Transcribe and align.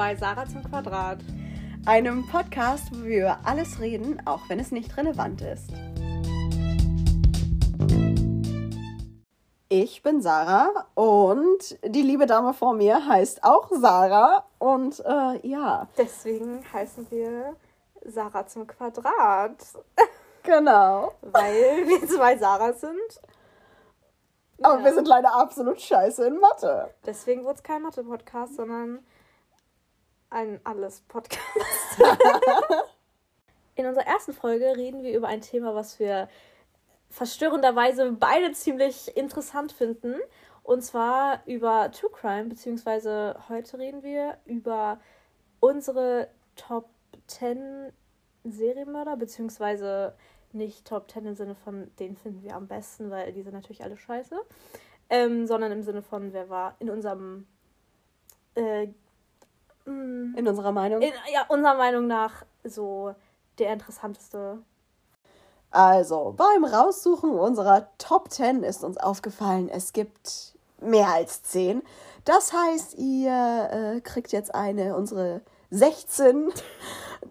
bei 0.00 0.16
Sarah 0.16 0.46
zum 0.46 0.64
Quadrat. 0.64 1.18
Einem 1.84 2.26
Podcast, 2.26 2.84
wo 2.90 3.04
wir 3.04 3.18
über 3.18 3.38
alles 3.44 3.80
reden, 3.80 4.22
auch 4.24 4.40
wenn 4.48 4.58
es 4.58 4.72
nicht 4.72 4.96
relevant 4.96 5.42
ist. 5.42 5.68
Ich 9.68 10.02
bin 10.02 10.22
Sarah 10.22 10.86
und 10.94 11.78
die 11.84 12.00
liebe 12.00 12.24
Dame 12.24 12.54
vor 12.54 12.72
mir 12.72 13.06
heißt 13.06 13.44
auch 13.44 13.68
Sarah 13.72 14.46
und 14.58 15.00
äh, 15.00 15.46
ja. 15.46 15.86
Deswegen 15.98 16.64
heißen 16.72 17.06
wir 17.10 17.54
Sarah 18.02 18.46
zum 18.46 18.66
Quadrat. 18.66 19.62
Genau. 20.44 21.12
Weil 21.20 21.86
wir 21.86 22.08
zwei 22.08 22.38
Sarah 22.38 22.72
sind. 22.72 23.20
Aber 24.62 24.78
ja. 24.78 24.84
wir 24.86 24.94
sind 24.94 25.06
leider 25.06 25.34
absolut 25.34 25.78
scheiße 25.78 26.26
in 26.26 26.38
Mathe. 26.38 26.88
Deswegen 27.04 27.44
wurde 27.44 27.56
es 27.56 27.62
kein 27.62 27.82
Mathe-Podcast, 27.82 28.56
sondern 28.56 29.00
ein 30.30 30.60
Alles-Podcast. 30.64 31.42
in 33.74 33.86
unserer 33.86 34.06
ersten 34.06 34.32
Folge 34.32 34.76
reden 34.76 35.02
wir 35.02 35.16
über 35.16 35.28
ein 35.28 35.40
Thema, 35.40 35.74
was 35.74 35.98
wir 35.98 36.28
verstörenderweise 37.10 38.12
beide 38.12 38.52
ziemlich 38.52 39.16
interessant 39.16 39.72
finden. 39.72 40.14
Und 40.62 40.82
zwar 40.82 41.42
über 41.46 41.90
True 41.90 42.10
Crime, 42.10 42.44
beziehungsweise 42.44 43.36
heute 43.48 43.78
reden 43.78 44.02
wir 44.02 44.38
über 44.44 45.00
unsere 45.58 46.28
Top 46.54 46.88
10 47.26 47.92
Serienmörder, 48.44 49.16
beziehungsweise 49.16 50.14
nicht 50.52 50.86
Top 50.86 51.10
10 51.10 51.26
im 51.26 51.34
Sinne 51.34 51.54
von, 51.54 51.90
den 51.96 52.16
finden 52.16 52.42
wir 52.42 52.54
am 52.54 52.68
besten, 52.68 53.10
weil 53.10 53.32
die 53.32 53.42
sind 53.42 53.54
natürlich 53.54 53.82
alle 53.82 53.96
scheiße, 53.96 54.36
ähm, 55.08 55.46
sondern 55.46 55.72
im 55.72 55.82
Sinne 55.82 56.02
von, 56.02 56.32
wer 56.32 56.48
war 56.48 56.76
in 56.78 56.90
unserem. 56.90 57.46
Äh, 58.54 58.88
mm, 59.84 60.34
in 60.36 60.48
unserer 60.48 60.72
Meinung? 60.72 61.02
In, 61.02 61.12
ja, 61.32 61.44
unserer 61.48 61.74
Meinung 61.74 62.06
nach 62.06 62.44
so 62.64 63.14
der 63.58 63.72
interessanteste. 63.72 64.58
Also, 65.70 66.34
beim 66.36 66.64
Raussuchen 66.64 67.30
unserer 67.30 67.88
Top 67.98 68.30
10 68.30 68.64
ist 68.64 68.82
uns 68.82 68.96
aufgefallen, 68.96 69.68
es 69.68 69.92
gibt 69.92 70.56
mehr 70.80 71.08
als 71.08 71.42
10. 71.44 71.82
Das 72.24 72.52
heißt, 72.52 72.94
ihr 72.98 73.68
äh, 73.96 74.00
kriegt 74.00 74.32
jetzt 74.32 74.54
eine, 74.54 74.96
unsere 74.96 75.42
16 75.70 76.48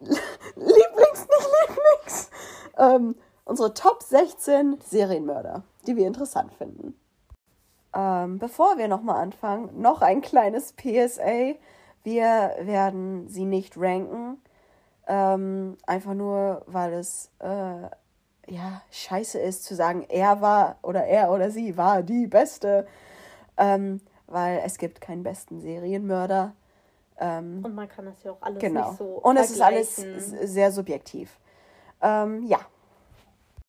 Lieblings, 0.56 1.28
nicht 1.28 1.50
Lieblings, 1.68 2.30
ähm, 2.78 3.16
unsere 3.46 3.74
Top 3.74 4.04
16 4.04 4.80
Serienmörder, 4.82 5.64
die 5.86 5.98
wir 5.98 6.08
interessant 6.08 6.54
finden. 6.54 6.98
Ähm, 7.94 8.38
bevor 8.40 8.78
wir 8.78 8.88
nochmal 8.88 9.22
anfangen, 9.22 9.82
noch 9.82 10.02
ein 10.02 10.22
kleines 10.22 10.74
PSA. 10.74 11.56
Wir 12.10 12.56
werden 12.62 13.28
sie 13.28 13.46
nicht 13.46 13.78
ranken. 13.78 14.42
Ähm, 15.08 15.78
einfach 15.86 16.16
nur, 16.16 16.64
weil 16.66 16.94
es 16.94 17.30
äh, 17.38 17.84
ja 18.48 18.82
scheiße 18.90 19.38
ist 19.38 19.64
zu 19.64 19.76
sagen, 19.76 20.08
er 20.10 20.42
war 20.42 20.80
oder 20.82 21.06
er 21.06 21.32
oder 21.32 21.52
sie 21.52 21.78
war 21.78 22.02
die 22.02 22.26
Beste. 22.26 22.88
Ähm, 23.58 24.02
weil 24.26 24.64
es 24.66 24.80
gibt 24.80 25.02
keinen 25.02 25.22
besten 25.22 25.62
Serienmörder. 25.62 26.56
Ähm, 27.20 27.64
und 27.64 27.76
man 27.76 27.88
kann 27.88 28.06
das 28.06 28.24
ja 28.24 28.32
auch 28.32 28.42
alles 28.42 28.60
genau. 28.60 28.88
nicht 28.88 28.98
so. 28.98 29.06
Und 29.06 29.38
es 29.38 29.52
ist 29.52 29.62
alles 29.62 29.96
sehr 29.96 30.72
subjektiv. 30.72 31.40
Ähm, 32.02 32.44
ja. 32.48 32.60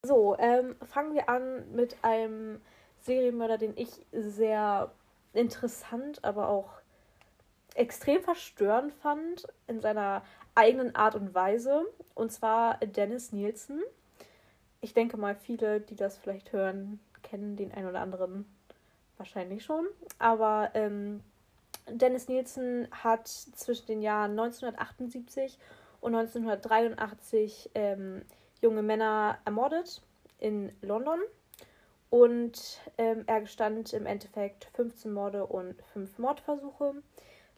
So, 0.02 0.34
ähm, 0.38 0.76
fangen 0.90 1.12
wir 1.12 1.28
an 1.28 1.70
mit 1.74 1.94
einem 2.00 2.62
Serienmörder, 3.00 3.58
den 3.58 3.76
ich 3.76 4.06
sehr 4.12 4.90
interessant, 5.34 6.24
aber 6.24 6.48
auch 6.48 6.80
extrem 7.74 8.22
verstörend 8.22 8.92
fand 8.92 9.46
in 9.66 9.80
seiner 9.80 10.22
eigenen 10.54 10.94
Art 10.94 11.14
und 11.14 11.34
Weise. 11.34 11.84
Und 12.14 12.32
zwar 12.32 12.78
Dennis 12.78 13.32
Nielsen. 13.32 13.82
Ich 14.80 14.94
denke 14.94 15.16
mal, 15.16 15.34
viele, 15.34 15.80
die 15.80 15.96
das 15.96 16.16
vielleicht 16.16 16.52
hören, 16.52 17.00
kennen 17.22 17.56
den 17.56 17.72
einen 17.72 17.88
oder 17.88 18.00
anderen 18.00 18.46
wahrscheinlich 19.16 19.64
schon. 19.64 19.86
Aber 20.18 20.70
ähm, 20.74 21.20
Dennis 21.88 22.28
Nielsen 22.28 22.88
hat 22.90 23.28
zwischen 23.28 23.86
den 23.86 24.02
Jahren 24.02 24.32
1978 24.32 25.58
und 26.00 26.14
1983 26.14 27.70
ähm, 27.74 28.22
junge 28.60 28.82
Männer 28.82 29.38
ermordet 29.44 30.02
in 30.38 30.72
London. 30.82 31.20
Und 32.08 32.80
ähm, 32.98 33.22
er 33.26 33.42
gestand 33.42 33.92
im 33.92 34.06
Endeffekt 34.06 34.64
15 34.74 35.12
Morde 35.12 35.46
und 35.46 35.80
5 35.92 36.18
Mordversuche. 36.18 36.94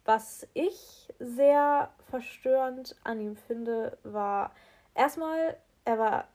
Was 0.05 0.47
ich 0.53 1.07
sehr 1.19 1.91
verstörend 2.09 2.95
an 3.03 3.21
ihm 3.21 3.35
finde, 3.35 3.97
war 4.03 4.53
erstmal, 4.95 5.57
er 5.85 5.97
war 5.97 6.27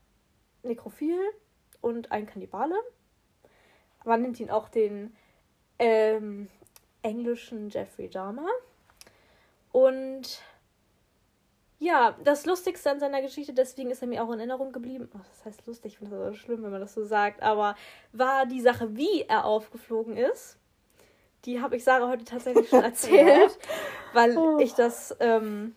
nekrophil 0.63 1.19
und 1.81 2.11
ein 2.11 2.27
Kannibale. 2.27 2.75
Man 4.05 4.23
nennt 4.23 4.41
ihn 4.41 4.51
auch 4.51 4.69
den 4.69 5.15
ähm, 5.79 6.49
englischen 7.03 7.69
Jeffrey 7.69 8.09
Dahmer. 8.09 8.49
Und 9.71 10.41
ja, 11.79 12.17
das 12.25 12.47
Lustigste 12.47 12.91
an 12.91 13.01
seiner 13.01 13.23
Geschichte, 13.23 13.53
deswegen 13.53 13.91
ist 13.91 14.03
er 14.03 14.09
mir 14.09 14.25
auch 14.25 14.33
in 14.33 14.39
Erinnerung 14.39 14.73
geblieben. 14.73 15.09
Oh, 15.15 15.21
das 15.29 15.45
heißt 15.45 15.67
lustig, 15.67 15.93
ich 15.93 15.99
finde 15.99 16.17
das 16.17 16.35
so 16.35 16.35
schlimm, 16.35 16.63
wenn 16.63 16.73
man 16.73 16.81
das 16.81 16.95
so 16.95 17.05
sagt, 17.05 17.43
aber 17.43 17.77
war 18.13 18.47
die 18.47 18.61
Sache, 18.61 18.97
wie 18.97 19.23
er 19.23 19.45
aufgeflogen 19.45 20.17
ist. 20.17 20.59
Die 21.45 21.61
habe 21.63 21.77
ich 21.77 21.85
Sarah 21.85 22.09
heute 22.09 22.25
tatsächlich 22.25 22.69
schon 22.69 22.85
erzählt, 22.85 23.59
weil 24.13 24.37
oh. 24.37 24.59
ich 24.59 24.75
das 24.75 25.17
ähm, 25.21 25.75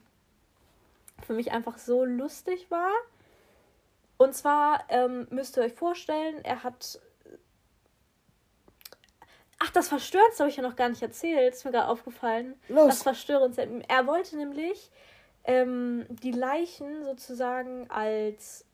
für 1.26 1.34
mich 1.34 1.52
einfach 1.52 1.78
so 1.78 2.04
lustig 2.04 2.70
war. 2.70 2.92
Und 4.18 4.36
zwar 4.36 4.84
ähm, 4.90 5.28
müsst 5.32 5.58
ihr 5.58 5.64
euch 5.64 5.74
vorstellen, 5.74 6.44
er 6.44 6.64
hat 6.64 7.00
Ach, 9.64 9.70
das 9.70 9.90
Verstörendste 9.90 10.44
habe 10.44 10.50
ich 10.50 10.58
ja 10.58 10.64
noch 10.64 10.76
gar 10.76 10.90
nicht 10.90 11.04
erzählt. 11.04 11.54
Ist 11.54 11.66
mir 11.66 11.72
gerade 11.72 11.88
aufgefallen. 11.88 12.56
Los. 12.68 12.88
Das 12.88 13.04
Verstörendste. 13.04 13.84
Er 13.88 14.08
wollte 14.08 14.36
nämlich 14.36 14.90
ähm, 15.44 16.08
die 16.10 16.32
Leichen 16.32 17.04
sozusagen 17.04 17.88
als, 17.92 18.66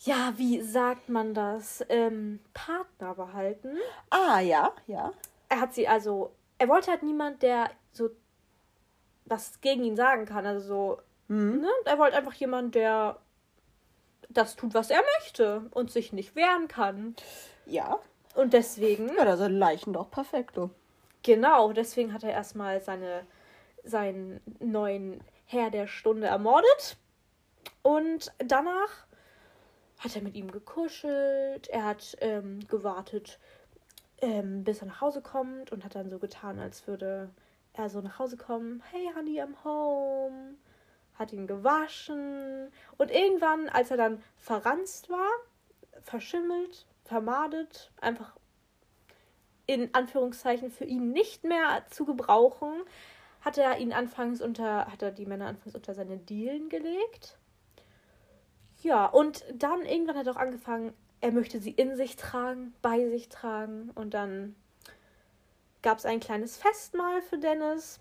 ja, 0.00 0.32
wie 0.36 0.62
sagt 0.62 1.08
man 1.08 1.34
das, 1.34 1.84
ähm, 1.88 2.40
Partner 2.54 3.14
behalten. 3.14 3.76
Ah, 4.08 4.40
ja, 4.40 4.72
ja. 4.86 5.12
Er 5.48 5.60
hat 5.60 5.74
sie 5.74 5.88
also, 5.88 6.32
er 6.58 6.68
wollte 6.68 6.90
halt 6.90 7.02
niemand, 7.02 7.42
der 7.42 7.70
so 7.92 8.10
was 9.26 9.60
gegen 9.60 9.84
ihn 9.84 9.96
sagen 9.96 10.24
kann. 10.24 10.46
Also 10.46 10.66
so, 10.66 10.98
mhm. 11.28 11.60
ne? 11.60 11.68
Er 11.84 11.98
wollte 11.98 12.16
einfach 12.16 12.34
jemand, 12.34 12.74
der 12.74 13.18
das 14.28 14.56
tut, 14.56 14.74
was 14.74 14.90
er 14.90 15.02
möchte 15.18 15.68
und 15.72 15.90
sich 15.90 16.12
nicht 16.12 16.34
wehren 16.34 16.68
kann. 16.68 17.14
Ja. 17.66 17.98
Und 18.34 18.52
deswegen. 18.52 19.08
Ja, 19.16 19.24
da 19.24 19.36
sind 19.36 19.52
Leichen 19.52 19.92
doch 19.92 20.10
perfekt, 20.10 20.56
du. 20.56 20.70
Genau, 21.22 21.72
deswegen 21.72 22.14
hat 22.14 22.24
er 22.24 22.30
erstmal 22.30 22.80
seine, 22.80 23.26
seinen 23.84 24.40
neuen 24.60 25.20
Herr 25.44 25.70
der 25.70 25.86
Stunde 25.86 26.28
ermordet. 26.28 26.96
Und 27.82 28.32
danach 28.38 29.06
hat 30.00 30.16
er 30.16 30.22
mit 30.22 30.34
ihm 30.34 30.50
gekuschelt. 30.50 31.68
Er 31.68 31.84
hat 31.84 32.16
ähm, 32.20 32.66
gewartet, 32.68 33.38
ähm, 34.20 34.64
bis 34.64 34.80
er 34.80 34.86
nach 34.86 35.00
Hause 35.00 35.22
kommt 35.22 35.70
und 35.70 35.84
hat 35.84 35.94
dann 35.94 36.10
so 36.10 36.18
getan, 36.18 36.58
als 36.58 36.86
würde 36.86 37.30
er 37.74 37.88
so 37.90 38.00
nach 38.00 38.18
Hause 38.18 38.36
kommen. 38.36 38.82
Hey, 38.90 39.10
Honey, 39.14 39.40
I'm 39.40 39.62
home. 39.62 40.56
Hat 41.14 41.32
ihn 41.32 41.46
gewaschen. 41.46 42.72
Und 42.96 43.10
irgendwann, 43.10 43.68
als 43.68 43.90
er 43.90 43.98
dann 43.98 44.22
verranzt 44.38 45.10
war, 45.10 45.28
verschimmelt, 46.02 46.86
vermadet, 47.04 47.92
einfach 48.00 48.36
in 49.66 49.94
Anführungszeichen 49.94 50.70
für 50.70 50.84
ihn 50.84 51.12
nicht 51.12 51.44
mehr 51.44 51.84
zu 51.90 52.06
gebrauchen, 52.06 52.72
hat 53.42 53.58
er 53.58 53.78
ihn 53.78 53.92
anfangs 53.92 54.40
unter, 54.40 54.86
hat 54.86 55.02
er 55.02 55.10
die 55.10 55.26
Männer 55.26 55.46
anfangs 55.46 55.74
unter 55.74 55.94
seine 55.94 56.16
Dielen 56.16 56.70
gelegt. 56.70 57.38
Ja, 58.82 59.06
und 59.06 59.44
dann 59.52 59.82
irgendwann 59.84 60.16
hat 60.16 60.26
er 60.26 60.32
auch 60.32 60.40
angefangen, 60.40 60.94
er 61.20 61.32
möchte 61.32 61.60
sie 61.60 61.70
in 61.70 61.96
sich 61.96 62.16
tragen, 62.16 62.72
bei 62.80 63.08
sich 63.08 63.28
tragen. 63.28 63.90
Und 63.94 64.14
dann 64.14 64.56
gab 65.82 65.98
es 65.98 66.06
ein 66.06 66.20
kleines 66.20 66.56
Festmahl 66.56 67.20
für 67.22 67.38
Dennis. 67.38 68.00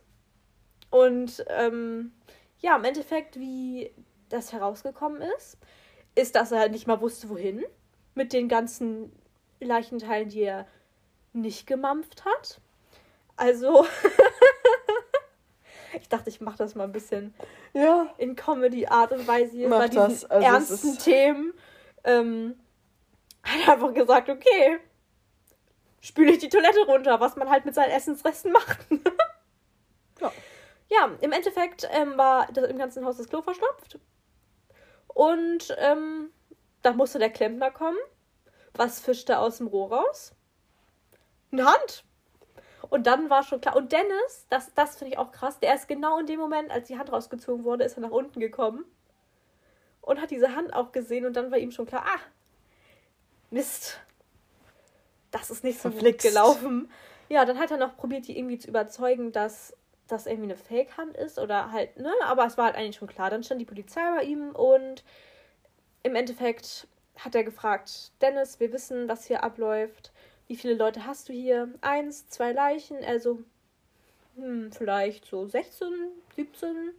Und 0.89 1.43
ähm, 1.47 2.13
ja, 2.59 2.75
im 2.77 2.83
Endeffekt, 2.83 3.39
wie 3.39 3.91
das 4.29 4.53
herausgekommen 4.53 5.21
ist, 5.37 5.57
ist, 6.15 6.35
dass 6.35 6.51
er 6.51 6.69
nicht 6.69 6.87
mal 6.87 7.01
wusste, 7.01 7.29
wohin 7.29 7.63
mit 8.15 8.33
den 8.33 8.47
ganzen 8.47 9.11
Leichenteilen, 9.59 10.29
die 10.29 10.41
er 10.41 10.67
nicht 11.33 11.67
gemampft 11.67 12.25
hat. 12.25 12.61
Also, 13.35 13.85
ich 15.99 16.09
dachte, 16.09 16.29
ich 16.29 16.41
mache 16.41 16.57
das 16.57 16.75
mal 16.75 16.83
ein 16.83 16.91
bisschen 16.91 17.33
ja. 17.73 18.13
in 18.17 18.35
Comedy-Art 18.35 19.11
und 19.11 19.27
Weise 19.27 19.51
hier 19.51 19.69
bei 19.69 19.87
diesen 19.87 20.01
also 20.01 20.27
ernsten 20.29 20.97
Themen. 20.97 21.53
Ähm, 22.03 22.59
hat 23.43 23.69
einfach 23.69 23.93
gesagt, 23.93 24.29
okay, 24.29 24.79
spüle 26.01 26.31
ich 26.31 26.39
die 26.39 26.49
Toilette 26.49 26.85
runter, 26.85 27.19
was 27.19 27.35
man 27.35 27.49
halt 27.49 27.65
mit 27.65 27.75
seinen 27.75 27.91
Essensresten 27.91 28.51
macht. 28.51 28.79
ja. 30.21 30.31
ja, 30.89 31.09
im 31.21 31.31
Endeffekt 31.31 31.87
ähm, 31.91 32.17
war 32.17 32.47
das, 32.51 32.69
im 32.69 32.77
ganzen 32.77 33.05
Haus 33.05 33.17
das 33.17 33.29
Klo 33.29 33.41
verstopft. 33.41 33.99
Und 35.07 35.75
ähm, 35.77 36.31
da 36.81 36.93
musste 36.93 37.19
der 37.19 37.29
Klempner 37.29 37.71
kommen. 37.71 37.97
Was 38.73 38.99
fischte 38.99 39.39
aus 39.39 39.57
dem 39.57 39.67
Rohr 39.67 39.91
raus? 39.91 40.33
Eine 41.51 41.65
Hand. 41.65 42.03
Und 42.89 43.05
dann 43.05 43.29
war 43.29 43.43
schon 43.43 43.61
klar. 43.61 43.75
Und 43.75 43.91
Dennis, 43.91 44.45
das, 44.49 44.73
das 44.73 44.97
finde 44.97 45.13
ich 45.13 45.19
auch 45.19 45.31
krass, 45.31 45.59
der 45.59 45.75
ist 45.75 45.87
genau 45.87 46.19
in 46.19 46.25
dem 46.25 46.39
Moment, 46.39 46.71
als 46.71 46.87
die 46.87 46.97
Hand 46.97 47.11
rausgezogen 47.11 47.63
wurde, 47.63 47.83
ist 47.83 47.97
er 47.97 48.01
nach 48.01 48.11
unten 48.11 48.39
gekommen. 48.39 48.83
Und 50.01 50.19
hat 50.21 50.31
diese 50.31 50.55
Hand 50.55 50.73
auch 50.73 50.91
gesehen. 50.91 51.25
Und 51.25 51.33
dann 51.35 51.51
war 51.51 51.59
ihm 51.59 51.71
schon 51.71 51.85
klar, 51.85 52.03
ah, 52.05 52.19
Mist. 53.51 53.99
Das 55.31 55.51
ist 55.51 55.63
nicht 55.63 55.79
so 55.79 55.89
gut 55.89 55.99
Verflixt. 55.99 56.27
gelaufen. 56.27 56.91
Ja, 57.29 57.45
dann 57.45 57.59
hat 57.59 57.69
er 57.69 57.77
noch 57.77 57.95
probiert, 57.95 58.27
die 58.27 58.37
irgendwie 58.37 58.57
zu 58.57 58.67
überzeugen, 58.67 59.31
dass 59.31 59.75
das 60.07 60.25
irgendwie 60.25 60.51
eine 60.51 60.55
Fake-Hand 60.55 61.15
ist 61.15 61.37
oder 61.37 61.71
halt, 61.71 61.97
ne? 61.97 62.11
Aber 62.23 62.45
es 62.45 62.57
war 62.57 62.65
halt 62.65 62.75
eigentlich 62.75 62.95
schon 62.95 63.07
klar. 63.07 63.29
Dann 63.29 63.43
stand 63.43 63.61
die 63.61 63.65
Polizei 63.65 64.01
bei 64.15 64.23
ihm 64.23 64.49
und 64.55 65.03
im 66.01 66.15
Endeffekt 66.15 66.87
hat 67.19 67.35
er 67.35 67.43
gefragt, 67.43 68.11
Dennis, 68.21 68.59
wir 68.59 68.71
wissen, 68.71 69.07
was 69.07 69.25
hier 69.25 69.43
abläuft. 69.43 70.11
Wie 70.49 70.55
viele 70.55 70.73
Leute 70.73 71.05
hast 71.05 71.29
du 71.29 71.33
hier? 71.33 71.71
Eins, 71.81 72.27
zwei 72.27 72.53
Leichen, 72.53 72.97
also 73.05 73.43
hm, 74.35 74.71
vielleicht 74.71 75.25
so 75.25 75.45
16, 75.47 75.87
17. 76.35 76.93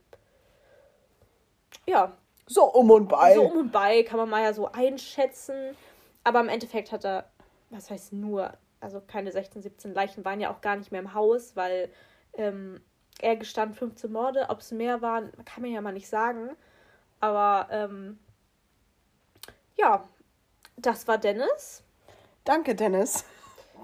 Ja, 1.85 2.17
So 2.47 2.65
um 2.67 2.93
und 2.93 3.09
bei. 3.09 3.35
so 3.35 3.43
um 3.43 3.57
und 3.59 3.73
bei 3.73 4.05
kann 4.05 4.19
man 4.19 4.31
mal 4.31 4.45
ja 4.45 4.53
so 4.53 4.71
einschätzen. 4.71 5.77
Aber 6.23 6.39
im 6.39 6.49
Endeffekt 6.49 6.93
hat 6.93 7.05
er, 7.05 7.29
was 7.71 7.91
heißt 7.91 8.13
nur, 8.13 8.53
also 8.79 9.03
keine 9.05 9.33
16, 9.33 9.63
17 9.63 9.95
Leichen 9.95 10.25
waren 10.25 10.41
ja 10.41 10.55
auch 10.55 10.61
gar 10.61 10.77
nicht 10.77 10.93
mehr 10.93 11.01
im 11.01 11.13
Haus, 11.13 11.57
weil 11.57 11.91
ähm, 12.35 12.81
er 13.21 13.35
gestand 13.35 13.75
15 13.75 14.13
Morde. 14.13 14.47
Ob 14.49 14.61
es 14.61 14.71
mehr 14.71 15.03
waren, 15.03 15.33
kann 15.45 15.63
man 15.63 15.73
ja 15.73 15.81
mal 15.81 15.91
nicht 15.93 16.09
sagen. 16.09 16.51
Aber 17.19 17.67
ähm, 17.73 18.21
ja, 19.77 20.09
das 20.77 21.09
war 21.09 21.19
Dennis. 21.19 21.83
Danke, 22.45 22.77
Dennis. 22.77 23.25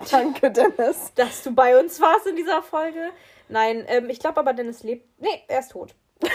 Danke, 0.11 0.51
Dennis. 0.51 1.13
dass 1.15 1.43
du 1.43 1.55
bei 1.55 1.79
uns 1.79 2.01
warst 2.01 2.27
in 2.27 2.37
dieser 2.37 2.63
Folge. 2.63 3.11
Nein, 3.49 3.85
ähm, 3.89 4.11
ich 4.11 4.19
glaube 4.21 4.41
aber, 4.41 4.53
Dennis 4.53 4.83
lebt. 4.83 5.09
Nee, 5.21 5.43
er 5.49 5.61
ist 5.61 5.71
tot. 5.73 5.95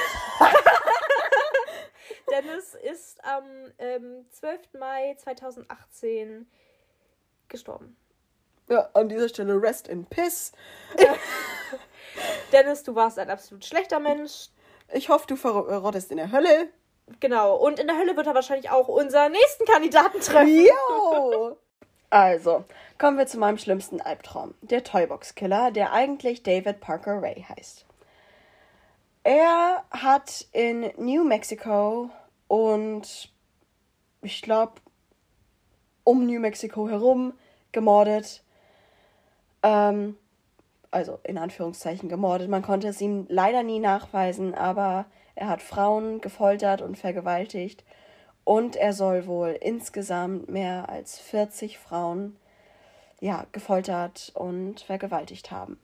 Dennis 2.31 2.75
ist 2.75 3.23
am 3.23 3.43
ähm, 3.77 4.25
12. 4.31 4.73
Mai 4.79 5.15
2018 5.17 6.49
gestorben. 7.49 7.97
Ja, 8.69 8.89
an 8.93 9.09
dieser 9.09 9.27
Stelle 9.27 9.61
Rest 9.61 9.89
in 9.89 10.05
Piss. 10.05 10.53
Dennis, 12.53 12.83
du 12.83 12.95
warst 12.95 13.19
ein 13.19 13.29
absolut 13.29 13.65
schlechter 13.65 13.99
Mensch. 13.99 14.47
Ich 14.93 15.09
hoffe, 15.09 15.27
du 15.27 15.35
verrottest 15.35 16.11
in 16.11 16.17
der 16.17 16.31
Hölle. 16.31 16.69
Genau. 17.19 17.57
Und 17.57 17.79
in 17.79 17.87
der 17.87 17.97
Hölle 17.97 18.15
wird 18.15 18.27
er 18.27 18.35
wahrscheinlich 18.35 18.69
auch 18.69 18.87
unseren 18.87 19.33
nächsten 19.33 19.65
Kandidaten 19.65 20.21
treffen. 20.21 20.65
Jo! 20.65 21.57
Also, 22.11 22.65
kommen 22.97 23.17
wir 23.17 23.25
zu 23.25 23.39
meinem 23.39 23.57
schlimmsten 23.57 24.01
Albtraum. 24.01 24.53
Der 24.61 24.83
Toybox-Killer, 24.83 25.71
der 25.71 25.93
eigentlich 25.93 26.43
David 26.43 26.81
Parker 26.81 27.21
Ray 27.21 27.45
heißt. 27.47 27.85
Er 29.23 29.85
hat 29.91 30.45
in 30.51 30.91
New 30.97 31.23
Mexico 31.23 32.09
und 32.49 33.31
ich 34.21 34.41
glaube 34.41 34.73
um 36.03 36.25
New 36.25 36.41
Mexico 36.41 36.89
herum 36.89 37.31
gemordet. 37.71 38.43
Ähm, 39.63 40.17
also 40.91 41.19
in 41.23 41.37
Anführungszeichen 41.37 42.09
gemordet. 42.09 42.49
Man 42.49 42.61
konnte 42.61 42.89
es 42.89 42.99
ihm 42.99 43.25
leider 43.29 43.63
nie 43.63 43.79
nachweisen, 43.79 44.53
aber 44.53 45.05
er 45.35 45.47
hat 45.47 45.61
Frauen 45.61 46.19
gefoltert 46.19 46.81
und 46.81 46.97
vergewaltigt. 46.97 47.85
Und 48.43 48.75
er 48.75 48.93
soll 48.93 49.27
wohl 49.27 49.57
insgesamt 49.59 50.49
mehr 50.49 50.89
als 50.89 51.19
40 51.19 51.77
Frauen 51.77 52.35
ja, 53.19 53.45
gefoltert 53.51 54.31
und 54.33 54.81
vergewaltigt 54.81 55.51
haben. 55.51 55.79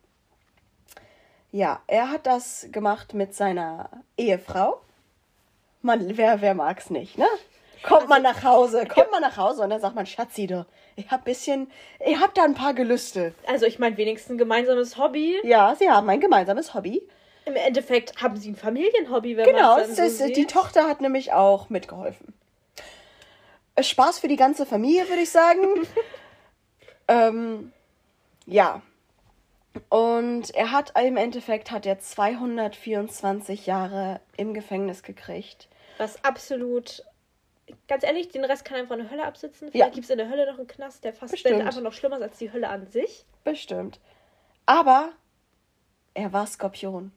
Ja, 1.51 1.81
er 1.87 2.09
hat 2.11 2.25
das 2.25 2.67
gemacht 2.71 3.13
mit 3.13 3.33
seiner 3.35 3.89
Ehefrau. 4.17 4.81
Man, 5.81 6.17
wer, 6.17 6.41
wer 6.41 6.53
mag's 6.55 6.89
nicht, 6.89 7.17
ne? 7.17 7.27
Kommt 7.83 8.09
man 8.09 8.23
nach 8.23 8.43
Hause, 8.43 8.85
kommt 8.87 9.11
man 9.11 9.21
nach 9.21 9.37
Hause 9.37 9.61
und 9.61 9.69
dann 9.69 9.79
sagt 9.79 9.95
man, 9.95 10.07
Schatzi, 10.07 10.47
du, 10.47 10.65
ich 10.95 11.09
hab 11.11 11.23
bisschen, 11.23 11.71
ich 12.03 12.19
hab 12.19 12.33
da 12.33 12.43
ein 12.43 12.55
paar 12.55 12.73
Gelüste. 12.73 13.33
Also 13.45 13.65
ich 13.67 13.77
meine, 13.77 13.95
wenigstens 13.97 14.31
ein 14.33 14.37
gemeinsames 14.39 14.97
Hobby. 14.97 15.39
Ja, 15.43 15.75
sie 15.75 15.89
haben 15.89 16.09
ein 16.09 16.19
gemeinsames 16.19 16.73
Hobby. 16.73 17.07
Im 17.45 17.55
Endeffekt 17.55 18.21
haben 18.21 18.35
sie 18.35 18.49
ein 18.49 18.55
Familienhobby, 18.55 19.37
wenn 19.37 19.45
Genau, 19.45 19.77
man 19.77 19.89
es 19.89 20.17
so 20.17 20.27
die. 20.27 20.47
Tochter 20.47 20.87
hat 20.87 20.99
nämlich 21.01 21.31
auch 21.31 21.69
mitgeholfen. 21.69 22.33
Spaß 23.79 24.19
für 24.19 24.27
die 24.27 24.35
ganze 24.35 24.65
Familie, 24.65 25.07
würde 25.07 25.21
ich 25.21 25.29
sagen. 25.29 25.87
ähm, 27.07 27.71
ja. 28.45 28.81
Und 29.89 30.55
er 30.55 30.71
hat 30.71 30.93
im 30.99 31.17
Endeffekt 31.17 31.71
hat 31.71 31.85
er 31.85 31.99
224 31.99 33.67
Jahre 33.67 34.21
im 34.35 34.53
Gefängnis 34.53 35.03
gekriegt. 35.03 35.67
Was 35.97 36.23
absolut. 36.23 37.03
Ganz 37.87 38.03
ehrlich, 38.03 38.29
den 38.29 38.45
Rest 38.45 38.63
kann 38.63 38.77
einfach 38.77 38.95
in 38.95 39.03
der 39.03 39.11
Hölle 39.11 39.25
absitzen. 39.25 39.67
Ja. 39.67 39.71
Vielleicht 39.71 39.93
gibt 39.93 40.05
es 40.05 40.09
in 40.09 40.17
der 40.17 40.29
Hölle 40.29 40.49
noch 40.49 40.57
einen 40.57 40.67
Knast, 40.67 41.03
der 41.03 41.13
fast 41.13 41.31
Bestimmt. 41.31 41.61
einfach 41.61 41.81
noch 41.81 41.93
schlimmer 41.93 42.15
ist 42.17 42.23
als 42.23 42.37
die 42.37 42.51
Hölle 42.51 42.69
an 42.69 42.87
sich. 42.87 43.25
Bestimmt. 43.43 43.99
Aber 44.65 45.11
er 46.13 46.31
war 46.31 46.47
Skorpion. 46.47 47.11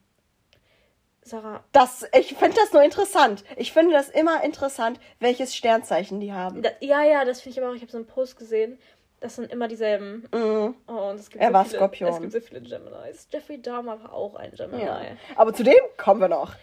Sarah, 1.31 1.62
Das, 1.73 2.06
ich 2.12 2.35
finde 2.35 2.56
das 2.56 2.73
nur 2.73 2.82
interessant. 2.82 3.44
Ich 3.56 3.73
finde 3.73 3.93
das 3.94 4.09
immer 4.09 4.43
interessant, 4.44 4.99
welches 5.21 5.55
Sternzeichen 5.55 6.21
die 6.21 6.32
haben. 6.32 6.62
da, 6.62 6.71
ja, 6.81 7.03
ja, 7.05 7.25
das 7.25 7.41
finde 7.41 7.59
ich 7.59 7.62
aber 7.62 7.71
auch. 7.73 7.77
Ich 7.77 7.82
habe 7.82 7.93
so 7.93 7.99
einen 7.99 8.06
Post 8.06 8.37
gesehen. 8.38 8.79
Das 9.21 9.37
sind 9.37 9.53
immer 9.53 9.69
dieselben. 9.69 10.27
Mhm. 10.32 10.75
Oh, 10.88 10.93
und 11.11 11.21
es 11.21 11.29
gibt 11.31 11.43
Er 11.43 11.49
so 11.49 11.55
war 11.55 11.65
viele, 11.65 11.77
Skorpion. 11.79 12.11
Es 12.11 12.21
gibt 12.21 12.32
so 12.32 12.41
viele 12.41 12.61
Geminis. 12.62 13.29
Jeffrey 13.31 13.61
Dahmer 13.61 14.03
war 14.03 14.12
auch 14.12 14.35
ein 14.35 14.50
Gemini. 14.53 14.82
Ja. 14.85 15.00
Aber 15.37 15.53
zu 15.53 15.62
dem 15.62 15.75
kommen 15.99 16.21
wir 16.21 16.29
noch. 16.29 16.55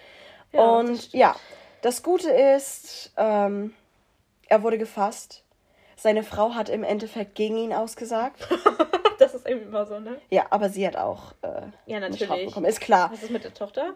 Ja, 0.52 0.60
das 0.82 0.90
und 0.90 0.98
stimmt. 0.98 1.14
ja, 1.14 1.36
das 1.84 2.02
Gute 2.04 2.30
ist, 2.32 3.12
ähm, 3.18 3.74
er 4.48 4.64
wurde 4.64 4.78
gefasst. 4.78 5.44
Seine 5.96 6.24
Frau 6.24 6.56
hat 6.56 6.70
im 6.70 6.84
Endeffekt 6.84 7.36
gegen 7.36 7.58
ihn 7.58 7.74
ausgesagt. 7.74 8.48
das 9.20 9.34
ist 9.36 9.48
irgendwie 9.48 9.68
immer 9.68 9.86
so, 9.86 10.00
ne? 10.00 10.20
Ja, 10.30 10.48
aber 10.50 10.70
sie 10.70 10.86
hat 10.88 10.96
auch 10.96 11.34
äh, 11.44 11.48
Ja, 11.86 11.98
eine 11.98 12.10
natürlich. 12.10 12.24
Strafe 12.24 12.46
bekommen. 12.46 12.66
Ist 12.66 12.82
klar. 12.82 13.12
Was 13.12 13.24
ist 13.24 13.32
mit 13.32 13.44
der 13.44 13.54
Tochter? 13.54 13.94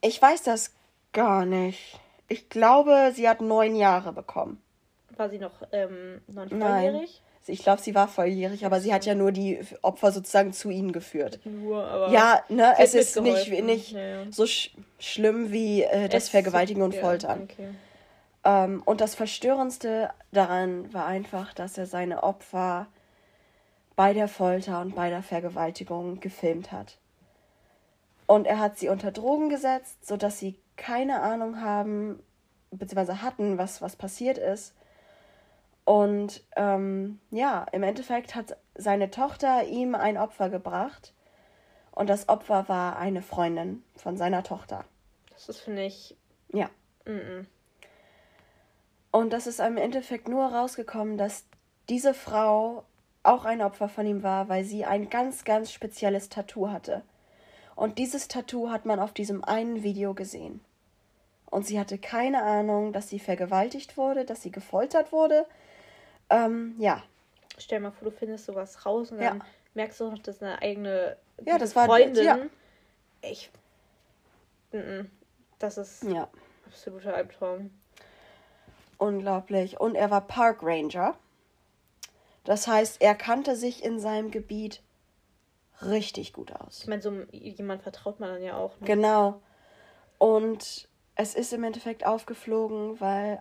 Ich 0.00 0.20
weiß 0.20 0.42
das 0.44 0.72
gar 1.12 1.44
nicht. 1.46 1.98
Ich 2.28 2.48
glaube, 2.48 3.12
sie 3.14 3.28
hat 3.28 3.40
neun 3.40 3.76
Jahre 3.76 4.12
bekommen. 4.12 4.60
War 5.16 5.30
sie 5.30 5.38
noch, 5.38 5.52
ähm, 5.72 6.20
Nein. 6.26 6.48
volljährig? 6.60 7.22
Ich 7.48 7.62
glaube, 7.62 7.80
sie 7.80 7.94
war 7.94 8.08
volljährig, 8.08 8.66
aber 8.66 8.80
sie 8.80 8.92
hat 8.92 9.06
ja 9.06 9.14
nur 9.14 9.30
die 9.30 9.60
Opfer 9.82 10.10
sozusagen 10.10 10.52
zu 10.52 10.68
ihnen 10.68 10.90
geführt. 10.92 11.38
Nur, 11.44 11.84
aber. 11.86 12.10
Ja, 12.10 12.42
ne, 12.48 12.74
es 12.78 12.94
ist 12.94 13.20
nicht, 13.20 13.48
nicht 13.62 13.92
Ja, 13.92 14.00
ja. 14.00 14.32
so 14.32 14.46
sch 14.46 14.72
schlimm 14.98 15.52
wie 15.52 15.82
äh, 15.84 16.08
das 16.08 16.24
Es- 16.24 16.28
Vergewaltigen 16.30 16.82
und 16.82 16.92
ja, 16.94 17.00
Foltern. 17.00 17.44
Okay. 17.44 17.68
Ähm, 18.44 18.82
und 18.84 19.00
das 19.00 19.14
Verstörendste 19.14 20.10
daran 20.32 20.92
war 20.92 21.06
einfach, 21.06 21.54
dass 21.54 21.78
er 21.78 21.86
seine 21.86 22.24
Opfer 22.24 22.88
bei 23.94 24.12
der 24.12 24.26
Folter 24.28 24.80
und 24.80 24.96
bei 24.96 25.08
der 25.08 25.22
Vergewaltigung 25.22 26.18
gefilmt 26.18 26.72
hat. 26.72 26.98
Und 28.26 28.46
er 28.46 28.58
hat 28.58 28.78
sie 28.78 28.88
unter 28.88 29.12
Drogen 29.12 29.48
gesetzt, 29.48 30.04
sodass 30.06 30.38
sie 30.38 30.58
keine 30.76 31.22
Ahnung 31.22 31.60
haben, 31.60 32.22
beziehungsweise 32.70 33.22
hatten, 33.22 33.58
was, 33.58 33.80
was 33.80 33.96
passiert 33.96 34.38
ist. 34.38 34.74
Und 35.84 36.42
ähm, 36.56 37.20
ja, 37.30 37.64
im 37.70 37.84
Endeffekt 37.84 38.34
hat 38.34 38.56
seine 38.74 39.10
Tochter 39.10 39.64
ihm 39.64 39.94
ein 39.94 40.18
Opfer 40.18 40.50
gebracht. 40.50 41.14
Und 41.92 42.10
das 42.10 42.28
Opfer 42.28 42.68
war 42.68 42.98
eine 42.98 43.22
Freundin 43.22 43.82
von 43.96 44.16
seiner 44.16 44.42
Tochter. 44.42 44.84
Das 45.30 45.48
ist, 45.48 45.60
finde 45.60 45.84
ich. 45.84 46.16
Ja. 46.52 46.68
Mm 47.04 47.46
Und 49.12 49.32
das 49.32 49.46
ist 49.46 49.60
im 49.60 49.76
Endeffekt 49.76 50.28
nur 50.28 50.46
rausgekommen, 50.46 51.16
dass 51.16 51.44
diese 51.88 52.14
Frau 52.14 52.84
auch 53.22 53.44
ein 53.44 53.62
Opfer 53.62 53.88
von 53.88 54.06
ihm 54.06 54.22
war, 54.22 54.48
weil 54.48 54.64
sie 54.64 54.84
ein 54.84 55.08
ganz, 55.08 55.44
ganz 55.44 55.72
spezielles 55.72 56.28
Tattoo 56.28 56.68
hatte. 56.68 57.02
Und 57.76 57.98
dieses 57.98 58.26
Tattoo 58.28 58.70
hat 58.70 58.86
man 58.86 58.98
auf 58.98 59.12
diesem 59.12 59.44
einen 59.44 59.82
Video 59.84 60.14
gesehen. 60.14 60.60
Und 61.50 61.66
sie 61.66 61.78
hatte 61.78 61.98
keine 61.98 62.42
Ahnung, 62.42 62.92
dass 62.92 63.08
sie 63.08 63.20
vergewaltigt 63.20 63.96
wurde, 63.96 64.24
dass 64.24 64.42
sie 64.42 64.50
gefoltert 64.50 65.12
wurde. 65.12 65.46
Ähm, 66.30 66.74
ja. 66.78 67.02
Stell 67.58 67.78
dir 67.78 67.84
mal 67.84 67.90
vor, 67.92 68.10
du 68.10 68.16
findest 68.16 68.46
sowas 68.46 68.84
raus 68.84 69.12
und 69.12 69.20
Ja. 69.20 69.30
dann 69.30 69.44
merkst 69.74 70.00
du 70.00 70.10
noch, 70.10 70.18
dass 70.18 70.42
eine 70.42 70.60
eigene 70.60 71.16
Ja, 71.44 71.58
das 71.58 71.76
war- 71.76 71.86
Freundin. 71.86 72.24
ja. 72.24 72.38
Ich. 73.22 73.50
Das 75.58 75.78
ist 75.78 76.02
Ja. 76.04 76.28
absoluter 76.66 77.14
Albtraum. 77.14 77.70
Unglaublich. 78.98 79.78
Und 79.80 79.94
er 79.94 80.10
war 80.10 80.22
Park 80.26 80.62
Ranger. 80.62 81.14
Das 82.44 82.66
heißt, 82.66 83.00
er 83.00 83.14
kannte 83.14 83.56
sich 83.56 83.84
in 83.84 83.98
seinem 84.00 84.30
Gebiet 84.30 84.80
richtig 85.82 86.32
gut 86.32 86.52
aus. 86.52 86.80
Ich 86.80 86.86
meine, 86.86 87.02
so 87.02 87.12
jemand 87.32 87.82
vertraut 87.82 88.20
man 88.20 88.30
dann 88.30 88.42
ja 88.42 88.56
auch. 88.56 88.78
Ne? 88.80 88.86
Genau. 88.86 89.40
Und 90.18 90.88
es 91.14 91.34
ist 91.34 91.52
im 91.52 91.64
Endeffekt 91.64 92.06
aufgeflogen, 92.06 93.00
weil 93.00 93.40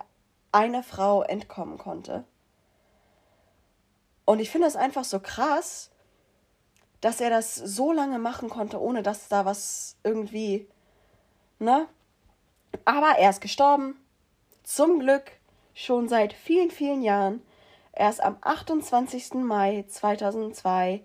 eine 0.52 0.84
Frau 0.84 1.24
entkommen 1.24 1.78
konnte. 1.78 2.24
Und 4.26 4.40
ich 4.40 4.50
finde 4.50 4.68
es 4.68 4.76
einfach 4.76 5.04
so 5.04 5.20
krass, 5.20 5.92
dass 7.02 7.22
er 7.22 7.30
das 7.30 7.56
so 7.56 7.92
lange 7.92 8.18
machen 8.20 8.50
konnte, 8.50 8.82
ohne 8.82 9.04
dass 9.04 9.28
da 9.28 9.46
was 9.46 9.98
irgendwie, 10.04 10.68
ne? 11.60 11.88
Aber 12.84 13.18
er 13.18 13.30
ist 13.30 13.42
gestorben. 13.42 14.00
Zum 14.64 15.00
Glück 15.00 15.32
schon 15.74 16.08
seit 16.08 16.34
vielen, 16.34 16.72
vielen 16.72 17.04
Jahren. 17.04 17.42
Er 17.92 18.10
ist 18.10 18.22
am 18.22 18.38
28. 18.42 19.36
Mai 19.36 19.86
2002 19.88 21.04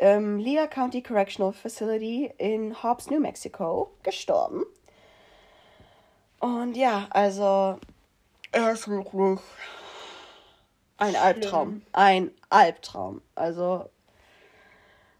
im 0.00 0.38
Lea 0.38 0.66
County 0.68 1.02
Correctional 1.02 1.52
Facility 1.52 2.32
in 2.38 2.82
Hobbs, 2.82 3.10
New 3.10 3.20
Mexico 3.20 3.90
gestorben. 4.02 4.64
Und 6.40 6.76
ja, 6.76 7.06
also 7.10 7.78
er 8.52 8.72
ist 8.72 8.88
wirklich 8.88 9.40
ein 10.96 11.10
Schlimm. 11.10 11.22
Albtraum. 11.22 11.82
Ein 11.92 12.30
Albtraum. 12.48 13.22
Also 13.34 13.90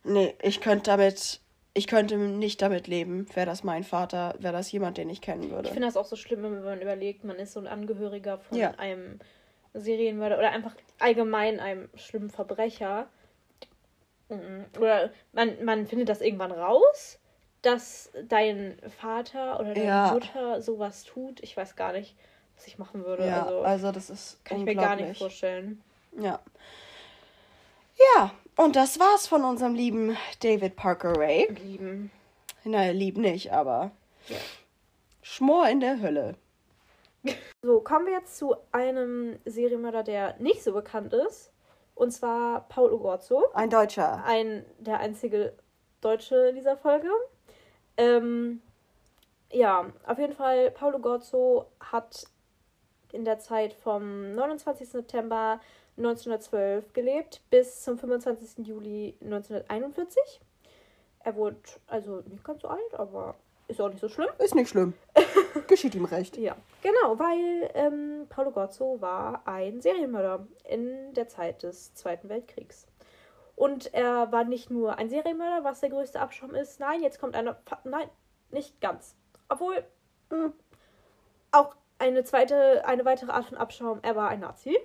Nee, 0.05 0.35
ich 0.43 0.61
könnte 0.61 0.85
damit, 0.91 1.41
ich 1.75 1.87
könnte 1.87 2.17
nicht 2.17 2.63
damit 2.63 2.87
leben. 2.87 3.27
Wäre 3.35 3.47
das 3.47 3.65
mein 3.65 3.85
Vater, 3.85 4.35
wäre 4.39 4.53
das 4.53 4.73
jemand, 4.73 4.97
den 4.97 5.11
ich 5.11 5.21
kennen 5.21 5.51
würde. 5.51 5.69
Ich 5.69 5.73
finde 5.73 5.89
das 5.89 5.97
auch 5.97 6.05
so 6.05 6.17
schlimm, 6.17 6.43
wenn 6.43 6.63
man 6.63 6.81
überlegt, 6.81 7.25
man 7.25 7.37
ist 7.37 7.53
so 7.53 7.61
ein 7.61 7.67
Angehöriger 7.67 8.39
von 8.39 8.57
ja. 8.57 8.71
einem 8.73 9.19
Serienmörder 9.75 10.39
oder 10.39 10.51
einfach 10.51 10.75
allgemein 10.99 11.61
einem 11.61 11.89
schlimmen 11.95 12.31
Verbrecher. 12.31 13.09
Mhm. 14.31 14.67
Oder 14.79 15.11
man, 15.33 15.65
man 15.65 15.87
findet 15.87 16.09
das 16.09 16.21
irgendwann 16.21 16.53
raus, 16.53 17.19
dass 17.63 18.11
dein 18.29 18.79
Vater 19.01 19.61
oder 19.61 19.75
deine 19.75 19.87
ja. 19.87 20.13
Mutter 20.13 20.63
sowas 20.63 21.05
tut. 21.05 21.41
Ich 21.43 21.57
weiß 21.57 21.77
gar 21.77 21.93
nicht, 21.93 22.17
was 22.57 22.67
ich 22.67 22.79
machen 22.79 23.05
würde. 23.05 23.27
Ja, 23.27 23.43
also, 23.43 23.61
also 23.63 23.93
das 23.93 24.11
ist 24.11 24.45
kann 24.45 24.59
ich 24.59 24.65
mir 24.65 24.75
gar 24.75 24.97
nicht 24.97 25.19
vorstellen. 25.19 25.83
Ja. 26.19 26.41
Ja, 28.17 28.33
und 28.57 28.77
das 28.77 28.99
war's 28.99 29.27
von 29.27 29.45
unserem 29.45 29.75
lieben 29.75 30.17
David 30.43 30.77
Parker 30.77 31.17
Ray. 31.19 31.53
Lieben. 31.63 32.11
Naja, 32.65 32.93
lieb 32.93 33.19
nicht, 33.19 33.53
aber. 33.53 33.91
Ja. 34.29 34.37
Schmor 35.23 35.69
in 35.69 35.81
der 35.81 36.01
Hölle. 36.01 36.37
So, 37.63 37.81
kommen 37.81 38.07
wir 38.07 38.15
jetzt 38.15 38.39
zu 38.39 38.57
einem 38.73 39.39
Serienmörder, 39.45 40.03
der 40.03 40.37
nicht 40.39 40.63
so 40.63 40.73
bekannt 40.73 41.13
ist. 41.13 41.51
Und 42.00 42.12
zwar 42.12 42.66
Paul 42.71 42.95
Ugorzo. 42.95 43.45
Ein 43.52 43.69
Deutscher. 43.69 44.25
Ein, 44.25 44.64
der 44.78 45.00
einzige 45.00 45.52
Deutsche 46.00 46.35
in 46.49 46.54
dieser 46.54 46.78
Folge. 46.78 47.11
Ähm, 47.99 48.62
ja, 49.52 49.85
auf 50.07 50.19
jeden 50.19 50.33
Fall, 50.33 50.71
Paul 50.71 50.95
Ugorzo 50.95 51.66
hat 51.78 52.25
in 53.12 53.26
der 53.26 53.38
Zeit 53.38 53.75
vom 53.75 54.35
29. 54.35 54.88
September 54.88 55.61
1912 55.99 56.90
gelebt 56.95 57.42
bis 57.50 57.83
zum 57.83 57.99
25. 57.99 58.66
Juli 58.66 59.14
1941. 59.21 60.40
Er 61.23 61.37
wurde 61.37 61.59
also 61.87 62.23
nicht 62.30 62.45
ganz 62.45 62.62
so 62.62 62.69
alt, 62.69 62.95
aber 62.95 63.35
ist 63.71 63.81
auch 63.81 63.89
nicht 63.89 64.00
so 64.00 64.09
schlimm. 64.09 64.29
Ist 64.39 64.55
nicht 64.55 64.69
schlimm. 64.69 64.95
Geschieht 65.67 65.95
ihm 65.95 66.05
recht. 66.05 66.37
Ja, 66.37 66.57
genau, 66.83 67.19
weil 67.19 67.71
ähm, 67.75 68.27
Paulo 68.29 68.50
Gozzo 68.50 69.00
war 69.00 69.43
ein 69.47 69.81
Serienmörder 69.81 70.47
in 70.69 71.15
der 71.15 71.29
Zeit 71.29 71.62
des 71.62 71.95
Zweiten 71.95 72.29
Weltkriegs. 72.29 72.87
Und 73.57 73.93
er 73.95 74.33
war 74.33 74.45
nicht 74.45 74.71
nur 74.71 74.99
ein 74.99 75.11
Serienmörder, 75.11 75.65
was 75.65 75.81
der 75.81 75.91
größte 75.91 76.21
Abschaum 76.21 76.55
ist. 76.55 76.81
Nein, 76.81 77.03
jetzt 77.03 77.21
kommt 77.21 77.35
eine. 77.35 77.57
Nein, 77.85 78.09
nicht 78.50 78.81
ganz. 78.81 79.15
Obwohl. 79.49 79.85
Mh, 80.31 80.45
hm, 80.45 80.53
auch 81.53 81.75
eine 81.99 82.25
zweite, 82.25 82.85
eine 82.87 83.05
weitere 83.05 83.33
Art 83.33 83.47
von 83.47 83.59
Abschaum. 83.59 83.99
Er 84.03 84.17
war 84.17 84.29
ein 84.29 84.41
Nazi. 84.41 84.77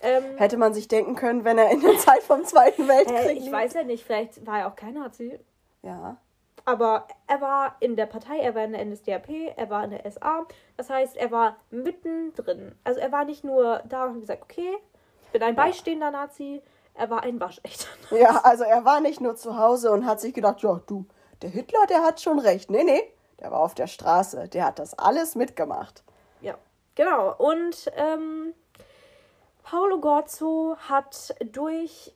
Ähm, 0.00 0.36
Hätte 0.36 0.56
man 0.56 0.74
sich 0.74 0.88
denken 0.88 1.14
können, 1.14 1.44
wenn 1.44 1.58
er 1.58 1.70
in 1.70 1.80
der 1.80 1.96
Zeit 1.98 2.22
vom 2.24 2.44
Zweiten 2.44 2.88
Weltkrieg. 2.88 3.18
Äh, 3.18 3.32
ich 3.32 3.50
weiß 3.50 3.74
ja 3.74 3.84
nicht, 3.84 4.04
vielleicht 4.04 4.44
war 4.46 4.60
er 4.60 4.68
auch 4.68 4.74
kein 4.74 4.94
Nazi. 4.94 5.38
Ja. 5.82 6.16
Aber 6.64 7.08
er 7.26 7.40
war 7.40 7.76
in 7.80 7.96
der 7.96 8.06
Partei, 8.06 8.38
er 8.38 8.54
war 8.54 8.64
in 8.64 8.72
der 8.72 8.84
NSDAP, 8.84 9.28
er 9.56 9.68
war 9.68 9.84
in 9.84 9.90
der 9.90 10.10
SA. 10.10 10.46
Das 10.76 10.90
heißt, 10.90 11.16
er 11.16 11.30
war 11.30 11.56
mittendrin. 11.70 12.74
Also 12.84 13.00
er 13.00 13.10
war 13.10 13.24
nicht 13.24 13.42
nur 13.42 13.82
da 13.88 14.06
und 14.06 14.20
gesagt, 14.20 14.42
okay, 14.42 14.76
ich 15.24 15.30
bin 15.32 15.42
ein 15.42 15.56
beistehender 15.56 16.10
Nazi, 16.10 16.62
er 16.94 17.10
war 17.10 17.22
ein 17.22 17.40
waschechter 17.40 17.88
Nazi. 18.02 18.22
Ja, 18.22 18.40
also 18.44 18.64
er 18.64 18.84
war 18.84 19.00
nicht 19.00 19.20
nur 19.20 19.34
zu 19.36 19.58
Hause 19.58 19.90
und 19.90 20.06
hat 20.06 20.20
sich 20.20 20.34
gedacht, 20.34 20.62
ja, 20.62 20.80
du, 20.86 21.06
der 21.42 21.50
Hitler, 21.50 21.86
der 21.88 22.02
hat 22.02 22.20
schon 22.20 22.38
recht. 22.38 22.70
Nee, 22.70 22.84
nee, 22.84 23.02
der 23.40 23.50
war 23.50 23.60
auf 23.60 23.74
der 23.74 23.88
Straße, 23.88 24.48
der 24.48 24.66
hat 24.66 24.78
das 24.78 24.96
alles 24.98 25.34
mitgemacht. 25.34 26.04
Ja, 26.40 26.56
genau. 26.94 27.34
Und 27.38 27.90
ähm, 27.96 28.54
Paolo 29.64 30.00
Gorzo 30.00 30.76
hat 30.88 31.34
durch 31.52 32.14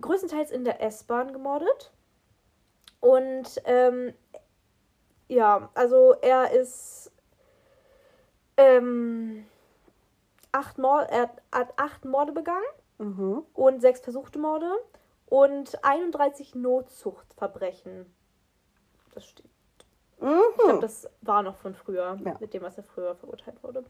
größtenteils 0.00 0.50
in 0.50 0.64
der 0.64 0.82
S-Bahn 0.82 1.32
gemordet. 1.32 1.92
Und 3.04 3.60
ähm, 3.66 4.14
ja, 5.28 5.68
also 5.74 6.14
er 6.22 6.52
ist 6.52 7.12
ähm, 8.56 9.44
acht 10.52 10.78
Mord, 10.78 11.10
er 11.10 11.28
hat 11.52 11.74
acht 11.76 12.06
Morde 12.06 12.32
begangen 12.32 12.64
mhm. 12.96 13.42
und 13.52 13.82
sechs 13.82 14.00
versuchte 14.00 14.38
Morde 14.38 14.72
und 15.26 15.84
31 15.84 16.54
Notzuchtverbrechen. 16.54 18.10
Das 19.14 19.26
steht. 19.26 19.50
Mhm. 20.20 20.40
Ich 20.56 20.64
glaube, 20.64 20.80
das 20.80 21.06
war 21.20 21.42
noch 21.42 21.56
von 21.56 21.74
früher, 21.74 22.18
ja. 22.24 22.36
mit 22.40 22.54
dem, 22.54 22.62
was 22.62 22.78
er 22.78 22.84
früher 22.84 23.14
verurteilt 23.16 23.62
wurde. 23.62 23.84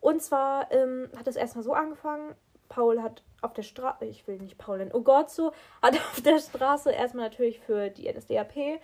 Und 0.00 0.22
zwar 0.22 0.70
ähm, 0.70 1.08
hat 1.18 1.26
es 1.26 1.34
erstmal 1.34 1.64
so 1.64 1.72
angefangen. 1.72 2.36
Paul 2.70 3.02
hat 3.02 3.22
auf 3.42 3.52
der 3.52 3.62
Straße, 3.62 4.06
ich 4.06 4.26
will 4.26 4.38
nicht 4.38 4.56
Paul 4.56 4.78
nennen, 4.78 4.92
oh 4.94 5.02
Gott, 5.02 5.30
so, 5.30 5.52
hat 5.82 5.94
auf 6.12 6.22
der 6.22 6.38
Straße 6.38 6.90
erstmal 6.90 7.28
natürlich 7.28 7.60
für 7.60 7.90
die 7.90 8.10
NSDAP 8.10 8.80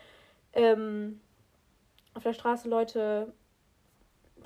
ähm, 0.53 1.21
auf 2.15 2.23
der 2.23 2.33
Straße 2.33 2.69
Leute, 2.69 3.33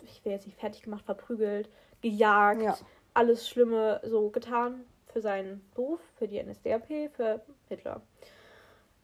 ich 0.02 0.24
will 0.24 0.32
jetzt 0.32 0.46
nicht 0.46 0.58
fertig 0.58 0.82
gemacht, 0.82 1.04
verprügelt, 1.04 1.68
gejagt, 2.02 2.62
ja. 2.62 2.76
alles 3.14 3.48
Schlimme 3.48 4.00
so 4.04 4.30
getan 4.30 4.84
für 5.06 5.20
seinen 5.20 5.64
Beruf, 5.74 6.00
für 6.16 6.28
die 6.28 6.42
NSDAP, 6.42 7.12
für 7.12 7.40
Hitler. 7.68 8.02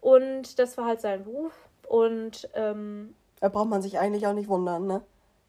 Und 0.00 0.58
das 0.58 0.76
war 0.76 0.86
halt 0.86 1.00
sein 1.00 1.24
Beruf. 1.24 1.52
Und 1.88 2.48
ähm, 2.54 3.14
da 3.40 3.48
braucht 3.48 3.68
man 3.68 3.82
sich 3.82 3.98
eigentlich 3.98 4.26
auch 4.26 4.34
nicht 4.34 4.48
wundern, 4.48 4.86
ne? 4.86 5.02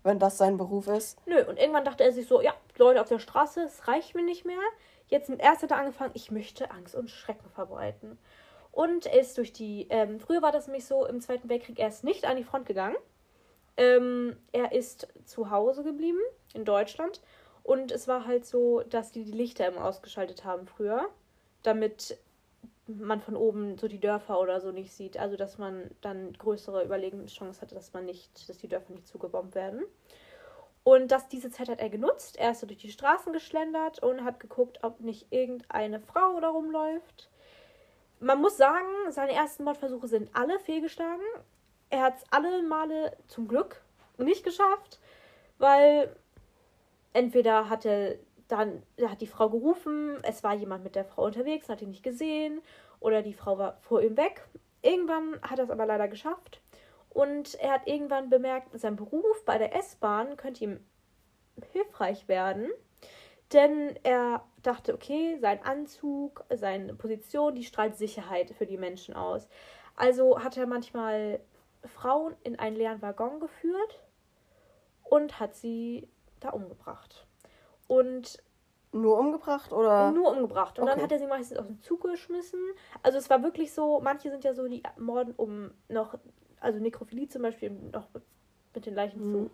Wenn 0.08 0.20
das 0.20 0.38
sein 0.38 0.58
Beruf 0.58 0.88
ist. 0.88 1.20
Nö, 1.28 1.44
und 1.44 1.60
irgendwann 1.60 1.86
dachte 1.86 2.04
er 2.04 2.12
sich 2.12 2.28
so, 2.28 2.42
ja, 2.42 2.54
Leute 2.78 3.02
auf 3.02 3.10
der 3.10 3.20
Straße, 3.20 3.62
es 3.62 3.88
reicht 3.88 4.16
mir 4.16 4.24
nicht 4.24 4.46
mehr. 4.46 4.58
Jetzt 5.08 5.30
erst 5.30 5.64
hat 5.64 5.72
er 5.72 5.78
angefangen, 5.78 6.12
ich 6.16 6.32
möchte 6.32 6.72
Angst 6.72 6.96
und 6.96 7.10
Schrecken 7.10 7.50
verbreiten. 7.50 8.18
Und 8.72 9.06
er 9.06 9.20
ist 9.20 9.38
durch 9.38 9.54
die, 9.54 9.88
ähm, 9.90 10.20
früher 10.20 10.42
war 10.42 10.52
das 10.52 10.68
nämlich 10.68 10.86
so, 10.86 11.06
im 11.06 11.22
Zweiten 11.22 11.50
Weltkrieg, 11.50 11.80
er 11.80 11.88
ist 11.88 12.04
nicht 12.04 12.26
an 12.26 12.38
die 12.38 12.44
Front 12.44 12.66
gegangen. 12.66 12.96
Ähm, 13.76 14.38
er 14.52 14.72
ist 14.72 15.08
zu 15.26 15.52
Hause 15.52 15.84
geblieben, 15.84 16.20
in 16.54 16.66
Deutschland. 16.66 17.22
Und 17.64 17.92
es 17.92 18.08
war 18.08 18.26
halt 18.26 18.46
so, 18.46 18.82
dass 18.82 19.12
die 19.12 19.24
die 19.24 19.32
Lichter 19.32 19.68
immer 19.68 19.86
ausgeschaltet 19.86 20.46
haben 20.46 20.68
früher, 20.68 21.10
damit 21.64 22.18
man 22.88 23.22
von 23.22 23.36
oben 23.36 23.77
so 23.77 23.88
die 23.88 24.00
Dörfer 24.00 24.39
oder 24.39 24.62
so 24.62 24.72
nicht 24.72 24.94
sieht. 24.94 25.17
Also 25.17 25.36
dass 25.36 25.58
man 25.58 25.91
dann 26.01 26.34
größere 26.34 26.84
Überlegenschance 26.84 27.62
hatte, 27.62 27.75
dass 27.75 27.94
man 27.94 28.06
nicht, 28.06 28.50
dass 28.50 28.58
die 28.58 28.67
Dörfer 28.67 28.94
nicht 28.94 29.08
zugebombt 29.08 29.56
werden. 29.56 29.84
Und 30.84 31.12
dass 31.12 31.27
diese 31.27 31.51
Zeit 31.51 31.67
hat 31.67 31.79
er 31.79 31.89
genutzt. 31.89 32.38
Er 32.38 32.51
ist 32.51 32.62
so 32.62 32.67
durch 32.67 32.79
die 32.79 32.91
Straßen 32.91 33.34
geschlendert 33.34 34.01
und 34.01 34.24
hat 34.24 34.39
geguckt, 34.39 34.79
ob 34.84 35.01
nicht 35.01 35.27
irgendeine 35.32 36.00
Frau 36.00 36.39
da 36.39 36.48
rumläuft. 36.50 37.29
Man 38.20 38.39
muss 38.39 38.58
sagen, 38.58 38.88
seine 39.10 39.34
ersten 39.34 39.65
Mordversuche 39.65 40.08
sind 40.08 40.29
alle 40.34 40.60
fehlgeschlagen. 40.60 41.25
Er 41.89 42.03
hat 42.03 42.17
es 42.17 42.24
alle 42.32 42.63
Male 42.63 43.17
zum 43.27 43.48
Glück 43.48 43.82
nicht 44.17 44.44
geschafft, 44.44 45.00
weil 45.58 46.15
entweder 47.13 47.70
hat 47.70 47.86
er 47.86 48.15
dann 48.48 48.84
hat 49.01 49.22
die 49.22 49.27
Frau 49.27 49.50
gerufen, 49.50 50.18
es 50.24 50.44
war 50.44 50.54
jemand 50.54 50.84
mit 50.84 50.96
der 50.96 51.06
Frau 51.06 51.25
unterwegs, 51.25 51.70
hat 51.70 51.82
ihn 51.82 51.89
nicht 51.89 52.04
gesehen 52.04 52.62
oder 53.00 53.22
die 53.22 53.34
Frau 53.34 53.58
war 53.58 53.77
vor 53.82 54.01
ihm 54.01 54.18
weg. 54.18 54.48
Irgendwann 54.82 55.42
hat 55.42 55.60
er 55.60 55.66
es 55.66 55.72
aber 55.72 55.86
leider 55.86 56.08
geschafft 56.08 56.62
und 57.10 57.56
er 57.56 57.72
hat 57.74 57.88
irgendwann 57.88 58.30
bemerkt, 58.30 58.80
sein 58.80 58.96
Beruf 58.96 59.44
bei 59.46 59.58
der 59.58 59.75
S-Bahn 59.75 60.38
könnte 60.38 60.63
ihm 60.63 60.80
hilfreich 61.72 62.27
werden, 62.27 62.70
denn 63.54 63.98
er 64.04 64.46
dachte, 64.62 64.94
okay, 64.94 65.38
sein 65.39 65.63
Anzug, 65.63 66.46
seine 66.54 66.94
Position, 66.94 67.56
die 67.56 67.63
strahlt 67.63 67.98
Sicherheit 67.98 68.51
für 68.51 68.66
die 68.66 68.77
Menschen 68.77 69.16
aus. 69.16 69.48
Also 69.96 70.44
hat 70.44 70.58
er 70.58 70.68
manchmal 70.68 71.39
Frauen 71.84 72.36
in 72.44 72.60
einen 72.60 72.75
leeren 72.75 73.01
Waggon 73.01 73.39
geführt 73.39 74.01
und 75.04 75.39
hat 75.39 75.56
sie 75.56 76.08
da 76.39 76.50
umgebracht. 76.50 77.26
Und 77.88 78.44
Nur 78.91 79.17
umgebracht 79.20 79.72
oder? 79.74 80.12
Nur 80.12 80.32
umgebracht. 80.32 80.79
Und 80.79 80.86
dann 80.86 80.96
Okay. 80.96 81.03
hat 81.03 81.12
er 81.12 81.20
sie 81.20 81.27
meistens 81.27 81.58
aus 81.58 81.67
dem 81.67 81.82
Zug 81.82 82.01
geschmissen. 82.03 82.60
Also 83.03 83.17
es 83.17 83.29
war 83.29 83.44
wirklich 83.44 83.74
so, 83.74 84.00
manche 84.01 84.29
sind 84.29 84.44
ja 84.44 84.53
so, 84.53 84.67
die 84.67 84.84
morden, 84.98 85.34
um 85.36 85.72
noch, 85.89 86.17
also 86.60 86.79
Nekrophilie 86.79 87.27
zum 87.27 87.41
Beispiel, 87.41 87.70
noch 87.70 88.08
mit 88.74 88.86
den 88.86 88.96
Leichen 88.96 89.20
Mhm. 89.20 89.32
zu, 89.32 89.50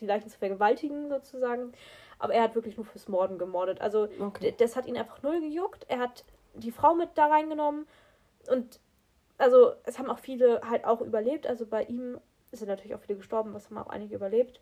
die 0.00 0.06
Leichen 0.06 0.28
zu 0.28 0.38
vergewaltigen 0.38 1.08
sozusagen. 1.08 1.72
Aber 2.18 2.34
er 2.34 2.42
hat 2.42 2.54
wirklich 2.54 2.76
nur 2.76 2.86
fürs 2.86 3.08
Morden 3.08 3.38
gemordet. 3.38 3.80
Also 3.80 4.08
Okay. 4.20 4.54
das 4.58 4.76
hat 4.76 4.86
ihn 4.86 4.96
einfach 4.96 5.22
null 5.22 5.40
gejuckt. 5.40 5.86
Er 5.88 5.98
hat 5.98 6.24
die 6.54 6.72
Frau 6.72 6.94
mit 6.94 7.10
da 7.14 7.26
reingenommen 7.26 7.86
und 8.50 8.80
also 9.38 9.72
es 9.84 9.98
haben 9.98 10.10
auch 10.10 10.18
viele 10.18 10.60
halt 10.68 10.84
auch 10.84 11.00
überlebt. 11.00 11.46
Also 11.46 11.66
bei 11.66 11.84
ihm 11.84 12.18
sind 12.52 12.68
natürlich 12.68 12.94
auch 12.94 13.00
viele 13.00 13.16
gestorben, 13.18 13.54
was 13.54 13.70
haben 13.70 13.78
auch 13.78 13.88
einige 13.88 14.14
überlebt. 14.14 14.60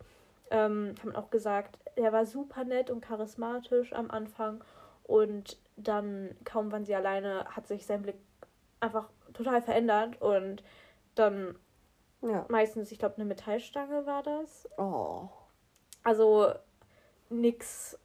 Ähm, 0.50 0.94
haben 1.00 1.14
auch 1.14 1.30
gesagt, 1.30 1.78
er 1.96 2.12
war 2.12 2.26
super 2.26 2.64
nett 2.64 2.90
und 2.90 3.00
charismatisch 3.02 3.92
am 3.92 4.10
Anfang 4.10 4.62
und 5.04 5.58
dann 5.76 6.36
kaum 6.44 6.72
waren 6.72 6.84
sie 6.84 6.94
alleine, 6.94 7.44
hat 7.46 7.66
sich 7.68 7.86
sein 7.86 8.02
Blick 8.02 8.16
einfach 8.80 9.08
total 9.32 9.62
verändert 9.62 10.20
und 10.20 10.62
dann 11.14 11.54
Ja. 12.22 12.44
meistens, 12.48 12.90
ich 12.92 12.98
glaube, 12.98 13.16
eine 13.16 13.24
Metallstange 13.24 14.06
war 14.06 14.22
das. 14.22 14.68
Oh. 14.76 15.28
Also 16.02 16.52
nix 17.28 17.98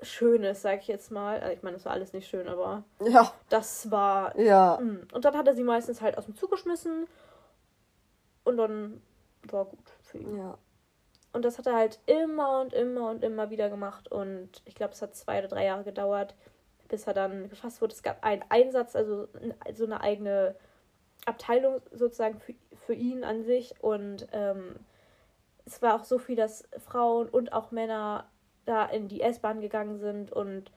Schönes, 0.00 0.62
sag 0.62 0.80
ich 0.80 0.88
jetzt 0.88 1.12
mal. 1.12 1.38
Also 1.40 1.52
ich 1.54 1.62
meine, 1.62 1.76
das 1.76 1.84
war 1.84 1.92
alles 1.92 2.12
nicht 2.12 2.28
schön, 2.28 2.48
aber 2.48 2.82
Ja. 3.00 3.32
das 3.48 3.90
war. 3.90 4.36
Ja. 4.38 4.78
Mm. 4.80 5.06
Und 5.12 5.24
dann 5.24 5.36
hat 5.36 5.46
er 5.46 5.54
sie 5.54 5.62
meistens 5.62 6.00
halt 6.00 6.18
aus 6.18 6.24
dem 6.26 6.34
Zug 6.34 6.50
geschmissen 6.50 7.06
und 8.44 8.56
dann 8.56 9.00
war 9.44 9.64
gut 9.66 9.90
für 10.02 10.18
ihn. 10.18 10.36
Ja. 10.36 10.58
Und 11.32 11.44
das 11.44 11.58
hat 11.58 11.66
er 11.66 11.74
halt 11.74 11.98
immer 12.06 12.60
und 12.60 12.74
immer 12.74 13.10
und 13.10 13.24
immer 13.24 13.50
wieder 13.50 13.70
gemacht. 13.70 14.10
Und 14.10 14.62
ich 14.64 14.74
glaube, 14.74 14.92
es 14.92 15.02
hat 15.02 15.16
zwei 15.16 15.38
oder 15.38 15.48
drei 15.48 15.64
Jahre 15.64 15.84
gedauert, 15.84 16.34
bis 16.88 17.06
er 17.06 17.14
dann 17.14 17.48
gefasst 17.48 17.80
wurde. 17.80 17.94
Es 17.94 18.02
gab 18.02 18.22
einen 18.22 18.44
Einsatz, 18.50 18.94
also 18.94 19.28
so 19.74 19.84
eine 19.84 20.02
eigene 20.02 20.54
Abteilung 21.24 21.80
sozusagen 21.90 22.38
für, 22.38 22.54
für 22.84 22.94
ihn 22.94 23.24
an 23.24 23.44
sich. 23.44 23.74
Und 23.80 24.26
ähm, 24.32 24.76
es 25.64 25.80
war 25.80 25.94
auch 25.94 26.04
so 26.04 26.18
viel, 26.18 26.36
dass 26.36 26.68
Frauen 26.78 27.28
und 27.28 27.52
auch 27.52 27.70
Männer 27.70 28.28
da 28.66 28.84
in 28.84 29.08
die 29.08 29.22
S-Bahn 29.22 29.60
gegangen 29.60 29.98
sind 29.98 30.32
und 30.32 30.70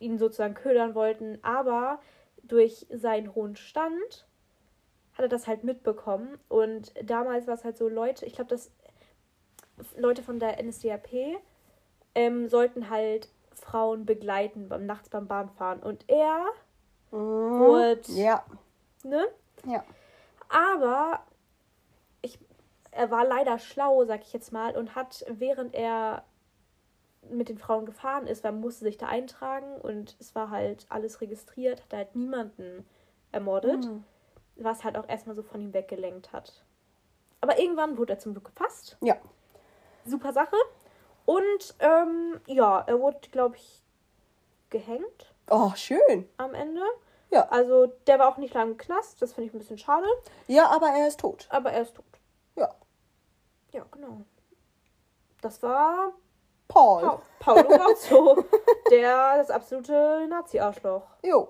ihn 0.00 0.18
sozusagen 0.18 0.54
ködern 0.54 0.96
wollten. 0.96 1.38
Aber 1.42 2.00
durch 2.42 2.86
seinen 2.90 3.34
hohen 3.36 3.54
Stand 3.54 4.26
hat 5.12 5.26
er 5.26 5.28
das 5.28 5.46
halt 5.46 5.62
mitbekommen. 5.62 6.38
Und 6.48 6.92
damals 7.04 7.46
war 7.46 7.54
es 7.54 7.64
halt 7.64 7.76
so, 7.76 7.88
Leute, 7.88 8.26
ich 8.26 8.34
glaube, 8.34 8.50
dass 8.50 8.72
Leute 9.96 10.22
von 10.22 10.38
der 10.38 10.62
NSDAP 10.62 11.38
ähm, 12.14 12.48
sollten 12.48 12.90
halt 12.90 13.28
Frauen 13.54 14.04
begleiten 14.06 14.68
beim 14.68 14.86
nachts 14.86 15.08
beim 15.08 15.26
Bahnfahren. 15.26 15.82
Und 15.82 16.04
er, 16.08 16.44
Mhm. 17.12 17.58
Wurde- 17.60 18.02
Ja. 18.12 18.44
ne? 19.02 19.26
Ja. 19.66 19.82
Aber 20.48 21.20
ich, 22.22 22.38
er 22.92 23.10
war 23.10 23.24
leider 23.24 23.58
schlau, 23.58 24.04
sag 24.04 24.22
ich 24.22 24.32
jetzt 24.32 24.52
mal, 24.52 24.76
und 24.76 24.94
hat, 24.94 25.24
während 25.28 25.74
er 25.74 26.24
mit 27.30 27.48
den 27.48 27.58
Frauen 27.58 27.84
gefahren 27.86 28.26
ist, 28.26 28.42
weil 28.44 28.52
man 28.52 28.60
musste 28.62 28.84
sich 28.84 28.96
da 28.96 29.06
eintragen 29.06 29.74
und 29.80 30.16
es 30.20 30.34
war 30.34 30.50
halt 30.50 30.86
alles 30.88 31.20
registriert, 31.20 31.82
hat 31.82 31.92
er 31.92 31.98
halt 31.98 32.16
niemanden 32.16 32.86
ermordet, 33.32 33.84
Mhm. 33.86 34.04
was 34.56 34.84
halt 34.84 34.96
auch 34.96 35.08
erstmal 35.08 35.36
so 35.36 35.42
von 35.42 35.60
ihm 35.60 35.74
weggelenkt 35.74 36.32
hat. 36.32 36.64
Aber 37.40 37.58
irgendwann 37.58 37.98
wurde 37.98 38.14
er 38.14 38.18
zum 38.18 38.32
Glück 38.32 38.46
gefasst. 38.46 38.96
Ja. 39.02 39.16
Super 40.04 40.32
Sache. 40.32 40.56
Und 41.26 41.74
ähm, 41.78 42.40
ja, 42.46 42.80
er 42.86 43.00
wurde, 43.00 43.18
glaube 43.30 43.56
ich, 43.56 43.82
gehängt 44.70 45.34
Oh, 45.48 45.72
schön. 45.74 46.28
am 46.36 46.54
Ende. 46.54 46.82
Ja. 47.30 47.48
Also 47.50 47.86
der 48.06 48.18
war 48.18 48.28
auch 48.28 48.36
nicht 48.38 48.54
lange 48.54 48.72
im 48.72 48.76
Knast, 48.76 49.20
das 49.22 49.32
finde 49.32 49.48
ich 49.48 49.54
ein 49.54 49.58
bisschen 49.58 49.78
schade, 49.78 50.06
Ja, 50.48 50.68
aber 50.70 50.88
er 50.88 51.06
ist 51.08 51.20
tot. 51.20 51.46
aber 51.50 51.70
er 51.72 51.82
ist 51.82 51.94
tot. 51.94 52.04
Ja. 52.56 52.74
Ja, 53.72 53.84
genau. 53.92 54.22
Das 55.40 55.62
war 55.62 56.12
Paul. 56.68 57.02
pa 57.02 57.22
Paulo 57.38 57.68
Grazzo, 57.68 58.44
der 58.90 59.38
das 59.38 59.50
absolute 59.50 60.26
Nazi-Arschloch. 60.28 61.02
Jo. 61.24 61.48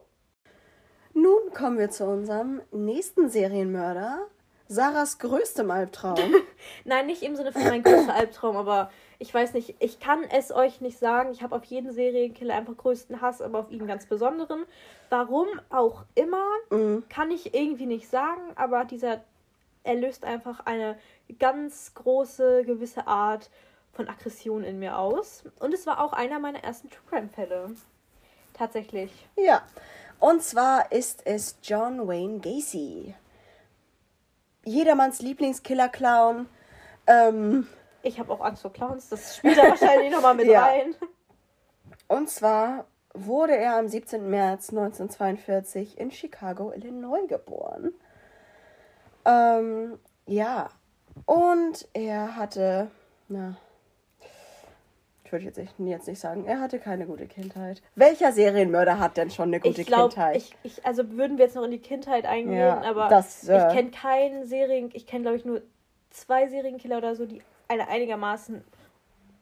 Nun 1.13 1.53
kommen 1.55 1.79
wir 1.79 1.91
zu 1.91 2.05
unserem 2.05 2.63
nächsten 2.71 3.29
Serienmörder. 3.31 4.27
Sarahs 4.73 5.19
größtem 5.19 5.69
Albtraum. 5.69 6.17
Nein, 6.85 7.07
nicht 7.07 7.25
im 7.25 7.35
Sinne 7.35 7.51
von 7.51 7.65
mein 7.65 7.83
größter 7.83 8.15
Albtraum, 8.15 8.57
aber 8.57 8.93
ich 9.19 9.35
weiß 9.35 9.53
nicht, 9.55 9.75
ich 9.81 9.99
kann 9.99 10.23
es 10.31 10.53
euch 10.53 10.81
nicht 10.81 10.97
sagen. 10.97 11.33
Ich 11.33 11.43
habe 11.43 11.57
auf 11.57 11.65
jeden 11.65 11.93
Serienkiller 11.93 12.55
einfach 12.55 12.77
größten 12.77 13.21
Hass, 13.21 13.43
aber 13.43 13.59
auf 13.59 13.71
ihn 13.73 13.89
ganz 13.89 14.07
besonderen. 14.07 14.65
Warum 15.09 15.49
auch 15.71 16.05
immer, 16.15 16.45
Mhm. 16.71 17.03
kann 17.09 17.33
ich 17.33 17.53
irgendwie 17.53 17.87
nicht 17.87 18.09
sagen, 18.09 18.43
aber 18.55 18.85
dieser, 18.85 19.25
er 19.83 19.95
löst 19.97 20.25
einfach 20.25 20.61
eine 20.67 20.97
ganz 21.41 21.93
große, 21.95 22.63
gewisse 22.65 23.09
Art 23.09 23.51
von 23.93 24.09
Aggression 24.09 24.63
in 24.63 24.79
mir 24.79 24.97
aus. 24.99 25.43
Und 25.59 25.75
es 25.75 25.85
war 25.85 26.01
auch 26.01 26.13
einer 26.13 26.39
meiner 26.39 26.63
ersten 26.63 26.91
True 26.91 27.03
Crime-Fälle. 27.11 27.75
Tatsächlich. 28.55 29.11
Ja. 29.37 29.63
Und 30.21 30.45
zwar 30.45 30.93
ist 30.93 31.27
es 31.27 31.57
John 31.65 32.07
Wayne 32.07 32.39
Gacy. 32.39 33.17
Jedermanns 34.65 35.21
Lieblingskiller-Clown. 35.21 36.49
Ähm, 37.07 37.67
Ich 38.03 38.19
habe 38.19 38.33
auch 38.33 38.41
Angst 38.41 38.63
vor 38.63 38.73
Clowns, 38.73 39.09
das 39.09 39.37
spielt 39.37 39.59
da 39.59 39.69
wahrscheinlich 39.69 40.11
nochmal 40.11 40.35
mit 40.35 40.47
Ja. 40.49 40.65
rein. 40.67 40.95
und 42.09 42.29
zwar 42.31 42.87
wurde 43.13 43.57
er 43.57 43.77
am 43.77 43.89
17. 43.89 44.31
März 44.31 44.71
1942 44.71 45.99
in 45.99 46.11
Chicago, 46.13 46.73
Illinois 46.73 47.27
geboren. 47.27 47.93
Ähm, 49.25 49.99
ja. 50.27 50.69
Und 51.27 51.89
er 51.93 52.37
hatte, 52.37 52.91
na, 53.29 53.57
ich 55.31 55.33
würde 55.33 55.45
jetzt, 55.45 55.79
nicht- 55.79 55.89
jetzt 55.91 56.09
nicht 56.09 56.19
sagen, 56.19 56.45
er 56.45 56.61
hatte 56.61 56.81
keine 56.81 57.07
gute 57.07 57.27
Kindheit. 57.27 57.83
Welcher 57.95 58.33
Serienmörder 58.33 58.99
hat 58.99 59.17
denn 59.17 59.31
schon 59.31 59.49
eine 59.51 59.61
gute 59.61 59.81
ich 59.81 59.87
glaube, 59.87 60.09
Kindheit? 60.13 60.37
ich, 60.37 60.55
ich, 60.65 60.85
also 60.85 61.09
würden 61.13 61.39
wir 61.39 61.45
jetzt 61.45 61.55
noch 61.55 61.63
in 61.63 61.71
die 61.71 61.79
Kindheit 61.79 62.27
eingehen, 62.27 62.59
Ja, 62.59 62.83
aber 62.83 63.09
das, 63.09 63.49
äh, 63.49 63.57
ich 63.69 63.73
kenne 63.73 63.91
keinen 63.93 64.45
Serien, 64.47 64.91
ich 64.93 65.07
kenne 65.07 65.23
glaube 65.23 65.37
ich 65.37 65.45
nur 65.45 65.63
zwei 66.11 66.49
Serienkiller 66.49 66.99
oder 66.99 67.15
so, 67.15 67.27
die 67.27 67.43
eine 67.69 67.87
einigermaßen 67.89 68.65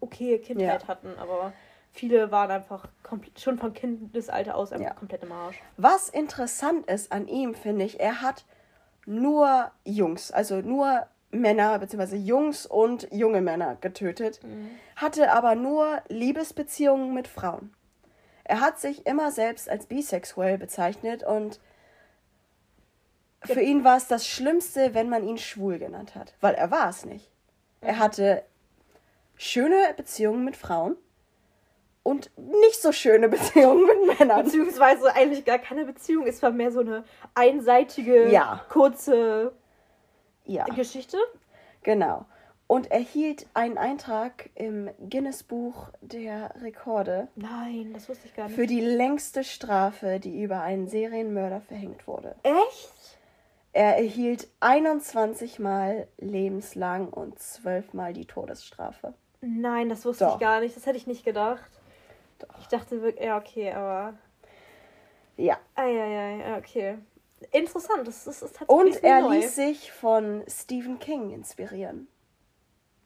okaye 0.00 0.38
Kindheit 0.38 0.82
Ja. 0.82 0.88
hatten, 0.88 1.08
aber 1.18 1.52
viele 1.92 2.30
waren 2.30 2.50
einfach 2.50 2.86
schon 3.38 3.58
von 3.58 3.72
Kindesalter 3.72 4.56
aus 4.56 4.72
einfach 4.72 4.88
Ja. 4.88 4.94
komplett 4.94 5.22
im 5.22 5.32
Arsch. 5.32 5.58
Was 5.78 6.10
interessant 6.10 6.86
ist 6.90 7.10
an 7.12 7.26
ihm, 7.28 7.54
finde 7.54 7.86
ich, 7.86 7.98
er 7.98 8.20
hat 8.20 8.44
nur 9.06 9.70
Jungs, 9.86 10.30
also 10.32 10.60
nur 10.60 11.06
Männer, 11.30 11.78
beziehungsweise 11.78 12.16
Jungs 12.16 12.64
und 12.66 13.08
junge 13.12 13.40
Männer 13.40 13.76
getötet, 13.80 14.40
hatte 14.96 15.30
aber 15.32 15.54
nur 15.54 16.00
Liebesbeziehungen 16.08 17.12
mit 17.14 17.28
Frauen. 17.28 17.74
Er 18.44 18.60
hat 18.60 18.78
sich 18.80 19.06
immer 19.06 19.30
selbst 19.30 19.68
als 19.68 19.86
bisexuell 19.86 20.56
bezeichnet 20.56 21.22
und 21.22 21.60
für 23.44 23.60
ihn 23.60 23.84
war 23.84 23.96
es 23.98 24.08
das 24.08 24.26
Schlimmste, 24.26 24.94
wenn 24.94 25.08
man 25.08 25.22
ihn 25.26 25.38
schwul 25.38 25.78
genannt 25.78 26.14
hat, 26.14 26.34
weil 26.40 26.54
er 26.54 26.70
war 26.70 26.88
es 26.88 27.04
nicht. 27.04 27.30
Er 27.80 27.98
hatte 27.98 28.42
schöne 29.36 29.76
Beziehungen 29.96 30.44
mit 30.44 30.56
Frauen 30.56 30.96
und 32.02 32.30
nicht 32.36 32.80
so 32.80 32.90
schöne 32.90 33.28
Beziehungen 33.28 33.86
mit 33.86 34.18
Männern. 34.18 34.44
Beziehungsweise 34.44 35.14
eigentlich 35.14 35.44
gar 35.44 35.58
keine 35.58 35.84
Beziehung, 35.84 36.26
es 36.26 36.42
war 36.42 36.50
mehr 36.50 36.72
so 36.72 36.80
eine 36.80 37.04
einseitige, 37.34 38.30
Ja. 38.30 38.64
kurze 38.70 39.52
Ja. 40.48 40.64
Geschichte. 40.64 41.16
Genau. 41.82 42.26
Und 42.66 42.90
erhielt 42.90 43.46
einen 43.54 43.78
Eintrag 43.78 44.50
im 44.54 44.90
Guinness-Buch 45.08 45.90
der 46.02 46.54
Rekorde 46.60 47.28
Nein, 47.34 47.92
das 47.94 48.08
wusste 48.08 48.26
ich 48.26 48.34
gar 48.34 48.46
nicht. 48.46 48.56
für 48.56 48.66
die 48.66 48.80
längste 48.80 49.42
Strafe, 49.44 50.20
die 50.20 50.42
über 50.42 50.60
einen 50.60 50.86
Serienmörder 50.86 51.60
verhängt 51.62 52.06
wurde. 52.06 52.34
Echt? 52.42 53.18
Er 53.72 53.96
erhielt 53.96 54.48
21 54.60 55.58
Mal 55.60 56.08
lebenslang 56.18 57.08
und 57.08 57.38
12 57.38 57.94
Mal 57.94 58.12
die 58.12 58.26
Todesstrafe. 58.26 59.14
Nein, 59.40 59.88
das 59.88 60.04
wusste 60.04 60.24
Doch. 60.24 60.34
ich 60.34 60.40
gar 60.40 60.60
nicht. 60.60 60.76
Das 60.76 60.84
hätte 60.84 60.96
ich 60.98 61.06
nicht 61.06 61.24
gedacht. 61.24 61.70
Doch. 62.38 62.58
Ich 62.60 62.66
dachte 62.68 63.00
wirklich, 63.02 63.24
ja, 63.24 63.38
okay, 63.38 63.72
aber. 63.72 64.14
Ja. 65.36 65.58
Eieiei, 65.74 66.56
okay. 66.58 66.98
Interessant, 67.52 68.06
das 68.06 68.26
ist, 68.26 68.42
ist 68.42 68.56
tatsächlich 68.56 68.96
Und 68.96 69.04
er 69.04 69.22
neu. 69.22 69.36
ließ 69.36 69.54
sich 69.54 69.92
von 69.92 70.44
Stephen 70.48 70.98
King 70.98 71.30
inspirieren. 71.30 72.08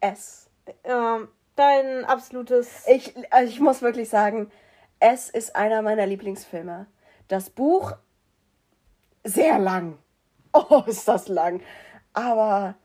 S. 0.01 0.49
Ähm, 0.83 1.27
dein 1.55 2.05
absolutes. 2.05 2.87
Ich, 2.87 3.13
also 3.31 3.49
ich 3.49 3.59
muss 3.59 3.81
wirklich 3.81 4.09
sagen, 4.09 4.51
es 4.99 5.29
ist 5.29 5.55
einer 5.55 5.81
meiner 5.81 6.05
Lieblingsfilme. 6.05 6.87
Das 7.27 7.49
Buch 7.49 7.93
sehr 9.23 9.59
lang. 9.59 9.97
Oh, 10.55 10.83
ist 10.85 11.07
das 11.07 11.29
lang. 11.29 11.63
Aber 12.13 12.75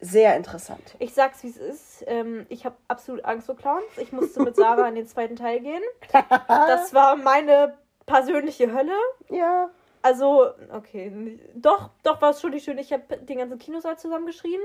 sehr 0.00 0.34
interessant. 0.34 0.94
Ich 0.98 1.12
sag's, 1.12 1.42
wie 1.42 1.48
es 1.50 1.58
ist. 1.58 2.04
Ähm, 2.06 2.46
ich 2.48 2.64
habe 2.64 2.74
absolut 2.88 3.22
Angst 3.26 3.44
vor 3.44 3.56
Clowns. 3.56 3.84
Ich 3.98 4.12
musste 4.12 4.42
mit 4.42 4.56
Sarah 4.56 4.88
in 4.88 4.94
den 4.94 5.06
zweiten 5.06 5.36
Teil 5.36 5.60
gehen. 5.60 5.82
Das 6.48 6.94
war 6.94 7.16
meine 7.16 7.76
persönliche 8.06 8.72
Hölle. 8.72 8.96
Ja. 9.28 9.68
Also, 10.04 10.50
okay. 10.70 11.40
Doch, 11.54 11.88
doch 12.02 12.20
war 12.20 12.32
es 12.32 12.40
schon 12.42 12.50
nicht 12.50 12.66
schön. 12.66 12.76
Ich 12.76 12.92
habe 12.92 13.16
den 13.16 13.38
ganzen 13.38 13.58
Kinosaal 13.58 13.98
zusammengeschrien. 13.98 14.60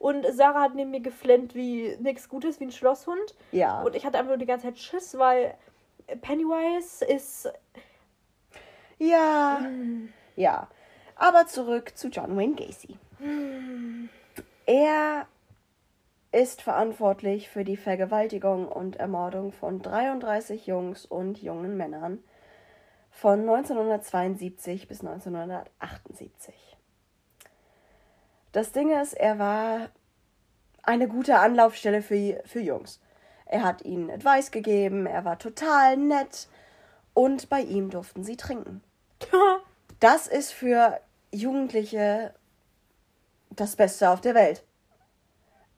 Und 0.00 0.26
Sarah 0.32 0.62
hat 0.62 0.74
neben 0.74 0.90
mir 0.90 0.98
geflennt 0.98 1.54
wie 1.54 1.96
nichts 2.00 2.28
Gutes, 2.28 2.58
wie 2.58 2.64
ein 2.64 2.72
Schlosshund. 2.72 3.36
Ja. 3.52 3.80
Und 3.82 3.94
ich 3.94 4.04
hatte 4.04 4.18
einfach 4.18 4.30
nur 4.30 4.38
die 4.38 4.46
ganze 4.46 4.66
Zeit 4.66 4.78
Schiss, 4.78 5.16
weil 5.16 5.54
Pennywise 6.20 7.04
ist. 7.04 7.48
Ja. 8.98 9.64
Ja. 10.34 10.66
Aber 11.14 11.46
zurück 11.46 11.96
zu 11.96 12.08
John 12.08 12.36
Wayne 12.36 12.56
Gacy. 12.56 12.96
Er 14.66 15.28
ist 16.32 16.60
verantwortlich 16.60 17.50
für 17.50 17.62
die 17.62 17.76
Vergewaltigung 17.76 18.66
und 18.66 18.96
Ermordung 18.96 19.52
von 19.52 19.80
33 19.80 20.66
Jungs 20.66 21.06
und 21.06 21.40
jungen 21.40 21.76
Männern 21.76 22.24
von 23.12 23.40
1972 23.40 24.88
bis 24.88 25.00
1978. 25.00 26.54
Das 28.50 28.72
Ding 28.72 28.90
ist, 29.00 29.12
er 29.12 29.38
war 29.38 29.90
eine 30.82 31.06
gute 31.06 31.38
Anlaufstelle 31.38 32.02
für, 32.02 32.42
für 32.44 32.60
Jungs. 32.60 33.00
Er 33.46 33.62
hat 33.62 33.82
ihnen 33.84 34.10
Advice 34.10 34.50
gegeben, 34.50 35.06
er 35.06 35.24
war 35.24 35.38
total 35.38 35.96
nett 35.96 36.48
und 37.14 37.48
bei 37.48 37.60
ihm 37.60 37.90
durften 37.90 38.24
sie 38.24 38.36
trinken. 38.36 38.82
Das 40.00 40.26
ist 40.26 40.50
für 40.50 40.98
Jugendliche 41.30 42.34
das 43.50 43.76
Beste 43.76 44.10
auf 44.10 44.20
der 44.20 44.34
Welt. 44.34 44.64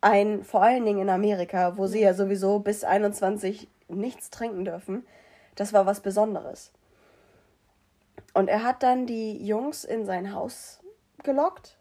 Ein, 0.01 0.45
vor 0.45 0.63
allen 0.63 0.87
Dingen 0.87 1.03
in 1.03 1.11
Amerika, 1.11 1.77
wo 1.77 1.87
sie 1.87 2.01
ja 2.01 2.15
sowieso 2.15 2.59
bis 2.61 2.85
21 2.85 3.69
nichts 3.89 4.31
trinken 4.31 4.65
dürfen, 4.65 5.07
das 5.57 5.75
war 5.75 5.85
was 5.85 6.01
Besonderes. 6.01 6.73
Und 8.33 8.49
er 8.49 8.63
hat 8.63 8.83
dann 8.83 9.07
die 9.07 9.45
Jungs 9.47 9.85
in 9.85 10.05
sein 10.07 10.33
Haus 10.33 10.81
gelockt, 11.23 11.79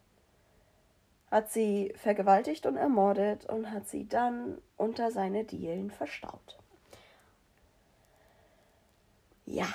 hat 1.32 1.52
sie 1.52 1.93
vergewaltigt 1.98 2.65
und 2.65 2.78
ermordet 2.78 3.46
und 3.46 3.72
hat 3.72 3.88
sie 3.88 4.08
dann 4.08 4.62
unter 4.78 5.12
seine 5.12 5.43
Dielen 5.43 5.89
verstaut. 5.89 6.58
Ja. 9.46 9.67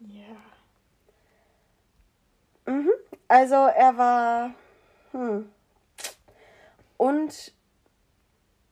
Ja. 0.00 0.36
Mhm. 2.66 2.90
Also 3.26 3.54
er 3.54 3.98
war. 3.98 4.54
Hm. 5.12 5.50
Und 6.96 7.52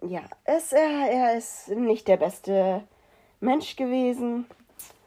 ja, 0.03 0.23
es, 0.45 0.73
er, 0.73 1.11
er 1.11 1.37
ist 1.37 1.69
nicht 1.69 2.09
der 2.09 2.17
beste 2.17 2.85
Mensch 3.41 3.77
gewesen. 3.77 4.47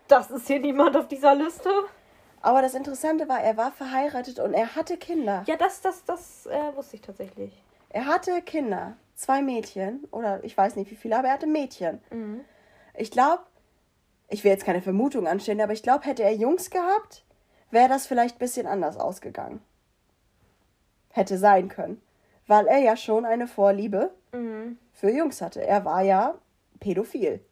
Das 0.10 0.30
ist 0.32 0.48
hier 0.48 0.60
niemand 0.60 0.98
auf 0.98 1.08
dieser 1.08 1.34
Liste. 1.36 1.70
Aber 2.42 2.62
das 2.62 2.74
Interessante 2.74 3.30
war, 3.30 3.42
er 3.42 3.56
war 3.58 3.72
verheiratet 3.72 4.40
und 4.40 4.54
er 4.54 4.76
hatte 4.76 4.98
Kinder. 4.98 5.44
Ja, 5.46 5.56
das, 5.56 5.82
das, 5.82 6.04
das 6.04 6.46
äh, 6.48 6.76
wusste 6.76 6.96
ich 6.98 7.02
tatsächlich. 7.02 7.64
Er 7.90 8.06
hatte 8.06 8.42
Kinder. 8.42 8.98
Zwei 9.16 9.42
Mädchen. 9.42 10.06
Oder 10.12 10.44
ich 10.44 10.58
weiß 10.58 10.76
nicht 10.76 10.90
wie 10.92 10.96
viele, 10.96 11.18
aber 11.18 11.28
er 11.28 11.34
hatte 11.36 11.48
Mädchen. 11.48 12.02
Mhm. 12.12 12.42
Ich 12.96 13.12
glaube, 13.12 13.44
ich 14.30 14.44
will 14.44 14.52
jetzt 14.52 14.66
keine 14.66 14.82
Vermutung 14.82 15.28
anstellen, 15.28 15.62
aber 15.62 15.74
ich 15.74 15.84
glaube, 15.84 16.06
hätte 16.06 16.24
er 16.24 16.34
Jungs 16.34 16.70
gehabt, 16.70 17.24
wäre 17.72 17.90
das 17.90 18.08
vielleicht 18.08 18.36
ein 18.36 18.40
bisschen 18.40 18.68
anders 18.68 18.98
ausgegangen. 18.98 19.62
Hätte 21.12 21.38
sein 21.38 21.68
können. 21.70 22.02
Weil 22.48 22.66
er 22.68 22.80
ja 22.80 22.98
schon 22.98 23.26
eine 23.26 23.48
Vorliebe 23.48 24.12
Mhm. 24.32 24.78
für 24.94 25.10
Jungs 25.12 25.42
hatte. 25.42 25.62
Er 25.66 25.86
war 25.86 26.02
ja 26.02 26.36
pädophil. 26.80 27.44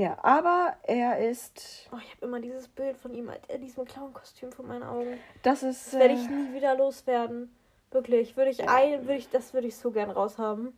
Ja, 0.00 0.16
aber 0.22 0.76
er 0.84 1.18
ist. 1.28 1.90
Oh, 1.92 1.98
ich 2.02 2.10
habe 2.12 2.24
immer 2.24 2.40
dieses 2.40 2.68
Bild 2.68 2.96
von 2.96 3.12
ihm 3.12 3.30
in 3.48 3.60
diesem 3.60 3.84
Clown-Kostüm 3.84 4.50
vor 4.50 4.64
meinen 4.64 4.82
Augen. 4.82 5.18
Das 5.42 5.62
ist. 5.62 5.88
Das 5.88 6.00
werde 6.00 6.14
äh, 6.14 6.16
ich 6.16 6.30
nie 6.30 6.54
wieder 6.54 6.74
loswerden. 6.74 7.54
Wirklich. 7.90 8.34
Würde 8.34 8.50
ich 8.50 8.66
ein, 8.66 9.02
würde 9.02 9.16
ich, 9.16 9.28
das 9.28 9.52
würde 9.52 9.66
ich 9.66 9.76
so 9.76 9.90
gern 9.90 10.10
raushaben. 10.10 10.72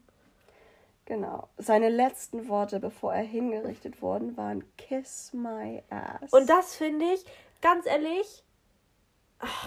Genau. 1.04 1.46
Seine 1.56 1.88
letzten 1.88 2.48
Worte, 2.48 2.80
bevor 2.80 3.14
er 3.14 3.22
hingerichtet 3.22 4.02
worden, 4.02 4.36
waren 4.36 4.64
Kiss 4.76 5.32
my 5.32 5.84
ass. 5.88 6.32
Und 6.32 6.50
das 6.50 6.74
finde 6.74 7.04
ich, 7.04 7.24
ganz 7.60 7.86
ehrlich, 7.86 8.42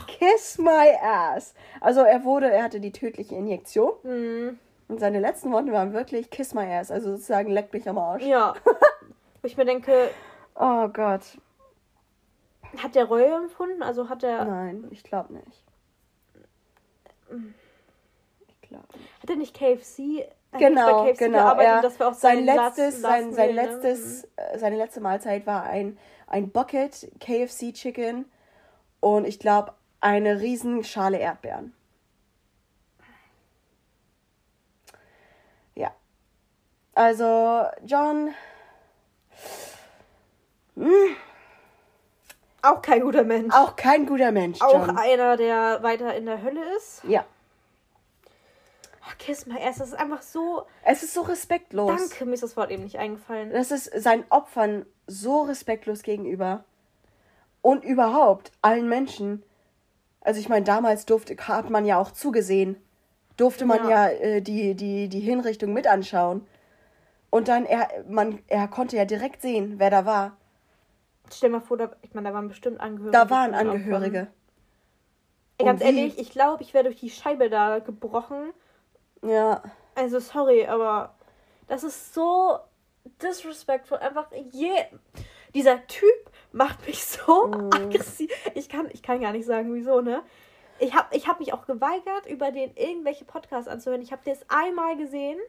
Kiss 0.07 0.57
my 0.57 0.97
ass. 1.01 1.53
Also 1.79 2.01
er 2.01 2.25
wurde, 2.25 2.51
er 2.51 2.63
hatte 2.63 2.81
die 2.81 2.91
tödliche 2.91 3.35
Injektion 3.35 3.93
hm, 4.01 4.59
und 4.89 4.99
seine 4.99 5.19
letzten 5.21 5.53
Worte 5.53 5.71
waren 5.71 5.93
wirklich 5.93 6.29
Kiss 6.29 6.53
my 6.53 6.65
ass. 6.65 6.91
Also 6.91 7.11
sozusagen 7.11 7.51
leck 7.51 7.71
mich 7.71 7.87
am 7.87 7.97
Arsch. 7.97 8.23
ja. 8.23 8.53
Wo 9.45 9.47
ich 9.47 9.57
mir 9.57 9.65
denke, 9.65 10.09
Oh 10.55 10.87
Gott. 10.87 11.21
hat 12.81 12.95
der 12.95 13.05
Reue 13.05 13.31
empfunden? 13.35 13.83
Also 13.83 14.09
hat 14.09 14.23
er, 14.23 14.43
Nein, 14.43 14.87
ich 14.89 15.03
glaube 15.03 15.33
nicht. 15.33 15.63
Ich 18.47 18.61
glaube 18.67 18.87
nicht. 18.97 19.21
hat 19.21 19.29
er 19.29 19.35
nicht 19.35 19.55
KFC? 19.55 20.27
hat 20.51 20.59
Genau, 20.59 21.05
KFC 21.05 21.19
genau. 21.19 21.59
Er, 21.59 21.91
sein 22.13 22.43
letztes, 22.43 23.01
sein, 23.01 23.33
sein 23.33 23.53
ne? 23.53 23.61
letztes, 23.61 24.23
äh, 24.35 24.57
seine 24.57 24.77
letzte 24.77 24.99
Mahlzeit 24.99 25.45
war 25.45 25.61
ein, 25.61 25.99
ein 26.25 26.49
Bucket 26.49 27.11
KFC 27.19 27.71
Chicken 27.71 28.25
und 28.99 29.27
ich 29.27 29.37
glaube 29.37 29.75
eine 30.01 30.41
riesen 30.41 30.83
Schale 30.83 31.19
Erdbeeren. 31.19 31.71
Ja. 35.75 35.93
Also 36.95 37.65
John. 37.85 38.33
Hm, 40.75 41.15
Auch 42.61 42.81
kein 42.81 43.01
guter 43.01 43.23
Mensch. 43.23 43.53
auch 43.53 43.75
kein 43.75 44.05
guter 44.05 44.31
Mensch, 44.31 44.61
Auch 44.61 44.87
John. 44.87 44.97
einer, 44.97 45.37
der 45.37 45.83
weiter 45.83 46.15
in 46.15 46.25
der 46.25 46.41
Hölle 46.41 46.61
ist. 46.77 47.03
Ja. 47.03 47.25
Oh, 49.07 49.13
Kiss 49.19 49.45
my 49.45 49.59
ass, 49.61 49.77
das 49.77 49.89
ist 49.89 49.93
einfach 49.99 50.21
so. 50.23 50.65
Es 50.83 51.03
ist 51.03 51.13
so 51.13 51.21
respektlos. 51.21 51.95
Danke, 52.09 52.25
mir 52.25 52.33
ist 52.33 52.41
das 52.43 52.57
Wort 52.57 52.71
eben 52.71 52.83
nicht 52.83 52.97
eingefallen. 52.97 53.51
Das 53.51 53.69
ist 53.71 53.85
seinen 54.01 54.23
Opfern 54.29 54.85
so 55.05 55.43
respektlos 55.43 56.01
gegenüber. 56.01 56.63
Und 57.61 57.83
überhaupt 57.83 58.51
allen 58.63 58.89
Menschen. 58.89 59.43
Also 60.21 60.39
ich 60.39 60.49
meine, 60.49 60.65
damals 60.65 61.05
durfte, 61.05 61.35
hat 61.47 61.69
man 61.69 61.85
ja 61.85 61.99
auch 61.99 62.09
zugesehen. 62.11 62.77
Durfte 63.37 63.65
man 63.65 63.87
ja, 63.89 64.09
Ja. 64.09 64.17
äh, 64.17 64.41
die, 64.41 64.73
die, 64.73 65.07
die 65.07 65.19
Hinrichtung 65.19 65.71
mit 65.73 65.85
anschauen. 65.85 66.47
Und 67.29 67.47
dann, 67.47 67.65
er, 67.65 67.87
man, 68.07 68.39
er 68.47 68.67
konnte 68.67 68.95
ja 68.97 69.05
direkt 69.05 69.41
sehen, 69.43 69.75
wer 69.77 69.91
da 69.91 70.05
war. 70.07 70.35
Stell 71.31 71.49
mal 71.49 71.61
vor, 71.61 71.77
da, 71.77 71.91
ich 72.01 72.13
meine, 72.13 72.29
da 72.29 72.33
waren 72.35 72.47
bestimmt 72.47 72.79
Angehörige. 72.79 73.11
Da 73.11 73.29
waren 73.29 73.53
Angehörige. 73.53 74.27
Ey, 75.57 75.65
ganz 75.65 75.81
ehrlich, 75.81 76.17
ich 76.17 76.31
glaube, 76.31 76.63
ich 76.63 76.73
wäre 76.73 76.83
durch 76.85 76.97
die 76.97 77.09
Scheibe 77.09 77.49
da 77.49 77.79
gebrochen. 77.79 78.51
Ja. 79.21 79.63
Also 79.95 80.19
sorry, 80.19 80.65
aber 80.67 81.15
das 81.67 81.83
ist 81.83 82.13
so 82.13 82.59
disrespectful. 83.21 83.97
Einfach 83.97 84.27
je. 84.51 84.71
Dieser 85.53 85.87
Typ 85.87 86.31
macht 86.51 86.85
mich 86.85 87.05
so 87.05 87.47
Mhm. 87.47 87.69
aggressiv. 87.73 88.29
Ich 88.53 88.67
kann, 88.67 88.89
ich 88.91 89.01
kann 89.01 89.21
gar 89.21 89.31
nicht 89.31 89.45
sagen, 89.45 89.73
wieso, 89.73 90.01
ne? 90.01 90.21
Ich 90.79 90.93
habe 90.93 91.15
ich 91.15 91.27
hab 91.27 91.39
mich 91.39 91.53
auch 91.53 91.65
geweigert, 91.65 92.25
über 92.27 92.51
den 92.51 92.75
irgendwelche 92.75 93.23
Podcasts 93.23 93.69
anzuhören. 93.69 94.01
Ich 94.01 94.11
habe 94.11 94.21
das 94.25 94.45
einmal 94.49 94.97
gesehen. 94.97 95.39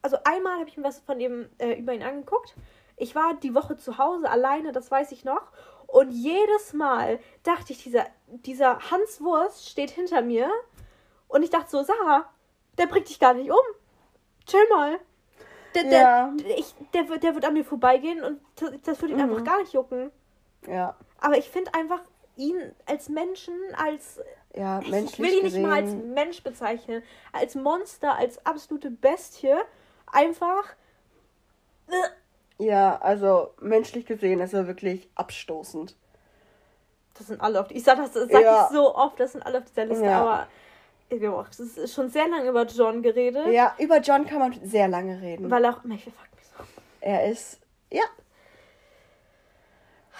Also 0.00 0.16
einmal 0.24 0.58
habe 0.58 0.68
ich 0.68 0.76
mir 0.78 0.84
was 0.84 1.00
von 1.00 1.20
ihm 1.20 1.48
äh, 1.58 1.74
über 1.74 1.92
ihn 1.92 2.02
angeguckt. 2.02 2.56
Ich 3.02 3.14
war 3.14 3.34
die 3.34 3.54
Woche 3.54 3.76
zu 3.76 3.98
Hause 3.98 4.30
alleine, 4.30 4.72
das 4.72 4.90
weiß 4.90 5.12
ich 5.12 5.24
noch. 5.24 5.42
Und 5.86 6.10
jedes 6.12 6.72
Mal 6.72 7.18
dachte 7.42 7.72
ich, 7.72 7.82
dieser, 7.82 8.06
dieser 8.28 8.90
Hans 8.90 9.20
Wurst 9.20 9.68
steht 9.68 9.90
hinter 9.90 10.22
mir. 10.22 10.50
Und 11.28 11.42
ich 11.42 11.50
dachte 11.50 11.70
so, 11.70 11.82
Sarah, 11.82 12.28
der 12.78 12.86
bringt 12.86 13.08
dich 13.08 13.18
gar 13.20 13.34
nicht 13.34 13.50
um. 13.50 13.58
Chill 14.46 14.66
mal. 14.70 14.98
Der, 15.74 15.84
der, 15.84 16.00
Ja. 16.00 16.32
ich, 16.56 16.74
der, 16.94 17.08
wird- 17.08 17.22
der 17.22 17.34
wird 17.34 17.44
an 17.44 17.54
mir 17.54 17.64
vorbeigehen 17.64 18.22
und 18.22 18.40
das, 18.86 19.00
würde 19.00 19.14
ihn 19.14 19.18
Mhm. 19.20 19.30
einfach 19.32 19.44
gar 19.44 19.58
nicht 19.60 19.72
jucken. 19.72 20.10
Ja. 20.66 20.96
Aber 21.20 21.36
ich 21.38 21.48
finde 21.50 21.72
einfach 21.74 22.00
ihn 22.36 22.74
als 22.86 23.08
Menschen, 23.08 23.54
als. 23.76 24.20
Ja, 24.54 24.80
Ich 24.80 24.90
menschlich 24.90 25.18
will 25.18 25.28
ihn 25.28 25.34
nicht 25.34 25.42
gesehen. 25.44 25.62
mal 25.62 25.82
als 25.82 25.92
Mensch 25.94 26.42
bezeichnen. 26.42 27.02
Als 27.32 27.54
Monster, 27.54 28.14
als 28.16 28.44
absolute 28.46 28.90
Bestie. 28.90 29.54
Einfach. 30.10 30.74
Äh, 31.88 31.92
Ja, 32.62 32.98
also 33.00 33.50
menschlich 33.60 34.06
gesehen 34.06 34.40
ist 34.40 34.52
er 34.54 34.66
wirklich 34.66 35.08
abstoßend. 35.14 35.96
Das 37.14 37.26
sind 37.26 37.40
alle 37.40 37.60
auf 37.60 37.68
die. 37.68 37.74
Ich 37.76 37.84
sag 37.84 37.96
das 37.98 38.12
sag 38.14 38.30
Ja. 38.30 38.66
ich 38.68 38.74
so 38.76 38.94
oft, 38.94 39.18
das 39.20 39.32
sind 39.32 39.42
alle 39.42 39.58
auf 39.58 39.64
dieser 39.64 39.84
Liste, 39.86 40.04
Ja. 40.04 40.20
aber. 40.22 40.46
Wir 41.10 41.28
haben 41.28 41.36
auch 41.36 41.48
es 41.50 41.60
ist 41.60 41.92
schon 41.94 42.08
sehr 42.08 42.26
lange 42.26 42.48
über 42.48 42.64
John 42.64 43.02
geredet. 43.02 43.46
Ja, 43.48 43.74
über 43.78 43.98
John 43.98 44.26
kann 44.26 44.38
man 44.38 44.58
sehr 44.64 44.88
lange 44.88 45.20
reden. 45.20 45.50
Weil 45.50 45.66
auch. 45.66 45.84
Ich 45.84 46.04
fuck 46.04 46.14
mich 46.36 46.46
so. 46.56 46.64
Er 47.02 47.30
ist, 47.30 47.60
ja. 47.90 48.04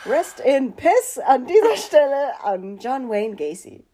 Rest 0.05 0.41
in 0.41 0.73
Piss 0.75 1.19
an 1.25 1.47
dieser 1.47 1.77
Stelle 1.77 2.41
an 2.43 2.77
John 2.79 3.09
Wayne 3.09 3.37
Gacy. 3.37 3.85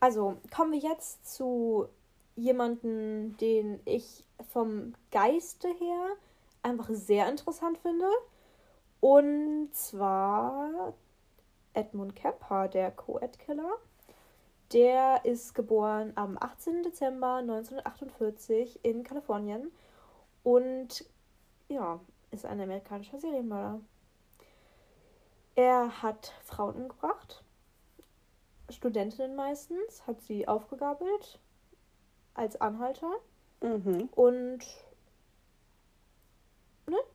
Also 0.00 0.36
kommen 0.54 0.72
wir 0.72 0.80
jetzt 0.80 1.34
zu 1.34 1.88
jemanden, 2.36 3.36
den 3.38 3.80
ich 3.86 4.24
vom 4.52 4.94
Geiste 5.10 5.68
her 5.68 6.08
einfach 6.64 6.88
sehr 6.90 7.28
interessant 7.28 7.78
finde. 7.78 8.08
Und 9.00 9.70
zwar 9.74 10.94
Edmund 11.74 12.16
Kemper, 12.16 12.68
der 12.68 12.90
Co-Ed-Killer. 12.90 13.72
Der 14.72 15.24
ist 15.24 15.54
geboren 15.54 16.12
am 16.16 16.38
18. 16.40 16.82
Dezember 16.82 17.36
1948 17.36 18.84
in 18.84 19.04
Kalifornien 19.04 19.70
und 20.42 21.04
ja, 21.68 22.00
ist 22.30 22.46
ein 22.46 22.60
amerikanischer 22.60 23.18
Serienmörder. 23.18 23.80
Er 25.54 26.02
hat 26.02 26.32
Frauen 26.42 26.74
umgebracht, 26.74 27.44
Studentinnen 28.70 29.36
meistens, 29.36 30.04
hat 30.06 30.20
sie 30.22 30.48
aufgegabelt 30.48 31.38
als 32.34 32.60
Anhalter 32.60 33.12
Mhm. 33.60 34.08
und? 34.14 34.64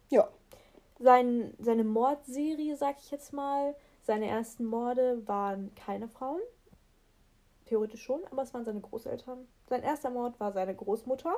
Ja. 0.09 0.27
Sein, 0.99 1.53
seine 1.59 1.83
Mordserie, 1.83 2.75
sag 2.75 2.97
ich 2.99 3.09
jetzt 3.11 3.31
mal, 3.31 3.75
seine 4.01 4.27
ersten 4.27 4.65
Morde 4.65 5.25
waren 5.27 5.73
keine 5.75 6.07
Frauen. 6.07 6.41
Theoretisch 7.65 8.03
schon, 8.03 8.21
aber 8.31 8.41
es 8.41 8.53
waren 8.53 8.65
seine 8.65 8.81
Großeltern. 8.81 9.47
Sein 9.67 9.83
erster 9.83 10.09
Mord 10.09 10.39
war 10.39 10.51
seine 10.51 10.75
Großmutter. 10.75 11.35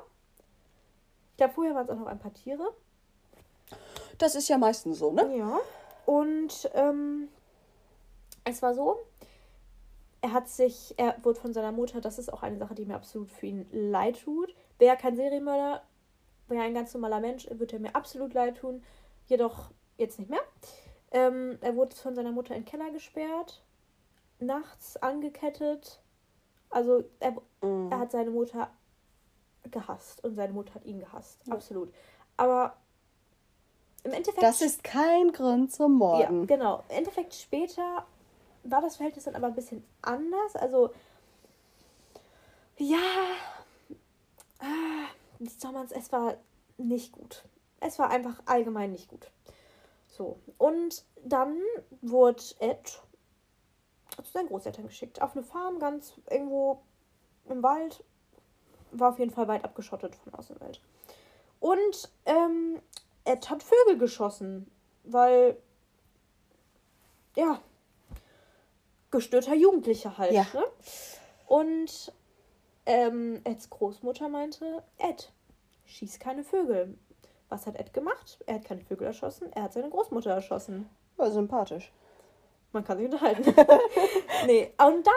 Ich 1.31 1.38
glaube, 1.38 1.53
vorher 1.53 1.75
waren 1.75 1.86
es 1.86 1.89
auch 1.89 1.99
noch 1.99 2.07
ein 2.07 2.19
paar 2.19 2.34
Tiere. 2.34 2.73
Das 4.17 4.36
ist 4.36 4.47
ja 4.47 4.57
meistens 4.57 4.99
so, 4.99 5.12
ne? 5.12 5.36
Ja. 5.38 5.60
Und 6.05 6.69
ähm, 6.73 7.27
es 8.43 8.62
war 8.62 8.73
so, 8.73 8.99
er 10.21 10.34
hat 10.34 10.47
sich, 10.47 10.93
er 10.97 11.15
wurde 11.23 11.39
von 11.39 11.53
seiner 11.53 11.71
Mutter, 11.71 11.99
das 11.99 12.19
ist 12.19 12.31
auch 12.31 12.43
eine 12.43 12.57
Sache, 12.57 12.75
die 12.75 12.86
mir 12.86 12.95
absolut 12.95 13.29
für 13.29 13.47
ihn 13.47 13.67
leid 13.71 14.21
tut. 14.23 14.55
Wäre 14.77 14.97
kein 14.97 15.15
Serienmörder, 15.15 15.81
wäre 16.51 16.63
ein 16.63 16.73
ganz 16.75 16.93
normaler 16.93 17.19
Mensch, 17.19 17.47
würde 17.49 17.77
er 17.77 17.79
mir 17.79 17.95
absolut 17.95 18.33
leid 18.33 18.57
tun. 18.57 18.83
Jedoch 19.27 19.71
jetzt 19.97 20.19
nicht 20.19 20.29
mehr. 20.29 20.41
Ähm, 21.11 21.57
er 21.61 21.75
wurde 21.75 21.95
von 21.95 22.13
seiner 22.15 22.31
Mutter 22.31 22.55
in 22.55 22.61
den 22.63 22.69
Keller 22.69 22.91
gesperrt, 22.91 23.61
nachts 24.39 24.97
angekettet. 24.97 25.99
Also 26.69 27.03
er, 27.19 27.35
Mhm. 27.61 27.91
er 27.91 27.99
hat 27.99 28.11
seine 28.11 28.29
Mutter 28.29 28.69
gehasst 29.69 30.23
und 30.23 30.35
seine 30.35 30.53
Mutter 30.53 30.73
hat 30.75 30.85
ihn 30.85 30.99
gehasst. 30.99 31.41
Ja. 31.45 31.53
Absolut. 31.53 31.93
Aber 32.37 32.75
im 34.03 34.13
Endeffekt. 34.13 34.41
Das 34.41 34.61
ist 34.61 34.83
kein 34.83 35.31
Grund 35.31 35.71
zum 35.71 35.93
Ja, 35.93 35.97
Morden. 35.97 36.47
genau. 36.47 36.83
Im 36.89 36.97
Endeffekt 36.97 37.35
später 37.35 38.05
war 38.63 38.81
das 38.81 38.95
Verhältnis 38.95 39.25
dann 39.25 39.35
aber 39.35 39.47
ein 39.47 39.55
bisschen 39.55 39.83
anders. 40.01 40.55
Also, 40.55 40.91
ja, 42.77 42.97
ah, 44.59 45.07
soll 45.49 45.71
man's, 45.71 45.91
es 45.91 46.12
war 46.12 46.38
nicht 46.77 47.12
gut. 47.12 47.43
Es 47.80 47.97
war 47.99 48.10
einfach 48.10 48.41
allgemein 48.45 48.91
nicht 48.91 49.10
gut. 49.10 49.32
So, 50.08 50.39
und 50.58 51.04
dann 51.23 51.58
wurde 52.01 52.43
Ed 52.60 53.01
zu 54.23 54.32
seinen 54.32 54.47
Großeltern 54.47 54.88
geschickt. 54.88 55.21
Auf 55.21 55.36
eine 55.36 55.43
Farm, 55.43 55.80
ganz 55.80 56.13
irgendwo 56.30 56.82
im 57.49 57.63
Wald. 57.63 58.04
War 58.91 59.10
auf 59.12 59.19
jeden 59.19 59.32
Fall 59.32 59.47
weit 59.47 59.63
abgeschottet 59.63 60.15
von 60.15 60.34
Außenwelt. 60.34 60.82
Und 61.60 62.12
ähm, 62.25 62.82
Ed 63.23 63.49
hat 63.49 63.63
Vögel 63.63 63.97
geschossen, 63.97 64.69
weil 65.04 65.58
ja, 67.36 67.62
gestörter 69.12 69.56
Jugendlicher 69.56 70.17
halt. 70.17 70.34
Ja. 70.34 70.45
Ne? 70.54 70.63
Und 71.47 72.13
ähm, 72.85 73.41
Eds 73.43 73.69
Großmutter 73.69 74.29
meinte, 74.29 74.83
Ed, 74.97 75.31
schieß 75.85 76.19
keine 76.19 76.43
Vögel. 76.43 76.97
Was 77.49 77.67
hat 77.67 77.75
Ed 77.75 77.93
gemacht? 77.93 78.39
Er 78.45 78.55
hat 78.55 78.65
keine 78.65 78.81
Vögel 78.81 79.07
erschossen, 79.07 79.51
er 79.53 79.63
hat 79.63 79.73
seine 79.73 79.89
Großmutter 79.89 80.31
erschossen. 80.31 80.89
War 81.17 81.31
sympathisch. 81.31 81.91
Man 82.71 82.83
kann 82.83 82.97
sich 82.97 83.05
unterhalten. 83.05 83.43
nee, 84.45 84.73
und 84.77 85.05
dann, 85.05 85.13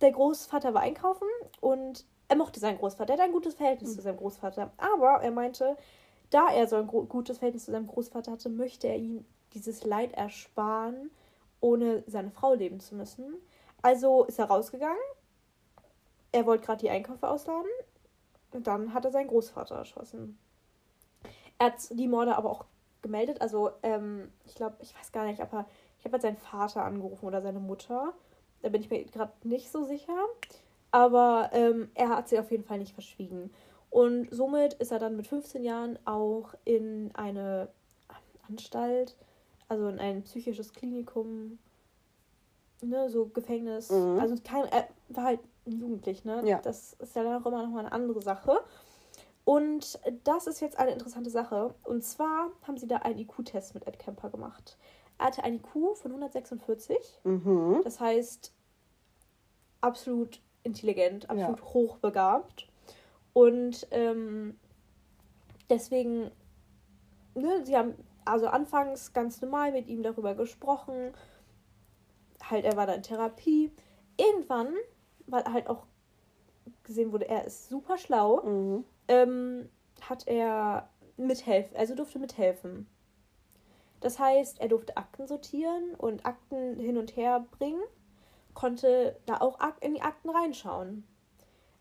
der 0.00 0.12
Großvater 0.12 0.74
war 0.74 0.82
einkaufen 0.82 1.28
und 1.60 2.04
er 2.28 2.36
mochte 2.36 2.60
seinen 2.60 2.78
Großvater. 2.78 3.14
Er 3.14 3.18
hat 3.18 3.24
ein 3.26 3.32
gutes 3.32 3.54
Verhältnis 3.54 3.94
zu 3.94 4.02
seinem 4.02 4.18
Großvater. 4.18 4.72
Aber 4.76 5.22
er 5.22 5.30
meinte, 5.30 5.76
da 6.30 6.50
er 6.50 6.66
so 6.66 6.76
ein 6.76 6.86
gutes 6.86 7.38
Verhältnis 7.38 7.64
zu 7.64 7.70
seinem 7.70 7.86
Großvater 7.86 8.32
hatte, 8.32 8.50
möchte 8.50 8.88
er 8.88 8.96
ihm 8.96 9.24
dieses 9.54 9.84
Leid 9.84 10.12
ersparen, 10.12 11.10
ohne 11.60 12.04
seine 12.06 12.30
Frau 12.30 12.54
leben 12.54 12.80
zu 12.80 12.94
müssen. 12.94 13.34
Also 13.80 14.24
ist 14.24 14.38
er 14.38 14.46
rausgegangen. 14.46 14.98
Er 16.32 16.46
wollte 16.46 16.64
gerade 16.66 16.80
die 16.80 16.90
Einkäufe 16.90 17.28
ausladen. 17.28 17.70
Und 18.52 18.66
dann 18.66 18.94
hat 18.94 19.04
er 19.04 19.10
seinen 19.10 19.28
Großvater 19.28 19.76
erschossen. 19.76 20.38
Er 21.58 21.66
hat 21.66 21.90
die 21.90 22.08
Morde 22.08 22.36
aber 22.36 22.50
auch 22.50 22.64
gemeldet. 23.02 23.40
Also, 23.40 23.70
ähm, 23.82 24.32
ich 24.44 24.54
glaube, 24.54 24.76
ich 24.80 24.94
weiß 24.94 25.12
gar 25.12 25.26
nicht, 25.26 25.40
aber 25.40 25.66
ich 25.98 26.04
habe 26.04 26.12
halt 26.12 26.22
seinen 26.22 26.36
Vater 26.36 26.84
angerufen 26.84 27.26
oder 27.26 27.42
seine 27.42 27.60
Mutter. 27.60 28.14
Da 28.62 28.68
bin 28.68 28.80
ich 28.80 28.90
mir 28.90 29.04
gerade 29.04 29.32
nicht 29.44 29.70
so 29.70 29.84
sicher. 29.84 30.16
Aber 30.90 31.50
ähm, 31.52 31.90
er 31.94 32.08
hat 32.08 32.28
sie 32.28 32.38
auf 32.38 32.50
jeden 32.50 32.64
Fall 32.64 32.78
nicht 32.78 32.94
verschwiegen. 32.94 33.50
Und 33.90 34.28
somit 34.30 34.74
ist 34.74 34.92
er 34.92 34.98
dann 34.98 35.16
mit 35.16 35.26
15 35.26 35.64
Jahren 35.64 35.98
auch 36.04 36.54
in 36.64 37.10
eine 37.14 37.68
Anstalt, 38.48 39.16
also 39.68 39.88
in 39.88 39.98
ein 39.98 40.22
psychisches 40.22 40.72
Klinikum, 40.72 41.58
ne, 42.82 43.08
so 43.10 43.26
Gefängnis. 43.26 43.90
Mhm. 43.90 44.18
Also 44.18 44.36
kein, 44.42 44.64
er 44.66 44.88
war 45.08 45.24
halt 45.24 45.40
Jugendlich, 45.70 46.24
ne? 46.24 46.42
Ja. 46.44 46.60
Das 46.60 46.94
ist 46.94 47.14
ja 47.14 47.22
dann 47.22 47.42
auch 47.42 47.46
immer 47.46 47.62
noch 47.62 47.70
mal 47.70 47.80
eine 47.80 47.92
andere 47.92 48.22
Sache. 48.22 48.60
Und 49.44 49.98
das 50.24 50.46
ist 50.46 50.60
jetzt 50.60 50.78
eine 50.78 50.90
interessante 50.90 51.30
Sache. 51.30 51.74
Und 51.84 52.04
zwar 52.04 52.50
haben 52.66 52.76
sie 52.76 52.86
da 52.86 52.96
einen 52.98 53.18
IQ-Test 53.18 53.74
mit 53.74 53.86
Ed 53.86 53.98
Kemper 53.98 54.30
gemacht. 54.30 54.76
Er 55.18 55.26
hatte 55.26 55.42
einen 55.42 55.56
IQ 55.56 55.96
von 55.96 56.10
146. 56.10 57.20
Mhm. 57.24 57.80
Das 57.82 57.98
heißt, 57.98 58.52
absolut 59.80 60.40
intelligent, 60.62 61.30
absolut 61.30 61.62
hochbegabt. 61.64 62.68
Und 63.32 63.86
ähm, 63.90 64.58
deswegen, 65.70 66.30
ne, 67.34 67.64
sie 67.64 67.76
haben 67.76 67.94
also 68.24 68.48
anfangs 68.48 69.12
ganz 69.12 69.40
normal 69.40 69.72
mit 69.72 69.88
ihm 69.88 70.02
darüber 70.02 70.34
gesprochen. 70.34 71.12
Halt, 72.42 72.64
er 72.64 72.76
war 72.76 72.86
da 72.86 72.94
in 72.94 73.02
Therapie. 73.02 73.72
Irgendwann, 74.18 74.74
weil 75.28 75.44
halt 75.44 75.68
auch 75.68 75.86
gesehen 76.84 77.12
wurde, 77.12 77.28
er 77.28 77.44
ist 77.44 77.68
super 77.68 77.98
schlau, 77.98 78.42
Mhm. 78.42 78.84
ähm, 79.08 79.68
hat 80.00 80.26
er 80.26 80.88
mithelfen, 81.16 81.76
also 81.76 81.94
durfte 81.94 82.18
mithelfen. 82.18 82.88
Das 84.00 84.18
heißt, 84.18 84.60
er 84.60 84.68
durfte 84.68 84.96
Akten 84.96 85.26
sortieren 85.26 85.94
und 85.96 86.24
Akten 86.24 86.78
hin 86.78 86.98
und 86.98 87.16
her 87.16 87.46
bringen, 87.58 87.82
konnte 88.54 89.18
da 89.26 89.38
auch 89.38 89.58
in 89.80 89.94
die 89.94 90.02
Akten 90.02 90.30
reinschauen. 90.30 91.04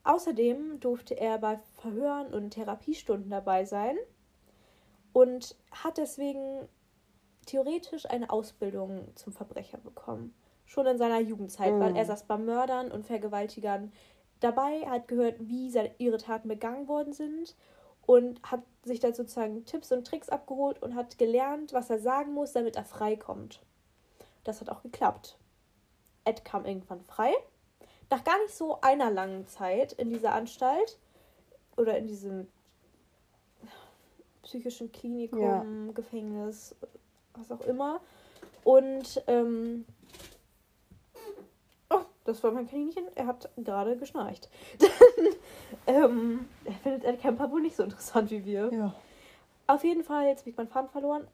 Außerdem 0.04 0.80
durfte 0.80 1.20
er 1.20 1.38
bei 1.38 1.60
Verhören 1.76 2.34
und 2.34 2.52
Therapiestunden 2.52 3.30
dabei 3.30 3.66
sein 3.66 3.98
und 5.14 5.56
hat 5.72 5.98
deswegen 5.98 6.68
theoretisch 7.46 8.06
eine 8.10 8.30
Ausbildung 8.30 9.16
zum 9.16 9.34
Verbrecher 9.34 9.78
bekommen. 9.78 10.34
Schon 10.68 10.86
in 10.86 10.98
seiner 10.98 11.20
Jugendzeit, 11.20 11.80
weil 11.80 11.92
Mhm. 11.92 11.96
er 11.96 12.06
saß 12.06 12.26
bei 12.26 12.38
Mördern 12.38 12.92
und 12.92 13.06
Vergewaltigern 13.08 13.92
dabei, 14.42 14.82
hat 14.88 15.08
gehört, 15.08 15.36
wie 15.40 15.72
seine, 15.72 15.92
ihre 15.98 16.18
Taten 16.18 16.48
begangen 16.50 16.88
worden 16.88 17.14
sind 17.14 17.56
und 18.06 18.40
hat 18.44 18.62
sich 18.84 19.00
dann 19.00 19.14
sozusagen 19.14 19.66
Tipps 19.66 19.92
und 19.92 20.06
Tricks 20.06 20.30
abgeholt 20.30 20.82
und 20.84 20.94
hat 20.94 21.18
gelernt, 21.18 21.74
was 21.74 21.90
er 21.90 22.00
sagen 22.00 22.34
muss, 22.34 22.52
damit 22.54 22.76
er 22.76 22.86
frei 22.86 23.16
kommt. 23.16 23.62
Das 24.44 24.62
hat 24.62 24.70
auch 24.70 24.84
geklappt. 24.84 25.38
Ed 26.26 26.46
kam 26.46 26.66
irgendwann 26.66 27.02
frei. 27.02 27.34
Nach 28.10 28.24
gar 28.24 28.38
nicht 28.44 28.54
so 28.54 28.80
einer 28.82 29.10
langen 29.10 29.48
Zeit 29.48 29.94
in 29.94 30.10
dieser 30.10 30.34
Anstalt 30.34 31.00
oder 31.76 31.98
in 31.98 32.08
diesem 32.08 32.48
psychischen 34.44 34.92
Klinikum, 34.92 35.88
Ja. 35.88 35.94
Gefängnis, 35.94 36.76
was 37.36 37.52
auch 37.52 37.66
immer. 37.66 38.00
Und 38.64 39.22
ähm, 39.28 39.86
das 42.28 42.44
war 42.44 42.52
mein 42.52 42.70
Kaninchen. 42.70 43.06
Er 43.16 43.28
hat 43.28 43.50
gerade 43.58 43.98
geschnarcht. 43.98 44.50
ähm, 45.88 46.46
er 46.66 46.74
findet 46.74 47.04
Ed 47.06 47.22
Kemper 47.22 47.52
wohl 47.52 47.62
nicht 47.62 47.76
so 47.76 47.84
interessant 47.84 48.30
wie 48.32 48.46
wir. 48.46 48.70
Ja. 48.74 48.94
Auf 49.66 49.84
jeden 49.84 50.04
Fall, 50.04 50.28
jetzt 50.28 50.42
habe 50.42 50.50
ich 50.50 50.58
meinen 50.58 50.68
Faden 50.68 50.90
verloren. 50.90 51.28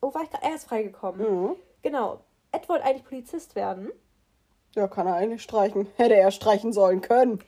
Oh, 0.00 0.12
war 0.14 0.22
ich 0.22 0.30
gerade? 0.30 0.44
Er 0.44 0.54
ist 0.54 0.66
freigekommen. 0.66 1.20
Mhm. 1.20 1.56
Genau. 1.82 2.20
Ed 2.52 2.68
wollte 2.68 2.84
eigentlich 2.84 3.04
Polizist 3.04 3.56
werden. 3.56 3.90
Ja, 4.74 4.86
kann 4.86 5.06
er 5.06 5.14
eigentlich 5.14 5.42
streichen. 5.42 5.86
Hätte 5.96 6.16
er 6.16 6.30
streichen 6.30 6.72
sollen 6.72 7.00
können. 7.00 7.38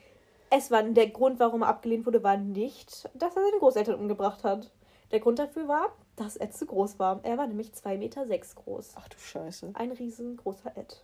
Es 0.49 0.71
war 0.71 0.81
der 0.81 1.09
Grund, 1.09 1.39
warum 1.39 1.61
er 1.61 1.67
abgelehnt 1.67 2.05
wurde, 2.05 2.23
war 2.23 2.37
nicht, 2.37 3.09
dass 3.13 3.35
er 3.35 3.43
seine 3.43 3.59
Großeltern 3.59 3.99
umgebracht 3.99 4.43
hat. 4.43 4.71
Der 5.11 5.19
Grund 5.19 5.39
dafür 5.39 5.67
war, 5.67 5.89
dass 6.15 6.37
Ed 6.37 6.53
zu 6.53 6.65
groß 6.65 6.99
war. 6.99 7.19
Er 7.23 7.37
war 7.37 7.47
nämlich 7.47 7.71
2,6 7.71 7.97
Meter 7.97 8.25
sechs 8.25 8.55
groß. 8.55 8.93
Ach 8.95 9.07
du 9.07 9.17
Scheiße. 9.17 9.71
Ein 9.73 9.91
riesengroßer 9.91 10.75
Ed. 10.75 11.03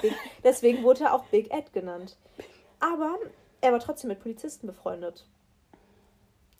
Big, 0.00 0.14
deswegen 0.42 0.82
wurde 0.82 1.04
er 1.04 1.14
auch 1.14 1.24
Big 1.26 1.52
Ed 1.52 1.72
genannt. 1.72 2.16
Aber 2.80 3.18
er 3.60 3.72
war 3.72 3.80
trotzdem 3.80 4.08
mit 4.08 4.20
Polizisten 4.20 4.66
befreundet. 4.66 5.26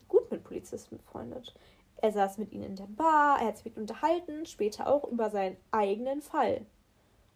Gut 0.09 0.31
mit 0.31 0.45
Polizisten 0.45 0.99
befreundet. 0.99 1.55
Er 1.97 2.13
saß 2.13 2.39
mit 2.39 2.53
ihnen 2.53 2.65
in 2.65 2.77
der 2.77 2.89
Bar, 2.89 3.41
er 3.41 3.49
hat 3.49 3.57
sich 3.57 3.65
mit 3.67 3.77
ihnen 3.77 3.85
unterhalten, 3.85 4.45
später 4.47 4.87
auch 4.89 5.05
über 5.05 5.31
seinen 5.31 5.57
eigenen 5.71 6.21
Fall. 6.21 6.67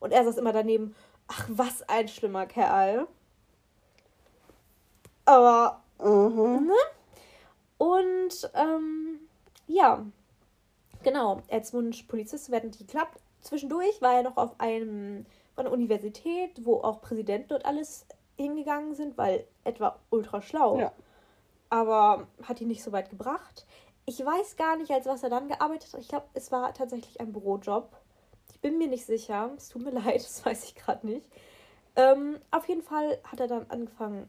Und 0.00 0.12
er 0.12 0.24
saß 0.24 0.36
immer 0.36 0.52
daneben, 0.52 0.94
ach, 1.28 1.46
was 1.48 1.88
ein 1.88 2.08
schlimmer 2.08 2.46
Kerl. 2.46 3.06
Aber, 5.24 5.82
Mhm. 5.98 6.66
ne? 6.66 6.74
Und, 7.78 8.50
ähm, 8.54 9.20
ja, 9.66 10.04
genau, 11.02 11.42
als 11.50 11.72
Wunsch 11.72 12.02
Polizist 12.04 12.46
zu 12.46 12.52
werden, 12.52 12.68
nicht 12.68 12.78
geklappt. 12.78 13.20
Zwischendurch 13.40 14.00
war 14.02 14.14
er 14.14 14.22
noch 14.24 14.36
auf 14.36 14.58
einem, 14.60 15.26
auf 15.56 15.64
einer 15.64 15.72
Universität, 15.72 16.64
wo 16.64 16.80
auch 16.82 17.00
Präsidenten 17.00 17.54
und 17.54 17.64
alles 17.64 18.06
hingegangen 18.36 18.94
sind, 18.94 19.16
weil 19.16 19.46
etwa 19.64 19.98
ultra 20.10 20.42
schlau. 20.42 20.78
Ja. 20.78 20.92
Aber 21.70 22.28
hat 22.42 22.60
ihn 22.60 22.68
nicht 22.68 22.82
so 22.82 22.92
weit 22.92 23.08
gebracht. 23.08 23.66
Ich 24.04 24.24
weiß 24.24 24.56
gar 24.56 24.76
nicht, 24.76 24.90
als 24.90 25.06
was 25.06 25.22
er 25.22 25.30
dann 25.30 25.48
gearbeitet 25.48 25.92
hat. 25.92 26.00
Ich 26.00 26.08
glaube, 26.08 26.26
es 26.34 26.52
war 26.52 26.74
tatsächlich 26.74 27.20
ein 27.20 27.32
Bürojob. 27.32 27.96
Ich 28.52 28.60
bin 28.60 28.78
mir 28.78 28.86
nicht 28.86 29.06
sicher. 29.06 29.50
Es 29.56 29.70
tut 29.70 29.82
mir 29.82 29.90
leid, 30.04 30.16
das 30.16 30.44
weiß 30.44 30.64
ich 30.64 30.74
gerade 30.74 31.06
nicht. 31.06 31.26
Ähm, 31.96 32.38
auf 32.50 32.68
jeden 32.68 32.82
Fall 32.82 33.18
hat 33.24 33.40
er 33.40 33.46
dann 33.46 33.66
angefangen 33.70 34.28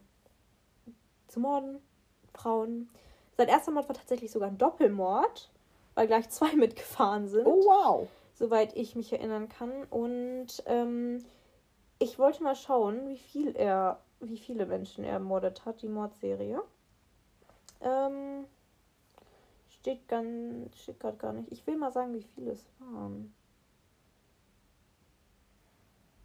zu 1.27 1.41
morden. 1.41 1.81
Frauen. 2.33 2.89
Sein 3.35 3.49
erster 3.49 3.71
Mord 3.71 3.89
war 3.89 3.95
tatsächlich 3.95 4.31
sogar 4.31 4.47
ein 4.47 4.57
Doppelmord, 4.57 5.51
weil 5.95 6.07
gleich 6.07 6.29
zwei 6.29 6.53
mitgefahren 6.55 7.27
sind 7.27 7.45
Oh, 7.45 7.61
wow. 7.65 8.07
Soweit 8.37 8.75
ich 8.75 8.95
mich 8.95 9.11
erinnern 9.11 9.49
kann. 9.49 9.83
Und 9.85 10.63
ähm, 10.65 11.23
ich 11.99 12.19
wollte 12.19 12.43
mal 12.43 12.55
schauen, 12.55 13.09
wie 13.09 13.17
viel 13.17 13.55
er, 13.55 13.99
wie 14.19 14.37
viele 14.37 14.65
Menschen 14.65 15.03
er 15.03 15.13
ermordet 15.13 15.65
hat, 15.65 15.81
die 15.81 15.89
Mordserie. 15.89 16.61
Ähm, 17.81 18.45
steht 19.69 20.07
ganz, 20.07 20.77
steht 20.77 20.99
gerade 20.99 21.17
gar 21.17 21.33
nicht. 21.33 21.51
Ich 21.51 21.65
will 21.65 21.77
mal 21.77 21.91
sagen, 21.91 22.13
wie 22.13 22.23
viele 22.23 22.51
es 22.51 22.65
waren. 22.79 23.33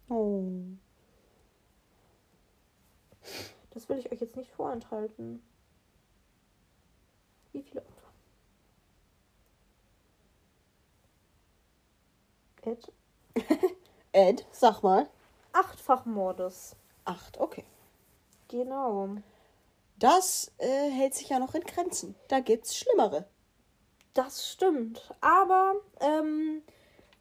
Oh. 0.09 0.43
Das 3.71 3.89
will 3.89 3.97
ich 3.97 4.11
euch 4.11 4.21
jetzt 4.21 4.35
nicht 4.35 4.51
vorenthalten. 4.51 5.41
Wie 7.51 7.63
viele 7.63 7.81
Opfer? 7.81 8.03
Ed? 12.65 12.91
Ed, 14.11 14.45
sag 14.51 14.81
mal. 14.83 15.09
Achtfach 15.53 16.05
Mordes. 16.05 16.75
Acht, 17.05 17.39
okay. 17.39 17.65
Genau. 18.47 19.15
Das 19.99 20.51
äh, 20.57 20.89
hält 20.89 21.13
sich 21.13 21.29
ja 21.29 21.39
noch 21.39 21.55
in 21.55 21.63
Grenzen. 21.63 22.15
Da 22.27 22.39
gibt's 22.39 22.77
Schlimmere. 22.77 23.25
Das 24.13 24.47
stimmt. 24.49 25.13
Aber 25.21 25.75
ähm, 25.99 26.61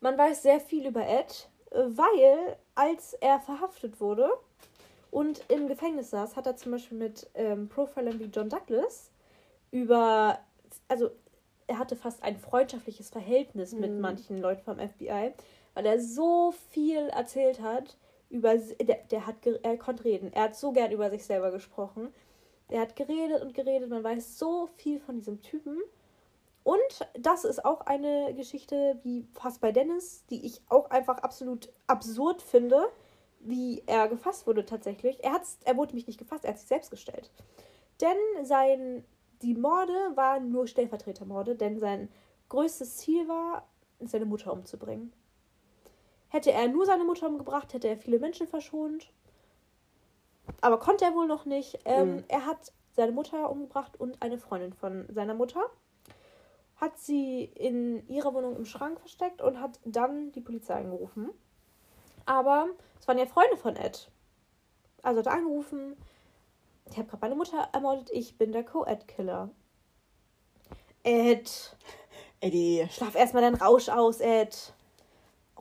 man 0.00 0.18
weiß 0.18 0.42
sehr 0.42 0.60
viel 0.60 0.86
über 0.86 1.06
Ed, 1.06 1.48
äh, 1.70 1.84
weil 1.86 2.56
als 2.74 3.14
er 3.14 3.40
verhaftet 3.40 4.00
wurde 4.00 4.30
und 5.10 5.44
im 5.48 5.68
Gefängnis 5.68 6.10
saß, 6.10 6.36
hat 6.36 6.46
er 6.46 6.56
zum 6.56 6.72
Beispiel 6.72 6.98
mit 6.98 7.28
ähm, 7.34 7.68
Profilern 7.68 8.18
wie 8.18 8.24
John 8.24 8.48
Douglas 8.48 9.10
über, 9.70 10.38
also 10.88 11.10
er 11.72 11.78
hatte 11.78 11.96
fast 11.96 12.22
ein 12.22 12.36
freundschaftliches 12.36 13.08
Verhältnis 13.08 13.72
mit 13.72 13.92
Mhm. 13.92 14.00
manchen 14.00 14.38
Leuten 14.38 14.62
vom 14.62 14.78
FBI, 14.78 15.32
weil 15.74 15.86
er 15.86 15.98
so 16.00 16.52
viel 16.70 17.08
erzählt 17.08 17.60
hat 17.62 17.96
über, 18.28 18.56
der, 18.56 18.96
der 19.10 19.26
hat, 19.26 19.36
er 19.46 19.78
konnte 19.78 20.04
reden, 20.04 20.32
er 20.32 20.44
hat 20.44 20.56
so 20.56 20.72
gern 20.72 20.92
über 20.92 21.08
sich 21.10 21.24
selber 21.24 21.50
gesprochen. 21.50 22.12
Er 22.68 22.80
hat 22.82 22.94
geredet 22.96 23.42
und 23.42 23.54
geredet, 23.54 23.88
man 23.90 24.04
weiß 24.04 24.38
so 24.38 24.68
viel 24.76 25.00
von 25.00 25.16
diesem 25.16 25.40
Typen. 25.40 25.78
Und 26.62 27.08
das 27.18 27.44
ist 27.44 27.64
auch 27.64 27.80
eine 27.82 28.34
Geschichte 28.34 28.98
wie 29.02 29.26
fast 29.32 29.60
bei 29.60 29.72
Dennis, 29.72 30.24
die 30.30 30.44
ich 30.46 30.60
auch 30.68 30.90
einfach 30.90 31.18
absolut 31.18 31.70
absurd 31.86 32.40
finde, 32.40 32.84
wie 33.40 33.82
er 33.86 34.08
gefasst 34.08 34.46
wurde 34.46 34.64
tatsächlich. 34.64 35.22
Er, 35.24 35.32
hat's, 35.32 35.58
er 35.64 35.76
wurde 35.76 35.94
mich 35.94 36.06
nicht 36.06 36.18
gefasst, 36.18 36.44
er 36.44 36.50
hat 36.50 36.58
sich 36.58 36.68
selbst 36.68 36.90
gestellt. 36.90 37.30
Denn 38.00 38.16
sein, 38.44 39.04
die 39.42 39.54
Morde 39.54 39.92
waren 40.14 40.50
nur 40.50 40.66
Stellvertretermorde, 40.66 41.56
denn 41.56 41.78
sein 41.78 42.08
größtes 42.48 42.98
Ziel 42.98 43.28
war, 43.28 43.66
seine 44.00 44.24
Mutter 44.24 44.52
umzubringen. 44.52 45.12
Hätte 46.28 46.52
er 46.52 46.68
nur 46.68 46.86
seine 46.86 47.04
Mutter 47.04 47.28
umgebracht, 47.28 47.72
hätte 47.74 47.88
er 47.88 47.96
viele 47.96 48.18
Menschen 48.18 48.46
verschont. 48.46 49.10
Aber 50.60 50.78
konnte 50.78 51.04
er 51.04 51.14
wohl 51.14 51.26
noch 51.26 51.44
nicht. 51.44 51.78
Ähm, 51.84 52.16
Mhm. 52.16 52.24
Er 52.28 52.46
hat 52.46 52.72
seine 52.92 53.12
Mutter 53.12 53.50
umgebracht 53.50 53.98
und 53.98 54.20
eine 54.22 54.38
Freundin 54.38 54.72
von 54.72 55.06
seiner 55.12 55.34
Mutter. 55.34 55.62
Hat 56.76 56.98
sie 56.98 57.44
in 57.44 58.06
ihrer 58.08 58.34
Wohnung 58.34 58.56
im 58.56 58.64
Schrank 58.64 58.98
versteckt 59.00 59.40
und 59.40 59.60
hat 59.60 59.78
dann 59.84 60.32
die 60.32 60.40
Polizei 60.40 60.74
angerufen. 60.74 61.30
Aber 62.26 62.68
es 62.98 63.06
waren 63.06 63.18
ja 63.18 63.26
Freunde 63.26 63.56
von 63.56 63.76
Ed. 63.76 64.10
Also 65.02 65.20
hat 65.20 65.26
er 65.26 65.32
angerufen. 65.32 65.96
Ich 66.92 66.98
habe 66.98 67.08
gerade 67.08 67.22
meine 67.22 67.34
Mutter 67.36 67.68
ermordet. 67.72 68.10
Ich 68.12 68.36
bin 68.36 68.52
der 68.52 68.64
Co-Ed-Killer. 68.64 69.48
Ed, 71.02 71.74
Eddie. 72.40 72.86
schlaf 72.90 73.14
erstmal 73.14 73.42
deinen 73.42 73.56
Rausch 73.56 73.88
aus, 73.88 74.20
Ed. 74.20 74.74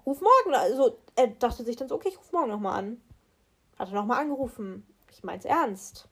Ruf 0.05 0.19
morgen. 0.19 0.53
Also, 0.55 0.97
Ed 1.15 1.41
dachte 1.41 1.63
sich 1.63 1.77
dann 1.77 1.87
so, 1.87 1.95
okay, 1.95 2.09
ich 2.09 2.17
ruf 2.17 2.31
morgen 2.33 2.49
nochmal 2.49 2.77
an. 2.79 3.01
Hat 3.79 3.87
er 3.89 3.95
nochmal 3.95 4.19
angerufen. 4.19 4.85
Ich 5.09 5.23
mein's 5.23 5.45
ernst. 5.45 6.09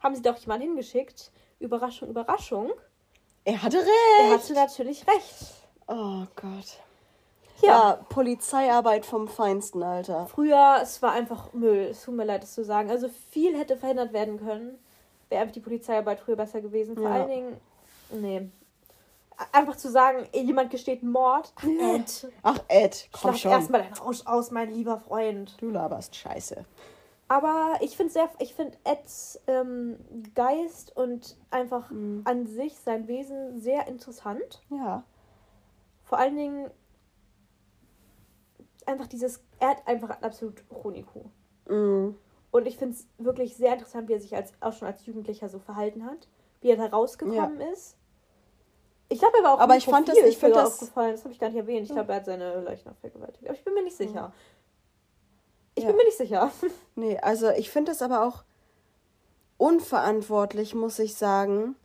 Haben 0.00 0.14
sie 0.14 0.22
doch 0.22 0.38
jemanden 0.38 0.68
hingeschickt. 0.68 1.30
Überraschung, 1.58 2.08
Überraschung. 2.08 2.72
Er 3.44 3.62
hatte 3.62 3.76
Er 3.78 4.32
recht. 4.32 4.42
hatte 4.42 4.54
natürlich 4.54 5.06
recht. 5.06 5.68
Oh 5.86 6.24
Gott. 6.34 6.80
Ja. 7.62 7.68
Ja, 7.90 7.92
Polizeiarbeit 8.10 9.06
vom 9.06 9.28
Feinsten, 9.28 9.82
Alter. 9.82 10.26
Früher, 10.26 10.78
es 10.82 11.00
war 11.02 11.12
einfach 11.12 11.52
Müll. 11.52 11.88
Es 11.90 12.02
tut 12.04 12.14
mir 12.14 12.24
leid, 12.24 12.42
das 12.42 12.52
zu 12.54 12.64
sagen. 12.64 12.90
Also 12.90 13.08
viel 13.30 13.56
hätte 13.58 13.76
verhindert 13.76 14.12
werden 14.12 14.38
können. 14.38 14.78
Wäre 15.28 15.42
einfach 15.42 15.54
die 15.54 15.60
Polizeiarbeit 15.60 16.20
früher 16.20 16.36
besser 16.36 16.60
gewesen. 16.60 16.94
Vor 16.96 17.04
Ja. 17.04 17.14
allen 17.14 17.28
Dingen, 17.28 17.56
nee. 18.10 18.48
Einfach 19.52 19.76
zu 19.76 19.90
sagen, 19.90 20.26
jemand 20.32 20.70
gesteht 20.70 21.02
Mord. 21.02 21.52
Ach, 21.56 21.64
Ed, 21.66 22.32
Ach, 22.42 22.58
Ed, 22.68 23.08
komm 23.12 23.20
schlaf 23.34 23.38
schon. 23.38 23.50
erstmal 23.50 23.82
deinen 23.82 23.94
Rausch 23.94 24.22
aus, 24.26 24.50
mein 24.50 24.70
lieber 24.72 24.98
Freund. 24.98 25.56
Du 25.60 25.68
laberst 25.70 26.16
Scheiße. 26.16 26.64
Aber 27.28 27.72
ich 27.80 27.96
finde 27.96 28.12
sehr, 28.12 28.30
ich 28.38 28.54
finde 28.54 28.78
Eds 28.84 29.40
ähm, 29.46 29.98
Geist 30.34 30.96
und 30.96 31.36
einfach 31.50 31.90
Mhm. 31.90 32.22
an 32.24 32.46
sich 32.46 32.78
sein 32.78 33.08
Wesen 33.08 33.60
sehr 33.60 33.88
interessant. 33.88 34.62
Ja. 34.70 35.02
Vor 36.04 36.18
allen 36.18 36.36
Dingen 36.36 36.70
einfach 38.86 39.06
dieses, 39.06 39.40
er 39.58 39.68
hat 39.70 39.86
einfach 39.86 40.10
ein 40.10 40.22
absolut 40.22 40.68
Chronico. 40.68 41.30
Mhm. 41.68 42.16
Und 42.52 42.66
ich 42.66 42.76
finde 42.78 42.94
es 42.96 43.06
wirklich 43.18 43.56
sehr 43.56 43.74
interessant, 43.74 44.08
wie 44.08 44.14
er 44.14 44.20
sich 44.20 44.34
als, 44.34 44.52
auch 44.60 44.72
schon 44.72 44.88
als 44.88 45.04
Jugendlicher 45.04 45.48
so 45.48 45.58
verhalten 45.58 46.04
hat. 46.06 46.28
Wie 46.60 46.70
er 46.70 46.76
da 46.76 46.86
rausgekommen 46.86 47.60
ist. 47.60 47.96
Ich 49.08 49.18
glaube, 49.18 49.36
er 49.38 49.44
war 49.44 49.54
auch 49.54 49.60
Aber 49.60 49.76
ich 49.76 49.84
fand 49.84 50.06
Profil 50.06 50.22
das- 50.22 50.30
ich 50.30 50.38
find 50.38 50.52
sogar 50.54 50.64
das- 50.64 50.74
aufgefallen. 50.74 51.12
Das 51.12 51.22
habe 51.24 51.32
ich 51.32 51.38
gar 51.38 51.48
nicht 51.48 51.58
erwähnt. 51.58 51.86
Ich 51.86 51.92
glaube, 51.92 52.12
er 52.12 52.16
hat 52.16 52.24
seine 52.24 52.60
Leichen 52.60 52.88
auch 52.90 52.96
vergewaltigt. 52.96 53.44
Aber 53.46 53.54
ich 53.54 53.62
bin 53.64 53.74
mir 53.74 53.82
nicht 53.84 53.96
sicher. 53.96 54.32
Ich 55.74 55.82
Ja. 55.84 55.88
bin 55.90 55.96
mir 55.96 56.04
nicht 56.04 56.16
sicher. 56.16 56.50
Nee, 56.96 57.18
also 57.18 57.50
ich 57.50 57.70
finde 57.70 57.92
es 57.92 58.00
aber 58.00 58.24
auch 58.26 58.42
unverantwortlich, 59.58 60.74
muss 60.74 60.98
ich 60.98 61.14
sagen, 61.14 61.76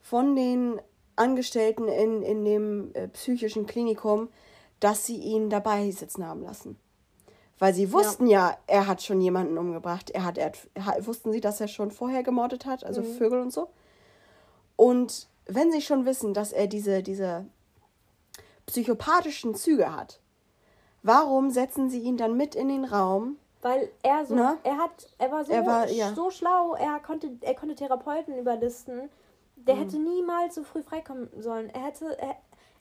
von 0.00 0.34
den 0.36 0.80
Angestellten 1.16 1.88
in, 1.88 2.22
in 2.22 2.44
dem 2.44 2.90
äh, 2.94 3.08
psychischen 3.08 3.66
Klinikum, 3.66 4.28
dass 4.82 5.06
sie 5.06 5.16
ihn 5.16 5.48
dabei 5.50 5.90
sitzen 5.90 6.26
haben 6.26 6.42
lassen. 6.42 6.78
Weil 7.58 7.72
sie 7.74 7.92
wussten 7.92 8.26
ja, 8.26 8.56
er 8.66 8.86
hat 8.88 9.02
schon 9.02 9.20
jemanden 9.20 9.56
umgebracht. 9.56 10.10
Er 10.10 10.24
hat, 10.24 10.36
er 10.38 10.46
hat, 10.46 10.58
ha- 10.84 10.96
wussten 11.06 11.30
sie, 11.32 11.40
dass 11.40 11.60
er 11.60 11.68
schon 11.68 11.90
vorher 11.92 12.22
gemordet 12.24 12.66
hat, 12.66 12.82
also 12.84 13.02
Vögel 13.02 13.40
und 13.40 13.52
so. 13.52 13.68
Und 14.76 15.28
wenn 15.46 15.70
sie 15.70 15.80
schon 15.82 16.04
wissen, 16.04 16.34
dass 16.34 16.50
er 16.52 16.66
diese, 16.66 17.02
diese 17.02 17.46
psychopathischen 18.66 19.54
Züge 19.54 19.94
hat, 19.94 20.20
warum 21.02 21.50
setzen 21.50 21.90
sie 21.90 22.00
ihn 22.00 22.16
dann 22.16 22.36
mit 22.36 22.54
in 22.54 22.68
den 22.68 22.84
Raum? 22.84 23.36
Weil 23.60 23.90
er 24.02 24.26
so, 24.26 24.34
Ne? 24.34 24.56
er 24.64 24.76
hat, 24.78 25.08
er 25.18 25.30
war 25.30 25.44
so, 25.44 25.52
Er 25.52 25.66
war- 25.66 25.88
ja. 25.88 26.12
so 26.14 26.30
schlau, 26.30 26.74
er 26.74 26.98
konnte, 27.00 27.30
er 27.42 27.54
konnte 27.54 27.74
Therapeuten 27.76 28.36
überlisten. 28.36 29.08
Der 29.56 29.76
hätte 29.76 29.98
niemals 30.00 30.56
so 30.56 30.64
früh 30.64 30.82
freikommen 30.82 31.28
sollen. 31.38 31.70
Er 31.70 31.82
hätte, 31.84 32.18
er, 32.20 32.34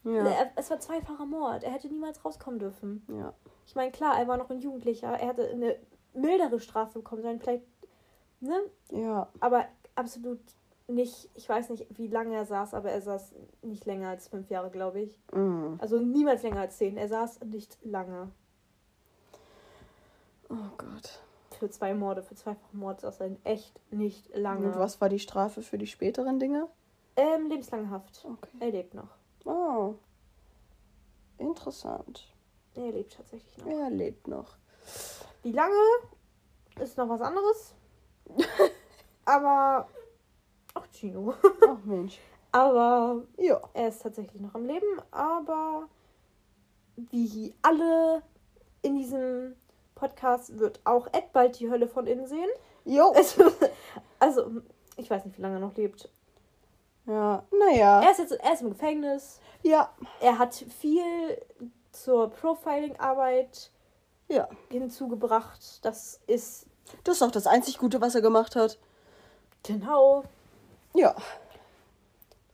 Ja. 0.04 0.26
er, 0.26 0.52
es 0.56 0.70
war 0.70 0.80
zweifacher 0.80 1.26
Mord. 1.26 1.64
Er 1.64 1.72
hätte 1.72 1.88
niemals 1.88 2.24
rauskommen 2.26 2.60
dürfen. 2.60 3.06
Ja. 3.08 3.34
Ich 3.66 3.76
meine, 3.76 3.92
klar, 3.92 4.20
er 4.20 4.28
war 4.28 4.38
noch 4.38 4.50
ein 4.50 4.60
Jugendlicher. 4.60 5.08
Er 5.08 5.28
hätte 5.28 5.50
eine 5.50 5.76
mildere 6.14 6.60
Strafe 6.60 7.00
bekommen 7.00 7.22
sollen. 7.22 7.40
Vielleicht, 7.40 7.64
ne? 8.40 8.60
Ja. 8.92 9.30
Aber 9.40 9.66
absolut 9.96 10.40
nicht, 10.88 11.30
ich 11.36 11.48
weiß 11.48 11.70
nicht, 11.70 11.86
wie 11.98 12.08
lange 12.08 12.36
er 12.36 12.46
saß, 12.46 12.74
aber 12.74 12.92
er 12.92 13.02
saß 13.02 13.34
nicht 13.62 13.86
länger 13.86 14.10
als 14.10 14.28
fünf 14.28 14.50
Jahre, 14.50 14.72
glaube 14.72 15.02
ich. 15.02 15.20
Mm. 15.32 15.76
Also 15.78 16.00
niemals 16.00 16.44
länger 16.44 16.62
als 16.62 16.78
zehn. 16.78 16.98
Er 16.98 17.08
saß 17.08 17.42
nicht 17.46 17.78
lange. 17.84 18.30
Oh 20.50 20.70
Gott. 20.78 21.22
für 21.58 21.70
zwei 21.70 21.94
Morde, 21.94 22.24
für 22.24 22.36
zweifache 22.36 22.76
Morde 22.76 23.02
saß 23.02 23.22
er 23.22 23.32
echt 23.44 23.80
nicht 23.92 24.36
lange. 24.36 24.68
Und 24.68 24.80
was 24.80 25.00
war 25.00 25.08
die 25.08 25.20
Strafe 25.20 25.62
für 25.62 25.78
die 25.78 25.88
späteren 25.88 26.40
Dinge? 26.40 26.68
Ähm, 27.16 27.48
lebenslange 27.48 27.90
Haft. 27.90 28.26
Okay. 28.26 28.50
Er 28.60 28.72
lebt 28.72 28.94
noch. 28.94 29.21
Oh. 29.46 29.96
Interessant. 31.38 32.28
Er 32.76 32.92
lebt 32.92 33.14
tatsächlich 33.14 33.58
noch. 33.58 33.68
Er 33.68 33.90
lebt 33.90 34.28
noch. 34.28 34.56
Wie 35.44 35.52
lange 35.52 35.76
ist 36.80 36.98
noch 36.98 37.10
was 37.10 37.22
anderes? 37.22 37.74
Aber. 39.26 39.88
Ach, 40.74 40.88
Chino. 40.92 41.34
Ach 41.68 41.84
Mensch. 41.84 42.20
Aber 42.52 43.24
Ja. 43.38 43.62
er 43.74 43.88
ist 43.90 44.02
tatsächlich 44.02 44.42
noch 44.42 44.56
am 44.56 44.66
Leben. 44.66 45.02
Aber 45.12 45.88
wie 46.96 47.54
alle 47.62 48.22
in 48.82 48.96
diesem 48.96 49.56
Podcast 49.96 50.58
wird 50.60 50.80
auch 50.84 51.08
Ed 51.14 51.32
bald 51.34 51.60
die 51.60 51.70
Hölle 51.70 51.88
von 51.88 52.08
innen 52.08 52.28
sehen. 52.28 52.50
Jo. 52.86 53.12
Also, 53.16 53.52
also 54.20 54.62
ich 54.98 55.10
weiß 55.10 55.26
nicht, 55.26 55.38
wie 55.38 55.42
lange 55.42 55.56
er 55.58 55.60
noch 55.62 55.76
lebt. 55.76 56.10
Ja. 57.12 57.44
Naja. 57.52 58.02
Er 58.04 58.12
ist 58.12 58.20
jetzt 58.20 58.32
er 58.32 58.54
ist 58.54 58.62
im 58.62 58.70
Gefängnis. 58.70 59.40
Ja. 59.64 59.90
Er 60.22 60.40
hat 60.40 60.54
viel 60.56 61.38
zur 61.92 62.30
Profiling-Arbeit 62.30 63.70
Ja. 64.30 64.48
hinzugebracht. 64.70 65.84
Das 65.86 66.20
ist 66.28 66.66
Das 67.04 67.18
ist 67.18 67.22
auch 67.24 67.32
das 67.32 67.48
einzig 67.48 67.78
Gute, 67.78 68.00
was 68.02 68.16
er 68.16 68.22
gemacht 68.22 68.56
hat. 68.56 68.78
genau. 69.64 70.24
Ja. 70.94 71.16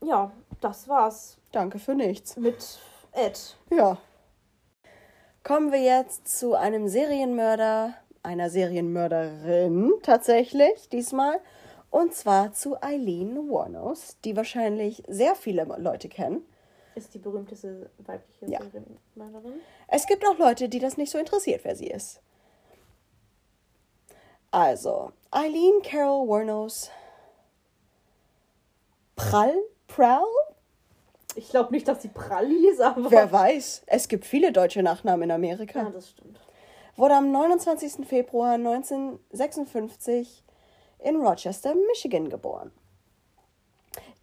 Ja, 0.01 0.31
das 0.61 0.87
war's 0.87 1.37
Danke 1.51 1.79
für 1.79 1.95
nichts. 1.95 2.35
mit 2.37 2.79
Ed. 3.13 3.55
Ja. 3.71 3.97
Kommen 5.43 5.71
wir 5.71 5.81
jetzt 5.81 6.27
zu 6.39 6.53
einem 6.55 6.87
Serienmörder, 6.87 7.93
einer 8.21 8.49
Serienmörderin 8.49 9.93
tatsächlich 10.03 10.89
diesmal. 10.89 11.39
Und 11.97 12.13
zwar 12.13 12.53
zu 12.53 12.79
Eileen 12.83 13.49
Warnos, 13.49 14.17
die 14.23 14.35
wahrscheinlich 14.37 15.01
sehr 15.07 15.33
viele 15.33 15.63
Leute 15.79 16.09
kennen. 16.09 16.45
Ist 16.93 17.11
die 17.15 17.17
berühmteste 17.17 17.89
weibliche 17.97 18.45
Ja. 18.45 18.59
Serienmörderin. 18.59 19.59
Es 19.87 20.05
gibt 20.05 20.23
auch 20.27 20.37
Leute, 20.37 20.69
die 20.69 20.77
das 20.77 20.97
nicht 20.97 21.09
so 21.11 21.17
interessiert, 21.17 21.61
wer 21.63 21.75
sie 21.75 21.87
ist. 21.87 22.21
Also, 24.51 25.11
Eileen 25.31 25.81
Carol 25.81 26.27
Warnos. 26.27 26.91
Prall? 29.15 29.55
Prowl? 29.87 30.27
Ich 31.33 31.49
glaube 31.49 31.71
nicht, 31.71 31.87
dass 31.87 32.03
sie 32.03 32.09
prall 32.09 32.45
hieß, 32.45 32.79
aber. 32.79 33.09
Wer 33.09 33.31
weiß. 33.31 33.81
Es 33.87 34.07
gibt 34.07 34.23
viele 34.25 34.51
deutsche 34.51 34.83
Nachnamen 34.83 35.23
in 35.23 35.31
Amerika. 35.31 35.79
Ja, 35.79 35.89
das 35.89 36.11
stimmt. 36.11 36.39
wurde 36.95 37.15
am 37.15 37.31
29. 37.31 38.05
Februar 38.07 38.51
1956 38.53 40.43
in 40.99 41.17
Rochester, 41.17 41.75
Michigan 41.75 42.29
geboren. 42.29 42.71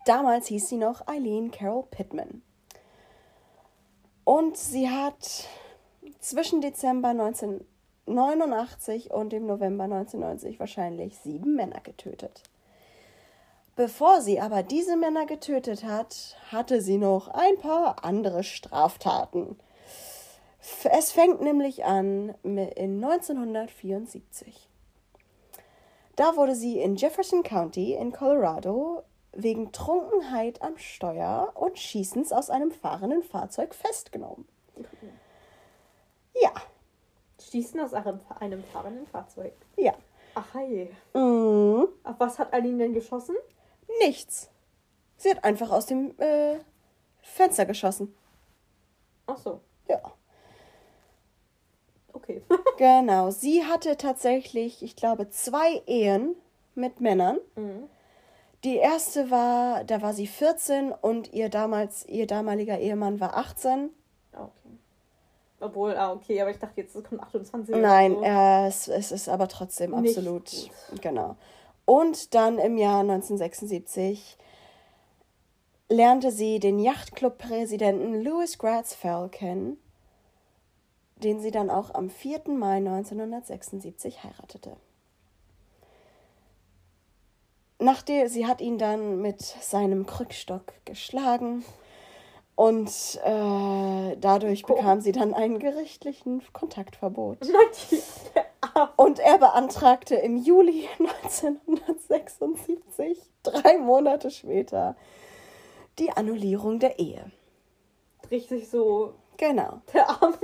Damals 0.06 0.48
hieß 0.48 0.68
sie 0.68 0.76
noch 0.76 1.06
Eileen 1.06 1.50
Carol 1.50 1.84
Pittman. 1.90 2.42
Und 4.24 4.56
sie 4.56 4.88
hat 4.88 5.48
zwischen 6.20 6.60
Dezember 6.60 7.08
1989 7.08 9.10
und 9.10 9.32
dem 9.32 9.46
November 9.46 9.84
1990 9.84 10.60
wahrscheinlich 10.60 11.18
sieben 11.18 11.54
Männer 11.54 11.80
getötet. 11.80 12.42
Bevor 13.76 14.20
sie 14.20 14.40
aber 14.40 14.62
diese 14.62 14.96
Männer 14.96 15.26
getötet 15.26 15.84
hat, 15.84 16.36
hatte 16.50 16.80
sie 16.80 16.96
noch 16.96 17.28
ein 17.28 17.58
paar 17.58 18.04
andere 18.04 18.44
Straftaten. 18.44 19.58
Es 20.84 21.12
fängt 21.12 21.40
nämlich 21.40 21.84
an 21.84 22.34
in 22.42 23.04
1974. 23.04 24.68
Da 26.16 26.36
wurde 26.36 26.54
sie 26.54 26.78
in 26.78 26.96
Jefferson 26.96 27.42
County 27.42 27.94
in 27.94 28.12
Colorado 28.12 29.02
wegen 29.32 29.72
Trunkenheit 29.72 30.62
am 30.62 30.78
Steuer 30.78 31.52
und 31.54 31.78
Schießens 31.78 32.32
aus 32.32 32.50
einem 32.50 32.70
fahrenden 32.70 33.22
Fahrzeug 33.22 33.74
festgenommen. 33.74 34.46
Ja, 36.40 36.52
Schießen 37.40 37.80
aus 37.80 37.94
einem, 37.94 38.20
einem 38.40 38.62
fahrenden 38.64 39.06
Fahrzeug. 39.06 39.52
ja. 39.76 39.94
Ach 40.36 40.52
hey. 40.54 40.90
Mhm. 41.12 41.86
Auf 42.02 42.18
was 42.18 42.40
hat 42.40 42.52
Aline 42.52 42.78
denn 42.78 42.92
geschossen? 42.92 43.36
Nichts. 44.00 44.50
Sie 45.16 45.30
hat 45.30 45.44
einfach 45.44 45.70
aus 45.70 45.86
dem 45.86 46.12
äh, 46.18 46.58
Fenster 47.22 47.66
geschossen. 47.66 48.12
Ach 49.28 49.36
so. 49.36 49.60
Ja. 49.88 50.00
Okay. 52.14 52.42
Genau. 52.78 53.30
Sie 53.30 53.64
hatte 53.64 53.96
tatsächlich, 53.96 54.82
ich 54.82 54.96
glaube, 54.96 55.28
zwei 55.30 55.82
Ehen 55.86 56.34
mit 56.74 57.00
Männern. 57.00 57.38
mhm. 57.56 57.88
Die 58.64 58.76
erste 58.76 59.30
war, 59.30 59.84
da 59.84 60.00
war 60.00 60.14
sie 60.14 60.26
14 60.26 60.90
und 60.90 61.34
ihr 61.34 61.50
damals, 61.50 62.06
ihr 62.06 62.26
damaliger 62.26 62.78
Ehemann 62.78 63.20
war 63.20 63.36
18. 63.36 63.90
Ah, 64.32 64.44
okay. 64.44 64.78
Obwohl, 65.60 65.94
ah, 65.96 66.12
okay, 66.12 66.40
aber 66.40 66.50
ich 66.50 66.58
dachte 66.58 66.80
jetzt, 66.80 66.96
es 66.96 67.04
kommt 67.04 67.20
28. 67.22 67.74
oder 67.74 67.82
Nein, 67.82 68.14
so. 68.14 68.22
äh, 68.24 68.66
es, 68.66 68.88
es 68.88 69.12
ist 69.12 69.28
aber 69.28 69.48
trotzdem 69.48 69.90
Nicht 70.00 70.16
absolut. 70.16 70.50
gut. 70.50 71.02
Genau. 71.02 71.36
Und 71.84 72.34
dann 72.34 72.58
im 72.58 72.78
Jahr 72.78 73.00
1976 73.00 74.38
lernte 75.90 76.30
sie 76.30 76.58
den 76.58 76.78
Yachtclub-Präsidenten 76.78 78.22
Louis 78.22 78.56
Gratz 78.58 78.94
Fell 78.94 79.28
kennen, 79.30 79.76
den 81.24 81.40
sie 81.40 81.50
dann 81.50 81.70
auch 81.70 81.94
am 81.94 82.10
4. 82.10 82.42
Mai 82.48 82.76
1976 82.76 84.22
heiratete. 84.22 84.76
Nachdem 87.78 88.28
sie 88.28 88.46
hat 88.46 88.60
ihn 88.60 88.78
dann 88.78 89.20
mit 89.20 89.40
seinem 89.42 90.06
Krückstock 90.06 90.72
geschlagen 90.84 91.64
und 92.54 92.88
äh, 93.24 94.16
dadurch 94.16 94.62
Oh. 94.68 94.74
bekam 94.74 95.00
sie 95.00 95.10
dann 95.12 95.34
einen 95.34 95.58
gerichtlichen 95.58 96.42
Kontaktverbot. 96.52 97.38
Und 98.96 99.20
er 99.20 99.38
beantragte 99.38 100.16
im 100.16 100.36
Juli 100.36 100.88
1976, 100.98 103.18
drei 103.44 103.78
Monate 103.78 104.32
später, 104.32 104.96
die 106.00 106.10
Annullierung 106.10 106.80
der 106.80 106.98
Ehe. 106.98 107.30
Richtig 108.32 108.68
so. 108.68 109.14
Genau. 109.36 109.80
Der 109.92 110.08
Arme. 110.08 110.36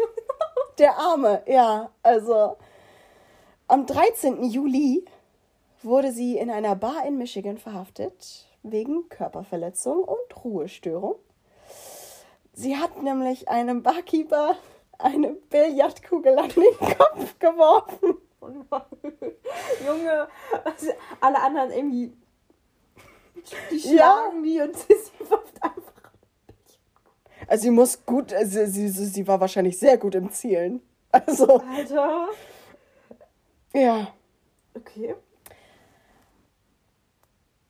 Der 0.80 0.96
Arme, 0.98 1.42
ja. 1.46 1.90
Also 2.02 2.56
am 3.68 3.84
13. 3.84 4.42
Juli 4.44 5.04
wurde 5.82 6.10
sie 6.10 6.38
in 6.38 6.50
einer 6.50 6.74
Bar 6.74 7.04
in 7.06 7.18
Michigan 7.18 7.58
verhaftet 7.58 8.46
wegen 8.62 9.08
Körperverletzung 9.10 10.02
und 10.02 10.44
Ruhestörung. 10.44 11.16
Sie 12.54 12.78
hat 12.78 13.02
nämlich 13.02 13.48
einem 13.50 13.82
Barkeeper 13.82 14.56
eine 14.98 15.34
Billardkugel 15.34 16.38
an 16.38 16.48
den 16.48 16.96
Kopf 16.96 17.38
geworfen. 17.38 18.16
Junge, 19.86 20.28
also 20.64 20.92
alle 21.20 21.42
anderen 21.42 21.72
irgendwie. 21.72 22.12
Die 23.70 23.76
Ja. 23.76 24.12
schlagen 24.12 24.42
die 24.42 24.60
und 24.62 24.76
sie 24.78 24.94
wirft 25.28 25.62
einfach. 25.62 25.99
Also 27.50 27.62
sie 27.62 27.70
muss 27.70 28.06
gut, 28.06 28.32
also 28.32 28.64
sie, 28.66 28.88
sie, 28.88 29.06
sie 29.06 29.26
war 29.26 29.40
wahrscheinlich 29.40 29.76
sehr 29.76 29.98
gut 29.98 30.14
im 30.14 30.30
Zielen. 30.30 30.80
Also, 31.12 31.58
Alter. 31.58 32.28
ja. 33.74 34.14
Okay. 34.76 35.16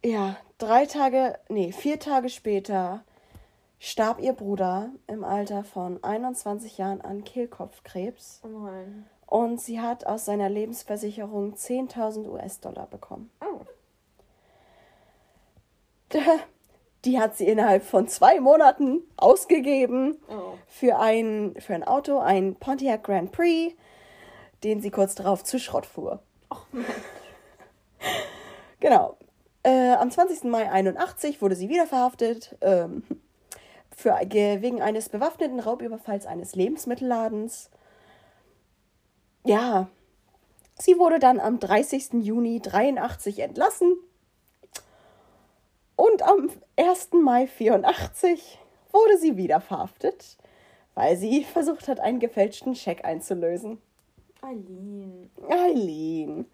Ja, 0.05 0.37
drei 0.59 0.85
Tage, 0.85 1.39
nee, 1.49 1.73
vier 1.73 1.99
Tage 1.99 2.29
später 2.29 3.03
starb 3.79 4.21
ihr 4.21 4.35
Bruder 4.35 4.91
im 5.07 5.25
Alter 5.25 5.65
von 5.65 6.05
21 6.05 6.77
Jahren 6.77 7.01
an 7.01 7.25
Kehlkopfkrebs 7.25 8.43
Oh 8.45 8.49
nein. 8.49 9.07
und 9.25 9.59
sie 9.59 9.81
hat 9.81 10.05
aus 10.07 10.27
seiner 10.27 10.51
Lebensversicherung 10.51 11.55
10.000 11.55 12.29
US-Dollar 12.29 12.87
bekommen. 12.89 13.31
Oh. 13.41 13.61
Die 17.05 17.19
hat 17.19 17.37
sie 17.37 17.47
innerhalb 17.47 17.83
von 17.85 18.09
zwei 18.09 18.41
Monaten 18.41 19.03
ausgegeben 19.17 20.19
Oh. 20.29 20.53
für 20.67 20.99
ein, 20.99 21.55
für 21.59 21.75
ein 21.75 21.85
Auto, 21.85 22.19
ein 22.19 22.57
Pontiac 22.57 23.05
Grand 23.05 23.33
Prix, 23.33 23.75
den 24.65 24.81
sie 24.83 24.91
kurz 24.91 25.15
darauf 25.15 25.43
zu 25.43 25.59
Schrott 25.59 25.87
fuhr. 25.87 26.23
Mensch. 26.73 26.87
Genau. 28.81 29.17
Äh, 29.63 29.93
am 29.93 30.11
20. 30.11 30.45
Mai 30.45 30.71
81 30.71 31.43
wurde 31.43 31.55
sie 31.55 31.69
wieder 31.69 31.87
verhaftet 31.87 32.57
ähm, 32.63 33.03
für, 33.95 34.19
ge- 34.25 34.63
wegen 34.63 34.81
eines 34.81 35.09
bewaffneten 35.11 35.61
Raubüberfalls 35.61 36.25
eines 36.27 36.55
Lebensmittelladens. 36.55 37.71
Ja, 39.45 39.89
sie 40.79 40.99
wurde 40.99 41.19
dann 41.19 41.41
am 41.41 41.59
30. 41.61 42.15
Juni 42.23 42.61
83 42.61 43.41
entlassen 43.41 43.97
und 46.01 46.23
am 46.23 46.49
1. 46.77 47.11
Mai 47.13 47.47
84 47.47 48.59
wurde 48.91 49.19
sie 49.19 49.37
wieder 49.37 49.61
verhaftet, 49.61 50.39
weil 50.95 51.17
sie 51.19 51.45
versucht 51.45 51.89
hat, 51.89 52.01
einen 52.01 52.21
gefälschten 52.21 52.75
Scheck 52.75 53.05
einzulösen. 53.05 53.79
Eileen. 54.41 55.31
Eileen. 55.51 56.47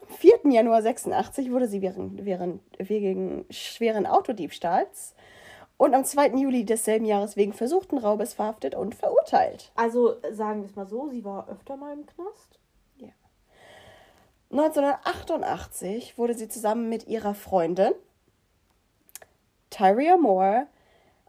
Am 0.00 0.14
4. 0.16 0.52
Januar 0.52 0.80
86 0.82 1.50
wurde 1.50 1.66
sie 1.66 1.82
während, 1.82 2.24
während, 2.24 2.62
wegen 2.78 3.44
schweren 3.50 4.06
Autodiebstahls 4.06 5.16
und 5.76 5.92
am 5.92 6.04
2. 6.04 6.28
Juli 6.36 6.64
desselben 6.64 7.04
Jahres 7.04 7.36
wegen 7.36 7.52
versuchten 7.52 7.98
Raubes 7.98 8.34
verhaftet 8.34 8.76
und 8.76 8.94
verurteilt. 8.94 9.72
Also 9.74 10.14
sagen 10.30 10.60
wir 10.60 10.68
es 10.68 10.76
mal 10.76 10.86
so, 10.86 11.08
sie 11.08 11.24
war 11.24 11.48
öfter 11.48 11.76
mal 11.76 11.92
im 11.94 12.06
Knast. 12.06 12.60
1988 14.52 16.16
wurde 16.16 16.34
sie 16.34 16.48
zusammen 16.48 16.88
mit 16.88 17.08
ihrer 17.08 17.34
Freundin 17.34 17.92
Tyria 19.74 20.16
Moore, 20.16 20.68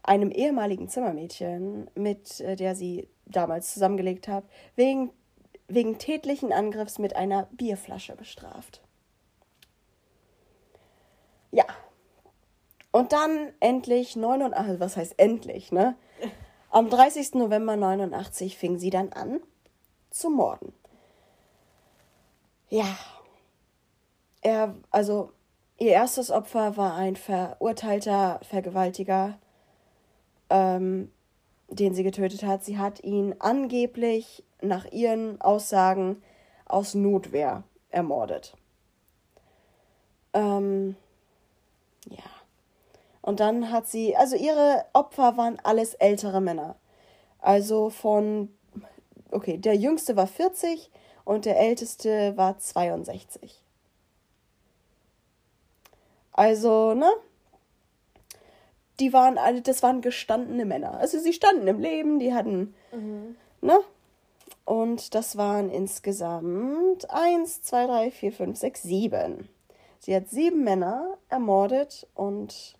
einem 0.04 0.30
ehemaligen 0.30 0.88
Zimmermädchen, 0.88 1.90
mit 1.96 2.40
äh, 2.40 2.54
der 2.54 2.76
sie 2.76 3.08
damals 3.24 3.74
zusammengelegt 3.74 4.28
hat, 4.28 4.44
wegen, 4.76 5.10
wegen 5.66 5.98
tätlichen 5.98 6.52
Angriffs 6.52 7.00
mit 7.00 7.16
einer 7.16 7.48
Bierflasche 7.52 8.14
bestraft. 8.14 8.82
Ja. 11.50 11.64
Und 12.92 13.12
dann 13.12 13.52
endlich 13.58 14.14
89, 14.14 14.80
was 14.80 14.96
heißt 14.96 15.18
endlich, 15.18 15.72
ne? 15.72 15.96
Am 16.70 16.88
30. 16.88 17.34
November 17.34 17.76
89 17.76 18.56
fing 18.56 18.78
sie 18.78 18.90
dann 18.90 19.12
an 19.12 19.40
zu 20.10 20.30
morden. 20.30 20.72
Ja. 22.68 22.86
Er, 24.40 24.76
also, 24.90 25.32
ihr 25.78 25.92
erstes 25.92 26.30
Opfer 26.30 26.76
war 26.76 26.94
ein 26.94 27.16
verurteilter 27.16 28.40
Vergewaltiger, 28.42 29.38
ähm, 30.50 31.10
den 31.68 31.94
sie 31.94 32.02
getötet 32.02 32.42
hat. 32.44 32.64
Sie 32.64 32.78
hat 32.78 33.02
ihn 33.02 33.34
angeblich 33.38 34.44
nach 34.60 34.86
ihren 34.86 35.40
Aussagen 35.40 36.22
aus 36.64 36.94
Notwehr 36.94 37.64
ermordet. 37.90 38.54
Ähm, 40.32 40.96
ja. 42.08 42.22
Und 43.22 43.40
dann 43.40 43.70
hat 43.72 43.88
sie, 43.88 44.16
also 44.16 44.36
ihre 44.36 44.84
Opfer 44.92 45.36
waren 45.36 45.58
alles 45.62 45.94
ältere 45.94 46.40
Männer. 46.40 46.76
Also 47.40 47.90
von, 47.90 48.54
okay, 49.30 49.58
der 49.58 49.76
jüngste 49.76 50.16
war 50.16 50.26
40 50.26 50.90
und 51.24 51.44
der 51.44 51.58
älteste 51.58 52.36
war 52.36 52.58
62. 52.58 53.65
Also, 56.36 56.94
ne? 56.94 57.10
Die 59.00 59.12
waren 59.12 59.36
alle, 59.38 59.62
das 59.62 59.82
waren 59.82 60.00
gestandene 60.00 60.64
Männer. 60.64 60.98
Also 60.98 61.18
sie 61.18 61.32
standen 61.32 61.66
im 61.66 61.80
Leben, 61.80 62.18
die 62.18 62.34
hatten, 62.34 62.74
Mhm. 62.92 63.36
ne? 63.60 63.78
Und 64.64 65.14
das 65.14 65.36
waren 65.36 65.70
insgesamt 65.70 67.08
eins, 67.10 67.62
zwei, 67.62 67.86
drei, 67.86 68.10
vier, 68.10 68.32
fünf, 68.32 68.58
sechs, 68.58 68.82
sieben. 68.82 69.48
Sie 70.00 70.14
hat 70.14 70.28
sieben 70.28 70.64
Männer 70.64 71.16
ermordet 71.28 72.06
und 72.14 72.76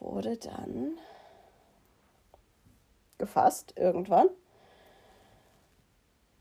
wurde 0.00 0.36
dann 0.36 0.98
gefasst 3.18 3.72
irgendwann. 3.76 4.28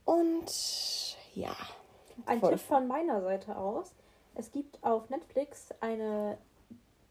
Und 0.06 1.18
ja. 1.36 1.56
Ein. 2.26 2.42
Tipp 2.42 2.60
von 2.60 2.88
meiner 2.88 3.22
Seite 3.22 3.56
aus. 3.58 3.94
Es 4.36 4.52
gibt 4.52 4.84
auf 4.84 5.10
Netflix 5.10 5.70
eine 5.80 6.38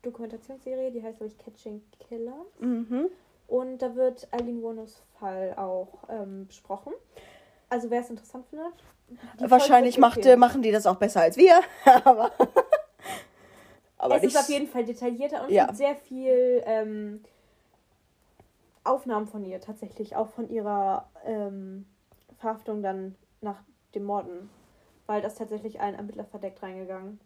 Dokumentationsserie, 0.03 0.91
die 0.91 1.03
heißt, 1.03 1.18
glaube 1.18 1.33
ich, 1.33 1.39
Catching 1.39 1.83
Killer. 2.01 2.45
Mhm. 2.59 3.09
Und 3.49 3.79
da 3.79 3.95
wird 3.95 4.29
Eileen 4.33 4.62
Warnos 4.62 5.03
Fall 5.18 5.55
auch 5.57 5.89
ähm, 6.09 6.47
besprochen. 6.47 6.93
Also 7.68 7.91
wer 7.91 8.01
es 8.01 8.11
interessant 8.11 8.47
findet. 8.49 8.73
Wahrscheinlich 9.39 9.99
macht, 9.99 10.25
machen 10.37 10.62
die 10.62 10.73
das 10.73 10.87
auch 10.87 10.97
besser 10.97 11.20
als 11.20 11.37
wir. 11.37 11.61
aber 12.05 12.33
aber 13.99 14.16
es 14.16 14.25
ist 14.25 14.37
auf 14.37 14.49
jeden 14.49 14.66
Fall 14.66 14.85
detaillierter 14.85 15.45
und 15.45 15.51
Ja. 15.51 15.66
gibt 15.66 15.79
sehr 15.79 15.97
viel 15.97 16.62
ähm, 16.66 17.25
Aufnahmen 18.85 19.27
von 19.29 19.45
ihr 19.45 19.61
tatsächlich, 19.61 20.16
auch 20.16 20.29
von 20.31 20.51
ihrer 20.51 21.09
ähm, 21.25 21.87
Verhaftung 22.39 22.83
dann 22.83 23.14
nach 23.41 23.62
dem 23.95 24.05
Morden, 24.05 24.51
weil 25.07 25.20
das 25.22 25.34
tatsächlich 25.34 25.80
ein 25.80 25.94
Ermittler 25.94 26.24
verdeckt 26.24 26.62
reingegangen 26.62 27.20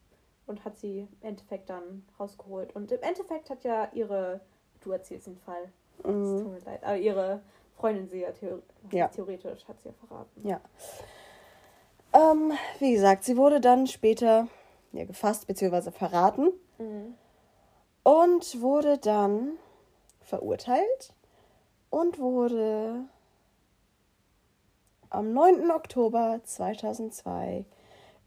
und 0.46 0.64
hat 0.64 0.76
sie 0.76 1.08
im 1.20 1.28
Endeffekt 1.28 1.68
dann 1.70 2.06
rausgeholt. 2.18 2.74
Und 2.74 2.92
im 2.92 3.02
Endeffekt 3.02 3.50
hat 3.50 3.64
ja 3.64 3.88
ihre, 3.92 4.40
du 4.80 4.92
erzählst 4.92 5.26
den 5.26 5.36
Fall, 5.38 5.70
es 5.98 6.04
tut 6.04 6.12
Mhm. 6.44 6.52
mir 6.52 6.60
leid, 6.60 6.84
aber 6.84 6.96
ihre 6.96 7.42
Freundin 7.76 8.08
sie 8.08 8.20
ja, 8.20 8.32
theor 8.32 8.62
Ja. 8.90 9.08
theoretisch, 9.08 9.66
hat 9.68 9.80
sie 9.80 9.88
ja 9.88 9.94
verraten. 9.94 10.46
Ja. 10.46 10.60
Ähm, 12.12 12.52
wie 12.78 12.92
gesagt, 12.92 13.24
sie 13.24 13.36
wurde 13.36 13.60
dann 13.60 13.86
später 13.86 14.48
ja, 14.92 15.04
gefasst 15.04 15.46
bzw. 15.46 15.90
verraten 15.90 16.48
Mhm. 16.78 17.14
und 18.02 18.60
wurde 18.62 18.98
dann 18.98 19.58
verurteilt 20.20 21.12
und 21.90 22.18
wurde 22.18 23.04
am 25.10 25.32
9. 25.32 25.70
Oktober 25.70 26.40
2002 26.44 27.64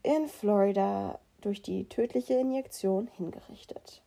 in 0.04 0.28
Florida 0.28 1.20
durch 1.42 1.62
die 1.62 1.88
tödliche 1.88 2.36
Injektion 2.36 3.08
hingerichtet. 3.08 4.02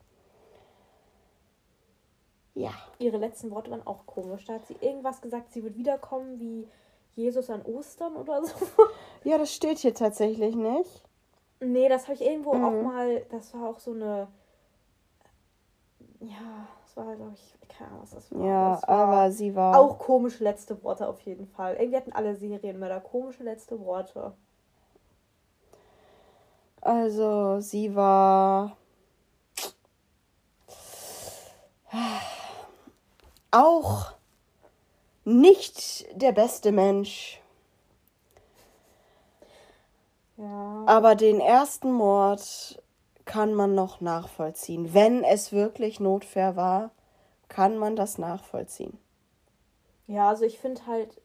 Ja, 2.54 2.72
Ihre 2.98 3.16
letzten 3.16 3.50
Worte 3.50 3.70
waren 3.70 3.86
auch 3.86 4.04
komisch. 4.06 4.44
Da 4.44 4.54
hat 4.54 4.66
sie 4.66 4.76
irgendwas 4.80 5.20
gesagt, 5.22 5.52
sie 5.52 5.62
wird 5.64 5.76
wiederkommen 5.76 6.38
wie 6.38 6.68
Jesus 7.14 7.48
an 7.50 7.62
Ostern 7.62 8.14
oder 8.16 8.44
so. 8.44 8.54
ja, 9.24 9.38
das 9.38 9.54
steht 9.54 9.78
hier 9.78 9.94
tatsächlich 9.94 10.54
nicht. 10.54 11.02
Nee, 11.60 11.88
das 11.88 12.04
habe 12.04 12.14
ich 12.14 12.22
irgendwo 12.22 12.52
Mhm. 12.54 12.64
auch 12.64 12.82
mal. 12.82 13.24
Das 13.30 13.54
war 13.54 13.68
auch 13.70 13.78
so 13.78 13.92
eine. 13.92 14.28
Ja, 16.20 16.68
das 16.94 17.06
war, 17.06 17.16
glaube 17.16 17.32
ich, 17.34 17.68
keine 17.68 17.90
Ahnung, 17.90 18.02
was 18.02 18.10
das 18.10 18.32
war. 18.32 18.46
Ja, 18.46 18.70
das 18.74 18.88
war 18.88 18.98
aber 18.98 19.30
sie 19.32 19.54
war 19.54 19.78
Auch 19.78 19.98
komische 19.98 20.44
letzte 20.44 20.82
Worte 20.82 21.08
auf 21.08 21.20
jeden 21.22 21.46
Fall. 21.46 21.74
Irgendwie 21.76 21.96
hatten 21.96 22.12
alle 22.12 22.34
Serienmörder 22.34 23.00
komische 23.00 23.42
letzte 23.42 23.80
Worte. 23.80 24.34
Also, 26.80 27.60
sie 27.60 27.94
war 27.94 28.76
auch 33.52 34.12
nicht 35.24 36.06
der 36.20 36.32
beste 36.32 36.72
Mensch, 36.72 37.40
Ja. 40.36 40.84
aber 40.86 41.14
den 41.14 41.38
ersten 41.40 41.92
Mord 41.92 42.81
kann 43.24 43.54
man 43.54 43.74
noch 43.74 44.00
nachvollziehen. 44.00 44.94
Wenn 44.94 45.24
es 45.24 45.52
wirklich 45.52 46.00
Notwehr 46.00 46.56
war, 46.56 46.90
kann 47.48 47.78
man 47.78 47.96
das 47.96 48.18
nachvollziehen. 48.18 48.98
Ja, 50.06 50.28
also 50.28 50.44
ich 50.44 50.58
finde 50.58 50.86
halt. 50.86 51.20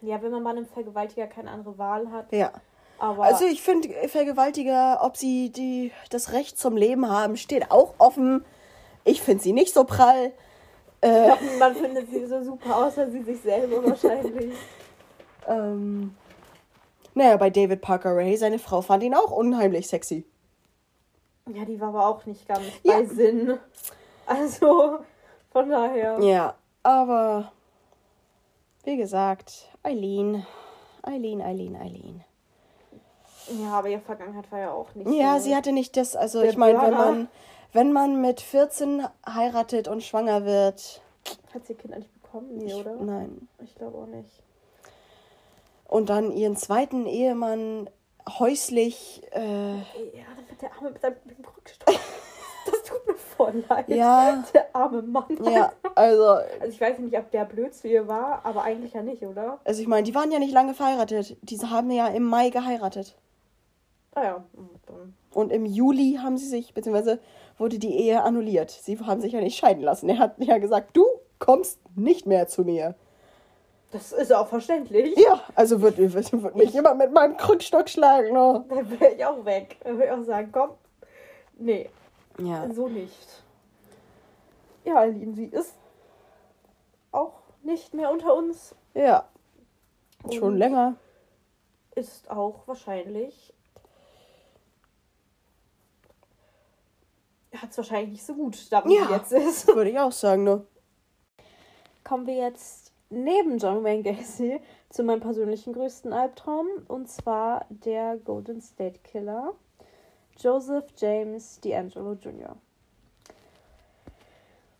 Ja, 0.00 0.22
wenn 0.22 0.30
man 0.30 0.44
bei 0.44 0.50
einem 0.50 0.66
Vergewaltiger 0.66 1.26
keine 1.26 1.50
andere 1.50 1.76
Wahl 1.76 2.10
hat. 2.10 2.32
Ja. 2.32 2.52
Aber. 2.98 3.24
Also 3.24 3.44
ich 3.46 3.62
finde 3.62 3.88
Vergewaltiger, 4.08 5.00
ob 5.02 5.16
sie 5.16 5.50
die, 5.50 5.92
das 6.10 6.32
Recht 6.32 6.58
zum 6.58 6.76
Leben 6.76 7.08
haben, 7.08 7.36
steht 7.36 7.70
auch 7.70 7.94
offen. 7.98 8.44
Ich 9.04 9.22
finde 9.22 9.42
sie 9.42 9.52
nicht 9.52 9.74
so 9.74 9.84
prall. 9.84 10.32
Äh, 11.00 11.30
man 11.58 11.74
findet 11.74 12.10
sie 12.10 12.26
so 12.26 12.42
super, 12.42 12.76
außer 12.76 13.10
sie 13.10 13.22
sich 13.22 13.40
selber 13.40 13.84
wahrscheinlich. 13.84 14.54
Ähm, 15.50 16.14
naja, 17.18 17.36
bei 17.36 17.50
David 17.50 17.80
Parker 17.82 18.16
Ray, 18.16 18.36
seine 18.36 18.58
Frau 18.58 18.80
fand 18.80 19.02
ihn 19.02 19.14
auch 19.14 19.30
unheimlich 19.30 19.88
sexy. 19.88 20.24
Ja, 21.52 21.64
die 21.64 21.80
war 21.80 21.88
aber 21.88 22.06
auch 22.06 22.24
nicht 22.26 22.46
ganz 22.48 22.62
Ja. 22.82 22.94
bei 22.98 23.04
Sinn. 23.06 23.58
Also, 24.26 24.98
von 25.50 25.68
daher. 25.70 26.18
Ja, 26.20 26.54
aber 26.82 27.52
wie 28.84 28.96
gesagt, 28.96 29.68
Eileen, 29.82 30.44
Eileen, 31.02 31.40
Eileen, 31.42 31.76
Eileen. 31.76 32.24
Ja, 33.62 33.78
aber 33.78 33.88
ihre 33.88 34.02
Vergangenheit 34.02 34.50
war 34.52 34.58
ja 34.58 34.70
auch 34.72 34.94
nicht 34.94 35.10
Ja, 35.10 35.38
so. 35.38 35.44
sie 35.44 35.56
hatte 35.56 35.72
nicht 35.72 35.96
das, 35.96 36.14
also 36.16 36.42
ich 36.42 36.56
meine, 36.58 36.80
wenn 36.82 36.90
man, 36.92 37.28
wenn 37.72 37.92
man 37.92 38.20
mit 38.20 38.40
14 38.42 39.06
heiratet 39.26 39.88
und 39.88 40.02
schwanger 40.02 40.44
wird, 40.44 41.00
Hat 41.54 41.66
sie 41.66 41.74
Kind 41.74 41.94
eigentlich 41.94 42.12
bekommen? 42.12 42.58
Nee, 42.58 42.74
oder? 42.74 42.94
nein. 42.96 43.48
Ich 43.64 43.74
glaube 43.74 43.96
auch 43.98 44.06
nicht. 44.06 44.42
Und 45.88 46.10
dann 46.10 46.30
ihren 46.30 46.54
zweiten 46.56 47.06
Ehemann 47.06 47.90
häuslich, 48.38 49.22
äh, 49.32 49.78
Ja, 49.78 50.26
der 50.60 50.72
Arme 50.76 50.90
mit 50.90 51.02
dem 51.02 51.44
Rückstoß. 51.56 51.98
Das 52.70 52.82
tut 52.82 53.06
mir 53.06 53.14
voll 53.14 53.64
leid. 53.66 53.88
Ja. 53.88 54.44
Der 54.52 54.76
arme 54.76 55.00
Mann. 55.00 55.38
ja, 55.42 55.72
also, 55.94 56.24
Also 56.26 56.66
ich 56.68 56.78
weiß 56.78 56.98
nicht, 56.98 57.16
ob 57.16 57.30
der 57.30 57.46
blöd 57.46 57.72
zu 57.74 57.88
ihr 57.88 58.06
war, 58.08 58.44
aber 58.44 58.62
eigentlich 58.62 58.92
ja 58.92 59.02
nicht, 59.02 59.22
oder? 59.22 59.58
also 59.64 59.80
ich 59.80 59.88
meine, 59.88 60.02
die 60.02 60.14
waren 60.14 60.30
ja 60.30 60.38
nicht 60.38 60.52
lange 60.52 60.74
verheiratet. 60.74 61.38
Diese 61.40 61.70
haben 61.70 61.90
ja 61.90 62.08
im 62.08 62.24
Mai 62.24 62.50
geheiratet. 62.50 63.16
Ah 64.14 64.22
ja. 64.22 64.44
hm, 64.54 64.68
Dann. 64.86 65.14
Und 65.32 65.50
im 65.50 65.64
Juli 65.64 66.18
haben 66.22 66.36
sie 66.36 66.46
sich, 66.46 66.74
beziehungsweise 66.74 67.20
wurde 67.56 67.78
die 67.78 67.94
Ehe 67.94 68.22
annulliert. 68.22 68.70
Sie 68.70 68.98
haben 69.00 69.22
sich 69.22 69.32
ja 69.32 69.40
nicht 69.40 69.56
scheiden 69.56 69.82
lassen. 69.82 70.10
Er 70.10 70.18
hat 70.18 70.34
ja 70.38 70.58
gesagt, 70.58 70.94
du 70.94 71.06
kommst 71.38 71.78
nicht 71.96 72.26
mehr 72.26 72.48
zu 72.48 72.64
mir. 72.64 72.96
Das 73.90 74.12
ist 74.12 74.32
auch 74.32 74.48
verständlich. 74.48 75.16
Ja, 75.16 75.40
also 75.54 75.80
wird, 75.80 75.96
wird, 75.96 76.14
wird 76.42 76.56
mich 76.56 76.72
jemand 76.74 76.98
mit 76.98 77.12
meinem 77.12 77.36
Krückstock 77.38 77.88
schlagen. 77.88 78.32
Ne? 78.34 78.64
Dann 78.68 79.00
wäre 79.00 79.14
ich 79.14 79.24
auch 79.24 79.44
weg. 79.46 79.78
Dann 79.82 79.94
würde 79.94 80.04
ich 80.06 80.10
auch 80.12 80.24
sagen, 80.24 80.50
komm. 80.52 80.70
Nee, 81.58 81.88
Ja. 82.38 82.70
so 82.72 82.88
nicht. 82.88 83.42
Ja, 84.84 84.96
Aline, 84.96 85.34
sie 85.34 85.46
ist 85.46 85.74
auch 87.12 87.32
nicht 87.62 87.94
mehr 87.94 88.10
unter 88.10 88.34
uns. 88.34 88.74
Ja. 88.94 89.26
Schon 90.30 90.42
Und 90.52 90.56
länger. 90.58 90.96
Ist 91.94 92.30
auch 92.30 92.66
wahrscheinlich. 92.66 93.54
Hat 97.54 97.70
es 97.70 97.78
wahrscheinlich 97.78 98.10
nicht 98.10 98.26
so 98.26 98.34
gut, 98.34 98.70
da 98.70 98.84
wo 98.84 98.88
Ja. 98.90 99.06
sie 99.06 99.12
jetzt 99.14 99.32
ist. 99.32 99.66
Würde 99.68 99.90
ich 99.90 99.98
auch 99.98 100.12
sagen, 100.12 100.44
ne? 100.44 100.64
kommen 102.04 102.26
wir 102.26 102.36
jetzt 102.36 102.87
neben 103.10 103.58
John 103.58 103.84
Wayne 103.84 104.02
Gacy 104.02 104.60
zu 104.90 105.02
meinem 105.02 105.20
persönlichen 105.20 105.72
größten 105.72 106.12
Albtraum 106.12 106.66
und 106.88 107.08
zwar 107.08 107.66
der 107.70 108.16
Golden 108.16 108.60
State 108.60 109.00
Killer 109.04 109.54
Joseph 110.38 110.86
James 110.96 111.60
D'Angelo 111.62 112.14
Jr. 112.14 112.56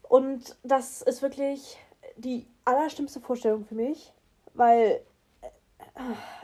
Und 0.08 0.56
das 0.62 1.02
ist 1.02 1.20
wirklich 1.20 1.76
die 2.16 2.46
allerschlimmste 2.64 3.20
Vorstellung 3.20 3.64
für 3.64 3.74
mich, 3.74 4.12
weil 4.54 5.02
äh, 5.42 5.48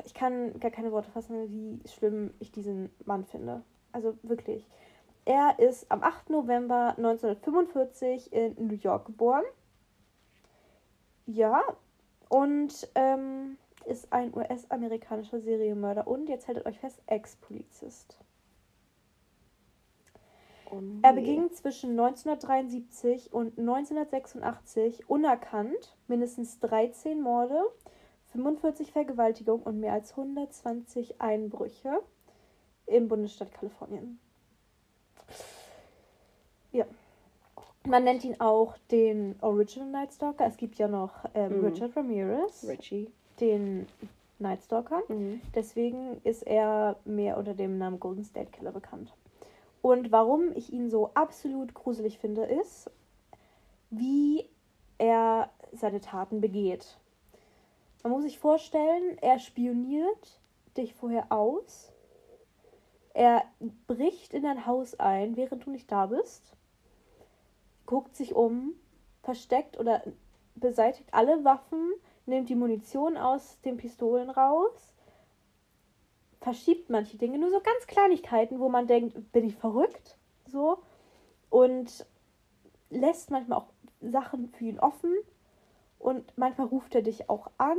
ich 0.05 0.14
kann 0.14 0.59
gar 0.61 0.70
keine 0.70 0.93
Worte 0.93 1.11
fassen, 1.11 1.49
wie 1.49 1.89
schlimm 1.89 2.35
ich 2.41 2.51
diesen 2.51 2.91
Mann 3.05 3.24
finde. 3.24 3.62
Also 3.93 4.16
wirklich. 4.22 4.66
Er 5.24 5.59
ist 5.59 5.91
am 5.91 6.03
8. 6.03 6.30
November 6.30 6.95
1945 6.99 8.32
in 8.32 8.55
New 8.59 8.74
York 8.74 9.07
geboren. 9.07 9.45
Ja, 11.27 11.62
und 12.29 12.89
ähm, 12.95 13.57
ist 13.87 14.12
ein 14.12 14.35
US-amerikanischer 14.35 15.41
Serienmörder 15.41 16.07
und, 16.07 16.29
jetzt 16.29 16.49
haltet 16.49 16.66
euch 16.66 16.79
fest, 16.79 17.01
Ex-Polizist. 17.07 18.18
Oh, 20.70 20.81
nee. 20.81 21.01
Er 21.03 21.12
beging 21.12 21.53
zwischen 21.53 21.91
1973 21.91 23.33
und 23.33 23.59
1986 23.59 25.09
unerkannt 25.09 25.97
mindestens 26.09 26.59
13 26.61 27.20
Morde, 27.20 27.62
45 28.33 28.93
Vergewaltigungen 28.93 29.62
und 29.64 29.81
mehr 29.81 29.93
als 29.93 30.11
120 30.12 31.20
Einbrüche 31.20 32.01
im 32.87 33.09
Bundesstaat 33.09 33.53
Kalifornien. 33.53 34.18
Ja. 36.72 36.87
Man 37.87 38.05
nennt 38.05 38.24
ihn 38.24 38.41
auch 38.41 38.76
den 38.91 39.37
Original 39.43 39.89
Night 39.91 40.14
Stalker. 40.14 40.47
Es 40.47 40.57
gibt 40.57 40.76
ja 40.76 40.89
noch 40.89 41.12
ähm, 41.35 41.59
Mhm. 41.61 41.64
Richard 41.66 41.97
Ramirez, 41.97 42.66
Richie. 42.66 43.11
den 43.41 43.87
Night 44.39 44.62
Stalker. 44.62 45.03
Mhm. 45.09 45.41
Deswegen 45.55 46.20
ist 46.24 46.43
er 46.47 46.97
mehr 47.05 47.37
unter 47.37 47.55
dem 47.55 47.76
Namen 47.78 48.01
Golden 48.01 48.24
State 48.24 48.51
Killer 48.53 48.72
bekannt. 48.72 49.12
Und 49.82 50.11
warum 50.12 50.53
ich 50.55 50.72
ihn 50.72 50.89
so 50.91 51.11
absolut 51.14 51.74
gruselig 51.74 52.18
finde, 52.18 52.45
ist, 52.45 52.91
wie 53.91 54.49
er 54.97 55.51
seine 55.72 56.01
Taten 56.01 56.41
begeht. 56.41 56.99
Man 58.03 58.12
muss 58.12 58.22
sich 58.22 58.39
vorstellen, 58.39 59.18
er 59.20 59.39
spioniert 59.39 60.41
dich 60.76 60.95
vorher 60.95 61.30
aus. 61.30 61.93
Er 63.12 63.45
bricht 63.87 64.32
in 64.32 64.43
dein 64.43 64.66
Haus 64.66 64.99
ein, 64.99 65.37
während 65.37 65.66
du 65.66 65.70
nicht 65.70 65.93
da 65.93 66.07
bist. 66.07 66.55
Guckt 67.95 68.16
sich 68.16 68.34
um, 68.34 68.74
versteckt 69.22 69.78
oder 69.78 70.03
beseitigt 70.57 71.09
alle 71.12 71.45
Waffen, 71.45 71.92
nimmt 72.26 72.49
die 72.49 72.57
Munition 72.57 73.16
aus 73.16 73.61
den 73.61 73.76
Pistolen 73.76 74.30
raus, 74.30 74.92
verschiebt 76.40 76.90
manche 76.90 77.18
Dinge, 77.18 77.38
nur 77.38 77.51
so 77.51 77.61
ganz 77.61 77.86
Kleinigkeiten, 77.86 78.59
wo 78.59 78.68
man 78.68 78.88
denkt, 78.88 79.30
bin 79.30 79.45
ich 79.45 79.55
verrückt? 79.55 80.18
So. 80.49 80.82
Und 81.51 82.05
lässt 82.90 83.30
manchmal 83.30 83.61
auch 83.61 83.68
Sachen 84.01 84.49
für 84.49 84.64
ihn 84.64 84.80
offen. 84.80 85.14
Und 86.01 86.36
manchmal 86.36 86.66
ruft 86.66 86.97
er 86.97 87.03
dich 87.03 87.30
auch 87.30 87.49
an. 87.59 87.78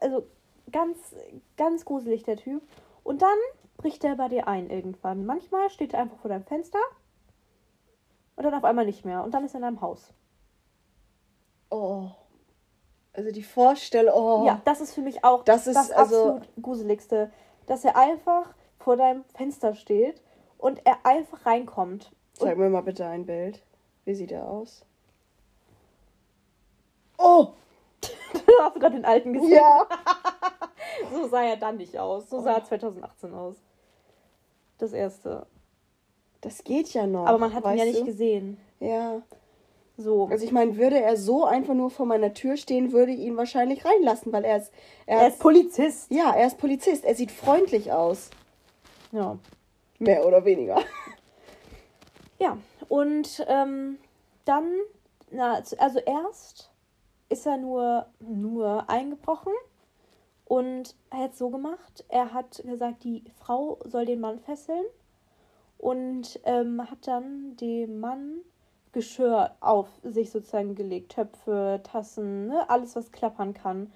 Also 0.00 0.26
ganz, 0.72 1.14
ganz 1.58 1.84
gruselig 1.84 2.22
der 2.22 2.38
Typ. 2.38 2.62
Und 3.04 3.20
dann 3.20 3.38
bricht 3.76 4.02
er 4.02 4.16
bei 4.16 4.28
dir 4.28 4.48
ein 4.48 4.70
irgendwann. 4.70 5.26
Manchmal 5.26 5.68
steht 5.68 5.92
er 5.92 6.00
einfach 6.00 6.16
vor 6.20 6.30
deinem 6.30 6.46
Fenster. 6.46 6.78
Und 8.36 8.44
dann 8.44 8.54
auf 8.54 8.64
einmal 8.64 8.84
nicht 8.86 9.04
mehr. 9.04 9.22
Und 9.22 9.32
dann 9.32 9.44
ist 9.44 9.52
er 9.54 9.58
in 9.58 9.62
deinem 9.62 9.80
Haus. 9.80 10.12
Oh. 11.70 12.08
Also 13.12 13.30
die 13.30 13.42
Vorstellung. 13.42 14.14
Oh. 14.14 14.46
Ja, 14.46 14.60
das 14.64 14.80
ist 14.80 14.94
für 14.94 15.02
mich 15.02 15.22
auch 15.24 15.44
Das 15.44 15.66
ist 15.66 15.76
also- 15.76 15.96
absolut 16.34 16.48
gruseligste, 16.62 17.30
dass 17.66 17.84
er 17.84 17.96
einfach 17.96 18.54
vor 18.78 18.96
deinem 18.96 19.24
Fenster 19.34 19.74
steht 19.74 20.22
und 20.58 20.84
er 20.86 21.04
einfach 21.04 21.44
reinkommt. 21.46 22.10
Zeig 22.32 22.56
mir 22.56 22.70
mal 22.70 22.82
bitte 22.82 23.06
ein 23.06 23.26
Bild. 23.26 23.62
Wie 24.04 24.14
sieht 24.14 24.32
er 24.32 24.48
aus? 24.48 24.84
Oh! 27.18 27.52
Hast 28.60 28.74
du 28.76 28.80
gerade 28.80 28.96
den 28.96 29.04
alten 29.04 29.32
gesehen? 29.32 29.52
Ja! 29.52 29.86
So 31.10 31.26
sah 31.26 31.42
er 31.42 31.56
dann 31.56 31.78
nicht 31.78 31.98
aus. 31.98 32.28
So 32.30 32.38
Oh. 32.38 32.40
sah 32.42 32.52
er 32.54 32.64
2018 32.64 33.34
aus. 33.34 33.56
Das 34.78 34.92
erste. 34.92 35.46
Das 36.42 36.64
geht 36.64 36.92
ja 36.92 37.06
noch. 37.06 37.26
Aber 37.26 37.38
man 37.38 37.54
hat 37.54 37.64
ihn 37.64 37.78
ja 37.78 37.84
nicht 37.84 38.00
du? 38.00 38.04
gesehen. 38.04 38.58
Ja. 38.80 39.22
So. 39.96 40.26
Also 40.26 40.44
ich 40.44 40.52
meine, 40.52 40.76
würde 40.76 41.00
er 41.00 41.16
so 41.16 41.44
einfach 41.44 41.74
nur 41.74 41.90
vor 41.90 42.04
meiner 42.06 42.34
Tür 42.34 42.56
stehen, 42.56 42.92
würde 42.92 43.12
ich 43.12 43.20
ihn 43.20 43.36
wahrscheinlich 43.36 43.84
reinlassen, 43.84 44.32
weil 44.32 44.44
er 44.44 44.58
ist. 44.58 44.72
er 45.06 45.28
ist 45.28 45.38
Polizist. 45.38 46.10
ja, 46.10 46.34
er 46.34 46.46
ist 46.46 46.58
Polizist. 46.58 47.04
Er 47.04 47.14
sieht 47.14 47.30
freundlich 47.30 47.92
aus. 47.92 48.30
Ja. 49.12 49.38
Mehr 49.98 50.26
oder 50.26 50.44
weniger. 50.44 50.82
Ja. 52.38 52.58
Und 52.88 53.46
ähm, 53.46 53.98
dann, 54.44 54.64
na, 55.30 55.62
also 55.78 56.00
erst 56.00 56.72
ist 57.28 57.46
er 57.46 57.56
nur, 57.56 58.06
nur 58.18 58.90
eingebrochen 58.90 59.52
und 60.44 60.96
er 61.10 61.18
hat 61.18 61.32
es 61.34 61.38
so 61.38 61.50
gemacht. 61.50 62.04
Er 62.08 62.34
hat 62.34 62.60
gesagt, 62.66 63.04
die 63.04 63.22
Frau 63.38 63.78
soll 63.84 64.06
den 64.06 64.18
Mann 64.18 64.40
fesseln 64.40 64.84
und 65.82 66.38
ähm, 66.44 66.88
hat 66.88 67.08
dann 67.08 67.56
dem 67.56 67.98
Mann 67.98 68.38
Geschirr 68.92 69.56
auf 69.58 69.88
sich 70.04 70.30
sozusagen 70.30 70.76
gelegt. 70.76 71.10
Töpfe, 71.10 71.80
Tassen, 71.82 72.46
ne? 72.46 72.70
alles, 72.70 72.94
was 72.94 73.10
klappern 73.10 73.52
kann. 73.52 73.92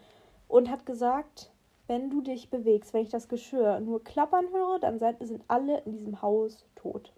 Und 0.49 0.69
hat 0.69 0.85
gesagt, 0.85 1.53
wenn 1.87 2.11
du 2.11 2.23
dich 2.23 2.51
bewegst, 2.51 2.93
wenn 2.93 3.05
ich 3.05 3.11
das 3.11 3.29
Geschirr 3.29 3.79
nur 3.79 4.03
klappern 4.03 4.47
höre, 4.53 4.81
dann 4.81 4.99
sind 4.99 5.45
alle 5.47 5.79
in 5.83 5.93
diesem 5.93 6.23
Haus 6.23 6.67
tot. 6.75 7.13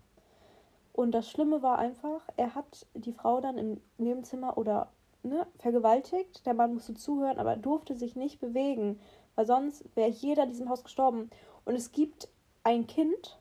Und 0.92 1.12
das 1.12 1.30
Schlimme 1.30 1.62
war 1.62 1.78
einfach, 1.78 2.28
er 2.36 2.54
hat 2.54 2.86
die 2.92 3.12
Frau 3.12 3.40
dann 3.40 3.56
im 3.56 3.80
Nebenzimmer 3.96 4.58
oder 4.58 4.92
ne, 5.22 5.46
vergewaltigt. 5.56 6.44
Der 6.44 6.52
Mann 6.52 6.74
musste 6.74 6.92
zuhören, 6.92 7.38
aber 7.38 7.52
er 7.52 7.56
durfte 7.56 7.94
sich 7.94 8.16
nicht 8.16 8.38
bewegen, 8.38 9.00
weil 9.34 9.46
sonst 9.46 9.84
wäre 9.96 10.10
jeder 10.10 10.42
in 10.42 10.50
diesem 10.50 10.68
Haus 10.68 10.84
gestorben. 10.84 11.30
Und 11.64 11.74
es 11.74 11.90
gibt 11.90 12.28
ein 12.64 12.86
Kind, 12.86 13.37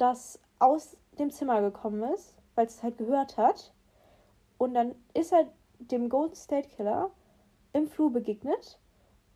das 0.00 0.38
aus 0.58 0.96
dem 1.18 1.30
Zimmer 1.30 1.60
gekommen 1.60 2.02
ist, 2.14 2.34
weil 2.54 2.66
es 2.66 2.82
halt 2.82 2.98
gehört 2.98 3.36
hat. 3.36 3.72
Und 4.58 4.74
dann 4.74 4.94
ist 5.14 5.32
er 5.32 5.46
dem 5.78 6.08
Golden 6.08 6.34
State 6.34 6.68
Killer 6.68 7.10
im 7.72 7.88
Flur 7.88 8.12
begegnet. 8.12 8.78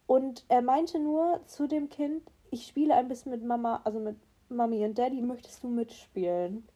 Und 0.06 0.44
er 0.48 0.62
meinte 0.62 0.98
nur 0.98 1.40
zu 1.46 1.66
dem 1.66 1.88
Kind, 1.88 2.22
ich 2.50 2.66
spiele 2.66 2.94
ein 2.94 3.08
bisschen 3.08 3.32
mit 3.32 3.42
Mama, 3.42 3.80
also 3.84 3.98
mit 3.98 4.16
Mami 4.48 4.84
und 4.84 4.98
Daddy, 4.98 5.22
möchtest 5.22 5.62
du 5.62 5.68
mitspielen? 5.68 6.68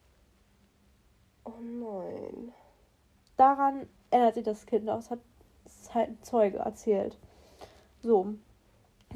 Oh 1.45 1.61
nein. 1.61 2.51
Daran 3.37 3.87
erinnert 4.09 4.35
sich 4.35 4.43
das 4.43 4.65
Kind 4.65 4.89
aus, 4.89 5.09
hat 5.09 5.19
halt 5.93 6.09
ein 6.09 6.23
Zeuge 6.23 6.57
erzählt. 6.57 7.17
So. 8.01 8.33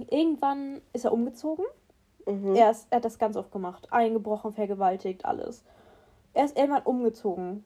Irgendwann 0.10 0.82
ist 0.94 1.06
er 1.06 1.14
umgezogen. 1.14 1.66
Mhm. 2.26 2.56
Er, 2.56 2.72
ist, 2.72 2.88
er 2.90 2.98
hat 2.98 3.06
das 3.06 3.20
ganz 3.20 3.36
oft 3.36 3.52
gemacht. 3.52 3.92
Eingebrochen, 3.92 4.54
vergewaltigt, 4.54 5.26
alles. 5.26 5.64
Er 6.34 6.46
ist 6.46 6.58
irgendwann 6.58 6.84
umgezogen. 6.84 7.64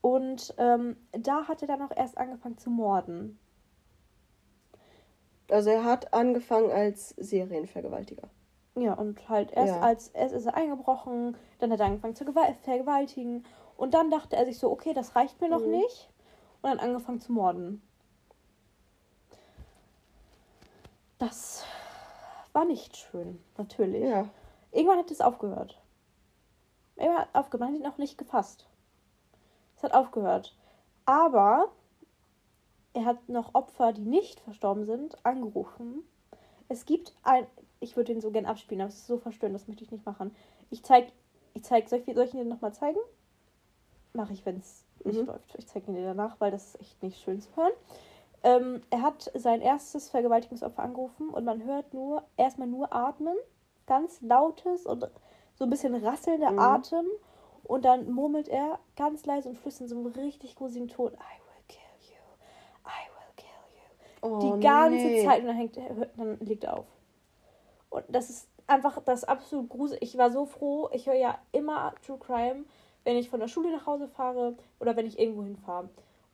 Und 0.00 0.54
ähm, 0.58 0.96
da 1.12 1.46
hat 1.48 1.62
er 1.62 1.68
dann 1.68 1.82
auch 1.82 1.94
erst 1.96 2.18
angefangen 2.18 2.58
zu 2.58 2.70
morden. 2.70 3.38
Also 5.50 5.70
er 5.70 5.84
hat 5.84 6.14
angefangen 6.14 6.70
als 6.70 7.10
Serienvergewaltiger. 7.10 8.28
Ja, 8.74 8.94
und 8.94 9.28
halt 9.28 9.52
erst 9.52 9.74
Ja. 9.74 9.80
als 9.80 10.08
erst 10.08 10.34
ist 10.34 10.46
er 10.46 10.54
eingebrochen, 10.54 11.36
dann 11.58 11.70
hat 11.70 11.80
er 11.80 11.86
angefangen 11.86 12.16
zu 12.16 12.24
gewal- 12.24 12.54
vergewaltigen. 12.62 13.44
Und 13.76 13.92
dann 13.94 14.10
dachte 14.10 14.34
er 14.36 14.46
sich 14.46 14.58
so, 14.58 14.70
okay, 14.70 14.94
das 14.94 15.14
reicht 15.14 15.40
mir 15.40 15.50
noch 15.50 15.60
Mhm. 15.60 15.72
nicht. 15.72 16.08
Und 16.62 16.70
dann 16.70 16.78
angefangen 16.78 17.20
zu 17.20 17.32
morden. 17.32 17.82
Das 21.18 21.64
war 22.52 22.64
nicht 22.64 22.96
schön, 22.96 23.42
natürlich. 23.56 24.02
Ja. 24.04 24.28
Irgendwann 24.72 24.98
hat 24.98 25.10
es 25.10 25.20
aufgehört. 25.20 25.78
Irgendwann 26.96 27.22
hat 27.22 27.34
aufgehört. 27.34 27.60
Man 27.60 27.74
hat 27.74 27.80
ihn 27.80 27.92
auch 27.92 27.98
nicht 27.98 28.18
gefasst. 28.18 28.66
Es 29.76 29.82
hat 29.82 29.94
aufgehört. 29.94 30.56
Aber 31.04 31.70
er 32.94 33.04
hat 33.04 33.28
noch 33.28 33.54
Opfer, 33.54 33.92
die 33.92 34.04
nicht 34.04 34.40
verstorben 34.40 34.84
sind, 34.84 35.24
angerufen. 35.24 36.02
Es 36.68 36.84
gibt 36.86 37.14
ein, 37.22 37.46
ich 37.80 37.96
würde 37.96 38.12
den 38.12 38.20
so 38.20 38.30
gern 38.30 38.46
abspielen, 38.46 38.82
aber 38.82 38.88
es 38.88 38.96
ist 38.98 39.06
so 39.06 39.18
verstörend, 39.18 39.54
das 39.54 39.66
möchte 39.66 39.84
ich 39.84 39.90
nicht 39.90 40.06
machen. 40.06 40.34
Ich 40.70 40.82
zeig, 40.84 41.10
ich 41.54 41.64
zeig, 41.64 41.88
soll 41.88 42.02
ich, 42.06 42.14
soll 42.14 42.24
ich 42.24 42.34
ihn 42.34 42.40
dir 42.40 42.44
nochmal 42.44 42.72
zeigen? 42.72 42.98
Mache 44.12 44.32
ich, 44.32 44.44
wenn 44.46 44.58
es 44.58 44.84
nicht 45.04 45.20
Mhm. 45.20 45.26
läuft. 45.26 45.54
Ich 45.56 45.66
zeige 45.66 45.90
ihn 45.90 45.94
dir 45.94 46.04
danach, 46.04 46.36
weil 46.38 46.50
das 46.50 46.66
ist 46.74 46.80
echt 46.80 47.02
nicht 47.02 47.20
schön 47.22 47.40
zu 47.40 47.54
hören. 47.56 47.72
Ähm, 48.44 48.80
er 48.90 49.02
hat 49.02 49.30
sein 49.34 49.60
erstes 49.60 50.10
Vergewaltigungsopfer 50.10 50.82
angerufen 50.82 51.28
und 51.30 51.44
man 51.44 51.62
hört 51.64 51.94
nur, 51.94 52.24
erstmal 52.36 52.66
nur 52.68 52.92
atmen, 52.92 53.36
ganz 53.86 54.20
lautes 54.20 54.84
und 54.86 55.08
so 55.54 55.64
ein 55.64 55.70
bisschen 55.70 55.94
rasselnder 55.94 56.48
Mhm. 56.50 56.58
Atem 56.58 57.06
und 57.64 57.84
dann 57.84 58.10
murmelt 58.10 58.48
er 58.48 58.80
ganz 58.96 59.24
leise 59.26 59.48
und 59.48 59.58
flüstert 59.58 59.82
in 59.82 59.88
so 59.88 59.96
einem 59.96 60.06
richtig 60.06 60.56
gruseligen 60.56 60.88
Ton, 60.88 61.12
I 61.12 61.16
will 61.16 61.64
kill 61.68 62.10
you, 62.10 62.16
I 62.84 63.06
will 63.14 63.34
kill 63.36 63.48
you 63.76 64.28
Oh, 64.28 64.56
die 64.56 64.60
ganze 64.60 65.08
nee. 65.08 65.22
Zeit 65.22 65.40
und 65.40 65.46
dann, 65.46 65.56
hängt, 65.56 65.76
er- 65.76 66.06
dann 66.16 66.38
legt 66.40 66.64
er 66.64 66.78
auf. 66.78 66.86
Und 67.90 68.04
das 68.08 68.30
ist 68.30 68.48
einfach 68.66 69.00
das 69.04 69.24
absolut 69.24 69.68
gruselig. 69.68 70.02
Ich 70.02 70.18
war 70.18 70.30
so 70.30 70.46
froh, 70.46 70.88
ich 70.92 71.06
höre 71.06 71.14
ja 71.14 71.38
immer 71.52 71.94
True 72.04 72.18
Crime, 72.18 72.64
wenn 73.04 73.16
ich 73.16 73.28
von 73.30 73.40
der 73.40 73.48
Schule 73.48 73.70
nach 73.70 73.86
Hause 73.86 74.08
fahre 74.08 74.56
oder 74.80 74.96
wenn 74.96 75.06
ich 75.06 75.18
irgendwo 75.18 75.42
hinfahre. 75.42 75.90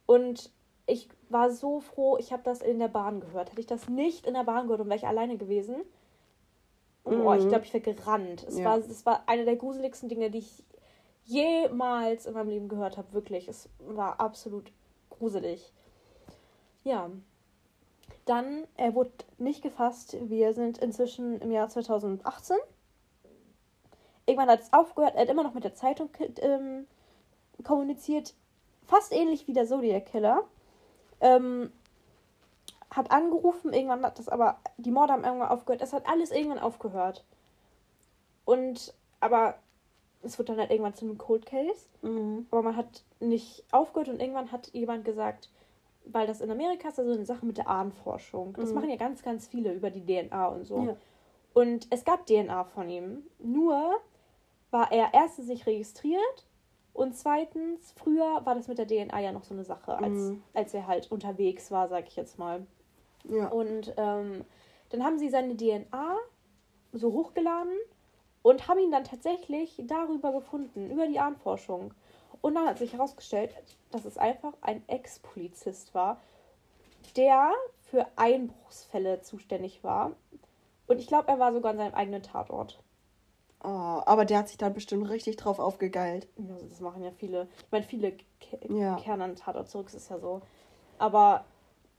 Und 0.07 0.51
ich 0.89 1.09
war 1.28 1.51
so 1.51 1.80
froh, 1.80 2.16
ich 2.18 2.32
habe 2.32 2.43
das 2.43 2.62
in 2.62 2.78
der 2.78 2.89
Bahn 2.89 3.20
gehört. 3.20 3.51
Hätte 3.51 3.61
ich 3.61 3.66
das 3.66 3.89
nicht 3.89 4.26
in 4.26 4.34
der 4.34 4.45
Bahn 4.45 4.64
gehört 4.66 4.80
und 4.80 4.89
wäre 4.89 4.97
ich 4.99 5.07
alleine 5.07 5.36
gewesen, 5.36 5.76
boah, 7.05 7.36
ich 7.36 7.45
Mhm. 7.45 7.49
glaube, 7.49 7.64
ich 7.64 7.74
wäre 7.74 7.95
gerannt. 7.95 8.45
Es 8.49 8.59
Ja. 8.59 8.64
war, 8.64 8.80
war 9.05 9.22
eine 9.26 9.45
der 9.45 9.57
gruseligsten 9.57 10.09
Dinge, 10.09 10.30
die 10.30 10.39
ich 10.39 10.64
jemals 11.24 12.24
in 12.24 12.32
meinem 12.32 12.49
Leben 12.49 12.68
gehört 12.68 12.97
habe. 12.97 13.12
Wirklich. 13.12 13.49
Es 13.49 13.68
war 13.80 14.18
absolut 14.18 14.72
gruselig. 15.11 15.72
Ja. 16.84 17.11
Dann, 18.24 18.66
er 18.76 18.95
wurde 18.95 19.11
nicht 19.36 19.62
gefasst. 19.62 20.16
Wir 20.22 20.55
sind 20.55 20.78
inzwischen 20.78 21.41
im 21.41 21.51
Jahr 21.51 21.68
2018. 21.68 22.57
Irgendwann 24.24 24.49
hat 24.51 24.61
es 24.61 24.72
aufgehört. 24.72 25.14
Er 25.16 25.22
hat 25.22 25.28
immer 25.28 25.43
noch 25.43 25.55
mit 25.55 25.64
der 25.64 25.74
Zeitung 25.74 26.09
ähm, 26.41 26.86
kommuniziert. 27.64 28.34
Fast 28.86 29.12
ähnlich 29.12 29.47
wie 29.49 29.53
der 29.53 29.66
Zodiac 29.66 30.07
Killer. 30.07 30.45
Ähm, 31.21 31.73
hat 32.91 33.11
angerufen. 33.11 33.73
Irgendwann 33.73 34.05
hat 34.05 34.19
das 34.19 34.29
aber, 34.29 34.59
die 34.77 34.91
Morde 34.91 35.12
haben 35.12 35.25
irgendwann 35.25 35.49
aufgehört. 35.49 35.83
Es 35.83 35.93
hat 35.93 36.09
alles 36.09 36.31
irgendwann 36.31 36.59
aufgehört. 36.59 37.25
Und, 38.45 38.95
aber 39.21 39.55
es 40.23 40.39
wurde 40.39 40.53
dann 40.53 40.59
halt 40.61 40.71
irgendwann 40.71 40.95
zu 40.95 41.05
einem 41.05 41.19
Cold 41.19 41.47
Case. 41.47 41.87
Mhm. 42.03 42.47
Aber 42.51 42.62
man 42.62 42.77
hat 42.77 43.03
nicht 43.21 43.64
aufgehört 43.73 44.09
und 44.09 44.21
irgendwann 44.21 44.53
hat 44.53 44.69
jemand 44.73 45.05
gesagt, 45.05 45.51
weil 46.07 46.27
das 46.27 46.41
in 46.41 46.51
Amerika 46.51 46.89
ist, 46.89 46.99
also 46.99 47.12
eine 47.12 47.27
Sache 47.27 47.45
mit 47.45 47.59
der 47.59 47.69
Ahnenforschung. 47.69 48.55
Das 48.55 48.71
Mhm. 48.71 48.75
machen 48.77 48.91
ja 48.91 48.97
ganz, 48.97 49.23
ganz 49.23 49.47
viele 49.47 49.73
über 49.75 49.91
die 49.91 50.05
DNA 50.05 50.47
und 50.49 50.64
so. 50.64 50.79
Ja. 50.83 50.97
Und 51.53 51.87
es 51.91 52.05
gab 52.05 52.25
DNA 52.27 52.64
von 52.64 52.89
ihm. 52.89 53.23
Nur 53.39 53.97
war 54.71 54.91
er 54.93 55.12
erstens 55.12 55.49
nicht 55.49 55.66
registriert 55.66 56.47
und 56.93 57.16
zweitens, 57.16 57.93
früher 57.93 58.45
war 58.45 58.55
das 58.55 58.68
mit 58.68 58.78
der 58.78 58.86
DNA 58.86 59.20
ja 59.20 59.32
noch 59.32 59.45
so 59.45 59.55
eine 59.55 59.64
Sache, 59.64 59.97
als, 59.97 60.14
Mhm. 60.14 60.43
als 60.55 60.74
er 60.74 60.86
halt 60.86 61.11
unterwegs 61.12 61.70
war, 61.70 61.89
sag 61.89 62.09
ich 62.09 62.16
jetzt 62.16 62.39
mal. 62.39 62.66
Ja. 63.24 63.49
Und 63.49 63.95
ähm, 63.97 64.45
dann 64.91 65.05
haben 65.05 65.18
sie 65.18 65.28
seine 65.28 65.57
DNA 65.57 66.16
so 66.93 67.12
hochgeladen 67.12 67.72
und 68.43 68.66
haben 68.68 68.78
ihn 68.78 68.91
dann 68.91 69.05
tatsächlich 69.05 69.80
darüber 69.84 70.32
gefunden, 70.32 70.91
über 70.91 71.07
die 71.07 71.18
Ahnenforschung. 71.18 71.93
Und 72.41 72.55
dann 72.55 72.66
hat 72.66 72.78
sich 72.78 72.93
herausgestellt, 72.93 73.55
dass 73.91 74.05
es 74.05 74.16
einfach 74.16 74.55
ein 74.61 74.82
Ex-Polizist 74.89 75.95
war, 75.95 76.20
der 77.16 77.53
für 77.82 78.07
Einbruchsfälle 78.16 79.22
zuständig 79.22 79.82
war. 79.84 80.12
Und 80.86 80.99
ich 80.99 81.07
glaube, 81.07 81.28
er 81.28 81.39
war 81.39 81.53
sogar 81.53 81.72
an 81.72 81.78
seinem 81.78 81.95
eigenen 81.95 82.22
Tatort. 82.22 82.80
Oh, 83.63 84.03
aber 84.07 84.25
der 84.25 84.39
hat 84.39 84.49
sich 84.49 84.57
dann 84.57 84.73
bestimmt 84.73 85.09
richtig 85.11 85.37
drauf 85.37 85.59
aufgegeilt. 85.59 86.29
Also 86.39 86.67
das 86.69 86.81
machen 86.81 87.03
ja 87.03 87.11
viele. 87.11 87.49
Ich 87.67 87.73
meine, 87.73 87.85
viele 87.85 88.13
ke 88.13 88.59
Ja. 88.69 88.97
kehren 88.97 89.21
an 89.23 89.35
Tatort 89.37 89.69
zurück, 89.69 89.87
das 89.87 90.03
ist 90.03 90.11
ja 90.11 90.19
so. 90.19 90.43
Aber 90.99 91.45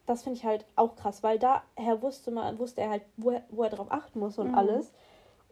das 0.05 0.23
finde 0.23 0.37
ich 0.39 0.45
halt 0.45 0.65
auch 0.75 0.95
krass, 0.95 1.21
weil 1.21 1.37
daher 1.37 2.01
wusste 2.01 2.31
man, 2.31 2.57
wusste 2.59 2.81
er 2.81 2.89
halt, 2.89 3.03
wo 3.17 3.31
er, 3.31 3.43
wo 3.49 3.63
er 3.63 3.69
drauf 3.69 3.87
achten 3.89 4.19
muss 4.19 4.37
und 4.37 4.49
Mhm. 4.49 4.55
alles. 4.55 4.91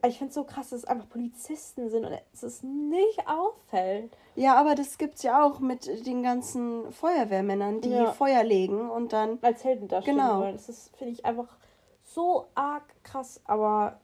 Aber 0.01 0.09
ich 0.09 0.17
finde 0.17 0.29
es 0.29 0.35
so 0.35 0.43
krass, 0.43 0.69
dass 0.69 0.79
es 0.79 0.85
einfach 0.85 1.09
Polizisten 1.09 1.89
sind 1.89 2.05
und 2.05 2.17
es 2.33 2.43
ist 2.43 2.63
nicht 2.63 3.27
auffällt. 3.27 4.15
Ja, 4.35 4.55
aber 4.55 4.75
das 4.75 4.97
gibt's 4.97 5.23
ja 5.23 5.43
auch 5.43 5.59
mit 5.59 6.05
den 6.05 6.21
ganzen 6.23 6.91
Feuerwehrmännern, 6.91 7.81
die 7.81 7.89
Ja. 7.89 8.13
Feuer 8.13 8.43
legen 8.43 8.89
und 8.89 9.11
dann. 9.11 9.39
Als 9.41 9.63
Helden 9.63 9.87
dastehen 9.87 10.15
Genau. 10.15 10.39
wollen. 10.41 10.55
Das 10.55 10.69
ist, 10.69 10.95
finde 10.95 11.13
ich, 11.13 11.25
einfach 11.25 11.57
so 12.03 12.45
arg 12.55 12.83
krass. 13.03 13.41
Aber, 13.45 13.99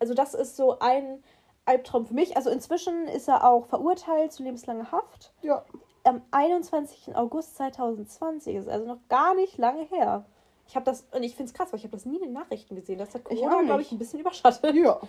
also 0.00 0.14
das 0.14 0.34
ist 0.34 0.56
so 0.56 0.78
ein 0.80 1.22
Albtraum 1.66 2.06
für 2.06 2.14
mich. 2.14 2.36
Also 2.36 2.50
inzwischen 2.50 3.06
ist 3.06 3.28
er 3.28 3.44
auch 3.44 3.66
verurteilt 3.66 4.32
zu 4.32 4.42
lebenslanger 4.42 4.90
Haft. 4.90 5.32
Ja. 5.42 5.64
am 6.04 6.22
21. 6.32 7.14
August 7.14 7.56
2020 7.56 8.56
ist 8.56 8.68
also 8.68 8.86
noch 8.86 8.98
gar 9.08 9.34
nicht 9.34 9.58
lange 9.58 9.84
her. 9.84 10.24
Ich 10.66 10.76
habe 10.76 10.84
das, 10.84 11.04
und 11.12 11.22
ich 11.22 11.34
finde 11.34 11.50
es 11.50 11.54
krass, 11.54 11.72
weil 11.72 11.78
ich 11.78 11.84
habe 11.84 11.96
das 11.96 12.06
nie 12.06 12.16
in 12.16 12.22
den 12.22 12.32
Nachrichten 12.32 12.76
gesehen. 12.76 12.98
Das 12.98 13.14
hat 13.14 13.24
Corona, 13.24 13.62
glaube 13.62 13.82
ich, 13.82 13.92
ein 13.92 13.98
bisschen 13.98 14.20
überschattet. 14.20 14.74
Ja. 14.74 15.00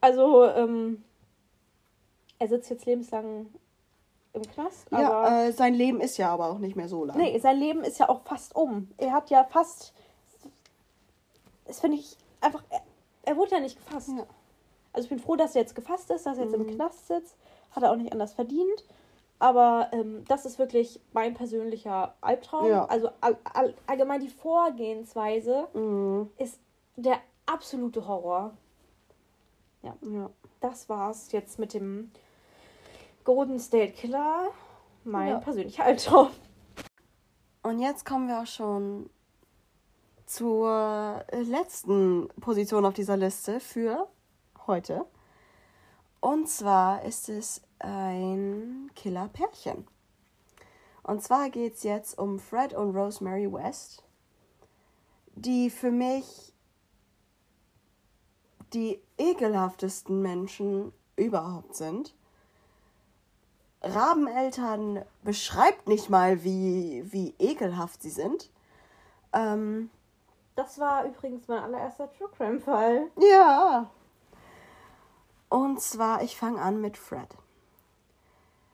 Also, 0.00 0.44
ähm, 0.46 1.04
er 2.38 2.48
sitzt 2.48 2.70
jetzt 2.70 2.86
lebenslang 2.86 3.46
im 4.32 4.42
Knast, 4.42 4.86
aber. 4.90 5.02
Ja, 5.02 5.44
äh, 5.44 5.52
sein 5.52 5.74
Leben 5.74 6.00
ist 6.00 6.16
ja 6.16 6.30
aber 6.30 6.50
auch 6.50 6.58
nicht 6.58 6.76
mehr 6.76 6.88
so 6.88 7.04
lang. 7.04 7.16
nee, 7.16 7.38
sein 7.38 7.58
Leben 7.58 7.82
ist 7.84 7.98
ja 7.98 8.08
auch 8.08 8.22
fast 8.22 8.54
um. 8.56 8.88
Er 8.96 9.12
hat 9.12 9.30
ja 9.30 9.44
fast. 9.44 9.92
Das 11.66 11.80
finde 11.80 11.98
ich 11.98 12.16
einfach. 12.40 12.62
Er, 13.26 13.36
wurde 13.36 13.50
ja 13.52 13.60
nicht 13.60 13.76
gefasst. 13.76 14.08
Ja. 14.16 14.24
Also 14.92 15.04
ich 15.04 15.10
bin 15.10 15.18
froh, 15.18 15.36
dass 15.36 15.54
er 15.54 15.60
jetzt 15.62 15.74
gefasst 15.74 16.10
ist, 16.10 16.24
dass 16.24 16.38
er 16.38 16.44
jetzt 16.44 16.54
im 16.54 16.62
Mhm. 16.62 16.74
Knast 16.76 17.06
sitzt. 17.06 17.36
Hat 17.72 17.82
er 17.82 17.90
auch 17.92 17.96
nicht 17.96 18.12
anders 18.12 18.32
verdient. 18.32 18.84
Aber 19.38 19.90
ähm, 19.92 20.24
das 20.28 20.46
ist 20.46 20.58
wirklich 20.58 20.98
mein 21.12 21.34
persönlicher 21.34 22.14
Albtraum. 22.22 22.66
Ja. 22.70 22.86
Also 22.86 23.10
all, 23.20 23.36
all, 23.52 23.74
allgemein 23.86 24.20
die 24.20 24.30
Vorgehensweise 24.30 25.68
Mhm. 25.74 26.30
ist 26.38 26.58
der 26.96 27.18
absolute 27.44 28.08
Horror. 28.08 28.54
Ja. 29.82 29.94
Das 30.60 30.88
war's 30.88 31.32
jetzt 31.32 31.58
mit 31.58 31.74
dem 31.74 32.10
Golden 33.24 33.58
State 33.60 33.92
Killer. 33.92 34.48
Mein 35.04 35.28
Ja. 35.28 35.38
persönlicher 35.40 35.84
Albtraum. 35.84 36.30
Und 37.62 37.80
jetzt 37.80 38.06
kommen 38.06 38.28
wir 38.28 38.40
auch 38.40 38.46
schon 38.46 39.10
zur 40.26 41.24
äh, 41.28 41.42
letzten 41.42 42.28
Position 42.40 42.84
auf 42.84 42.94
dieser 42.94 43.16
Liste 43.16 43.60
für 43.60 44.08
heute. 44.66 45.06
Und 46.20 46.48
zwar 46.48 47.02
ist 47.04 47.28
es 47.28 47.62
ein 47.78 48.90
Killer-Pärchen. 48.96 49.86
Und 51.04 51.22
zwar 51.22 51.50
geht 51.50 51.74
es 51.74 51.84
jetzt 51.84 52.18
um 52.18 52.40
Fred 52.40 52.74
und 52.74 52.96
Rosemary 52.96 53.52
West, 53.52 54.02
die 55.36 55.70
für 55.70 55.92
mich 55.92 56.52
die 58.72 59.00
ekelhaftesten 59.16 60.20
Menschen 60.20 60.92
überhaupt 61.14 61.76
sind. 61.76 62.14
Rabeneltern 63.82 65.04
beschreibt 65.22 65.86
nicht 65.86 66.10
mal, 66.10 66.42
wie, 66.42 67.04
wie 67.12 67.34
ekelhaft 67.38 68.02
sie 68.02 68.10
sind. 68.10 68.50
Ähm, 69.32 69.90
Das 70.56 70.78
war 70.80 71.04
übrigens 71.04 71.46
mein 71.48 71.62
allererster 71.62 72.10
True 72.12 72.30
Crime 72.36 72.60
Fall. 72.60 73.10
ja. 73.18 73.90
Und 75.48 75.80
zwar, 75.80 76.22
ich 76.22 76.36
fange 76.36 76.60
an 76.60 76.80
mit 76.80 76.96
Fred. 76.96 77.28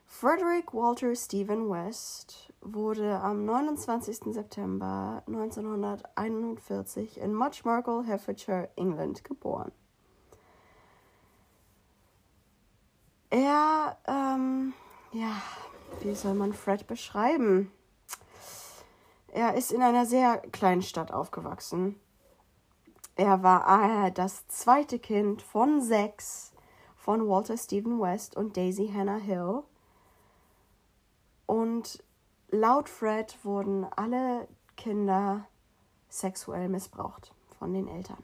Frederick 0.06 0.72
Walter 0.72 1.14
Stephen 1.14 1.68
West 1.68 2.52
wurde 2.60 3.18
am 3.20 3.44
29. 3.44 4.32
September 4.32 5.22
1941 5.26 7.18
in 7.18 7.34
Muchmargle, 7.34 8.04
Hertfordshire, 8.04 8.70
England 8.76 9.24
geboren. 9.24 9.72
Er, 13.30 13.96
ähm, 14.06 14.72
ja, 15.12 15.42
wie 16.00 16.14
soll 16.14 16.34
man 16.34 16.52
Fred 16.52 16.86
beschreiben? 16.86 17.72
Er 19.32 19.54
ist 19.54 19.72
in 19.72 19.82
einer 19.82 20.04
sehr 20.04 20.38
kleinen 20.52 20.82
Stadt 20.82 21.10
aufgewachsen. 21.10 21.98
Er 23.16 23.42
war 23.42 24.06
äh, 24.06 24.12
das 24.12 24.46
zweite 24.48 24.98
Kind 24.98 25.40
von 25.40 25.80
sechs 25.80 26.52
von 26.96 27.26
Walter 27.26 27.56
Stephen 27.56 27.98
West 27.98 28.36
und 28.36 28.56
Daisy 28.58 28.90
Hannah 28.94 29.16
Hill. 29.16 29.62
Und 31.46 32.04
laut 32.50 32.90
Fred 32.90 33.38
wurden 33.42 33.84
alle 33.96 34.46
Kinder 34.76 35.46
sexuell 36.10 36.68
missbraucht 36.68 37.32
von 37.58 37.72
den 37.72 37.88
Eltern. 37.88 38.22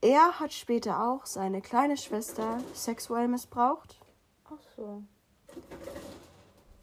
Er 0.00 0.40
hat 0.40 0.52
später 0.52 1.08
auch 1.08 1.24
seine 1.24 1.62
kleine 1.62 1.96
Schwester 1.96 2.58
sexuell 2.74 3.28
missbraucht. 3.28 4.00
Ach 4.44 4.60
so. 4.76 5.02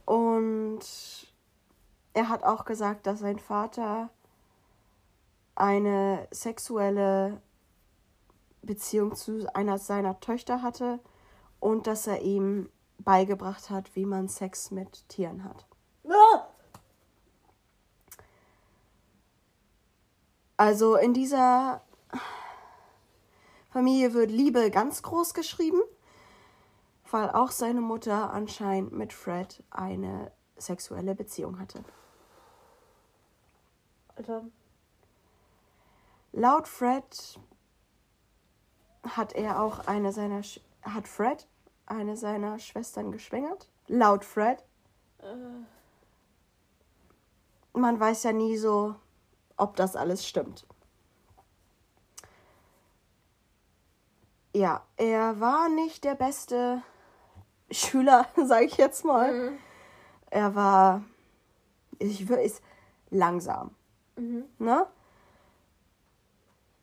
Und 0.06 1.30
er 2.14 2.30
hat 2.30 2.43
auch 2.43 2.66
gesagt, 2.66 3.07
dass 3.07 3.20
sein 3.20 3.39
Vater 3.39 4.09
eine 5.55 6.28
sexuelle 6.32 7.41
Beziehung 8.62 9.16
zu 9.16 9.47
einer 9.55 9.78
seiner 9.78 10.20
Töchter 10.20 10.62
hatte 10.62 10.99
und 11.59 11.88
dass 11.88 12.07
er 12.07 12.22
ihm 12.22 12.70
beigebracht 12.99 13.70
hat, 13.70 13.95
wie 13.95 14.05
man 14.05 14.28
Sex 14.28 14.72
mit 14.72 15.07
Tieren 15.09 15.43
hat. 15.43 15.66
Also 20.57 20.95
in 20.95 21.14
dieser 21.14 21.82
Familie 23.72 24.14
wird 24.14 24.30
Liebe 24.30 24.70
ganz 24.70 25.01
groß 25.01 25.34
geschrieben, 25.34 25.82
weil 27.09 27.32
auch 27.32 27.49
seine 27.49 27.82
Mutter 27.82 28.32
anscheinend 28.32 28.91
mit 28.91 29.12
Fred 29.12 29.64
eine 29.72 30.32
sexuelle 30.57 31.16
Beziehung 31.16 31.57
hatte. 31.59 31.84
Alter. 34.22 34.43
Laut 36.32 36.67
Fred 36.67 37.39
hat 39.03 39.34
er 39.34 39.61
auch 39.61 39.88
eine 39.88 40.11
seiner 40.11 40.43
Sch 40.43 40.59
hat 40.84 41.07
Fred 41.07 41.47
eine 41.88 42.15
seiner 42.15 42.59
Schwestern 42.59 43.11
geschwängert. 43.11 43.67
Laut 43.88 44.24
Fred. 44.24 44.63
Äh, 45.19 45.65
Man 47.74 47.99
weiß 47.99 48.24
ja 48.24 48.32
nie 48.32 48.57
so, 48.57 48.95
ob 49.57 49.76
das 49.76 49.95
alles 49.95 50.28
stimmt. 50.28 50.67
Ja, 54.53 54.86
er 54.97 55.39
war 55.39 55.69
nicht 55.69 56.03
der 56.03 56.15
beste 56.15 56.84
Schüler, 57.72 58.28
sage 58.36 58.65
ich 58.65 58.78
jetzt 58.78 59.03
mal. 59.03 59.51
mhm. 59.51 59.57
Er 60.30 60.55
war, 60.55 61.03
ich 61.99 62.30
würde 62.30 62.43
ist 62.43 62.61
langsam, 63.09 63.76
Mhm. 64.16 64.45
ne? 64.59 64.88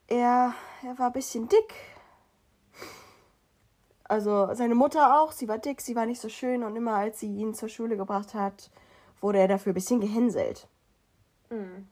Er, 0.09 0.55
er 0.83 0.99
war 0.99 1.07
ein 1.07 1.13
bisschen 1.13 1.49
dick. 1.49 1.75
Also 4.05 4.55
seine 4.55 4.75
Mutter 4.75 5.21
auch, 5.21 5.33
sie 5.33 5.49
war 5.49 5.59
dick, 5.59 5.83
sie 5.83 5.95
war 5.95 6.07
nicht 6.07 6.21
so 6.21 6.31
schön 6.31 6.65
und 6.65 6.77
immer 6.77 6.95
als 6.95 7.21
sie 7.21 7.31
ihn 7.37 7.53
zur 7.53 7.69
Schule 7.69 7.97
gebracht 7.99 8.33
hat, 8.33 8.71
wurde 9.21 9.39
er 9.39 9.49
dafür 9.49 9.73
ein 9.73 9.75
bisschen 9.75 10.01
gehänselt. 10.01 10.67
Mhm. 11.51 11.89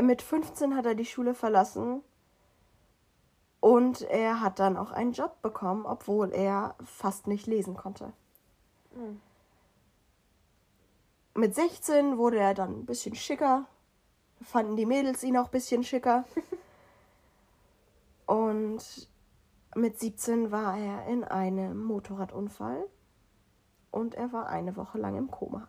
Mit 0.00 0.22
15 0.22 0.74
hat 0.74 0.86
er 0.86 0.96
die 0.96 1.04
Schule 1.04 1.34
verlassen 1.34 2.02
und 3.60 4.02
er 4.02 4.40
hat 4.40 4.58
dann 4.58 4.76
auch 4.76 4.90
einen 4.90 5.12
Job 5.12 5.40
bekommen, 5.42 5.86
obwohl 5.86 6.32
er 6.32 6.74
fast 6.84 7.28
nicht 7.28 7.46
lesen 7.46 7.76
konnte. 7.76 8.12
Mhm. 8.94 9.20
Mit 11.34 11.54
16 11.54 12.18
wurde 12.18 12.40
er 12.40 12.54
dann 12.54 12.80
ein 12.80 12.86
bisschen 12.86 13.14
schicker, 13.14 13.66
fanden 14.44 14.76
die 14.76 14.86
Mädels 14.86 15.22
ihn 15.22 15.36
auch 15.36 15.46
ein 15.46 15.50
bisschen 15.50 15.84
schicker. 15.84 16.24
und 18.26 19.08
mit 19.74 19.98
17 19.98 20.50
war 20.50 20.76
er 20.76 21.06
in 21.06 21.24
einem 21.24 21.82
Motorradunfall 21.82 22.84
und 23.90 24.14
er 24.14 24.32
war 24.32 24.48
eine 24.48 24.76
Woche 24.76 24.98
lang 24.98 25.16
im 25.16 25.30
Koma. 25.30 25.68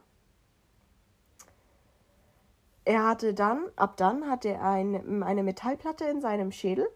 Er 2.85 3.07
hatte 3.07 3.33
dann, 3.33 3.69
ab 3.75 3.95
dann 3.95 4.29
hatte 4.29 4.49
er 4.49 4.63
ein, 4.63 5.23
eine 5.23 5.43
Metallplatte 5.43 6.03
in 6.05 6.19
seinem 6.19 6.51
Schädel 6.51 6.87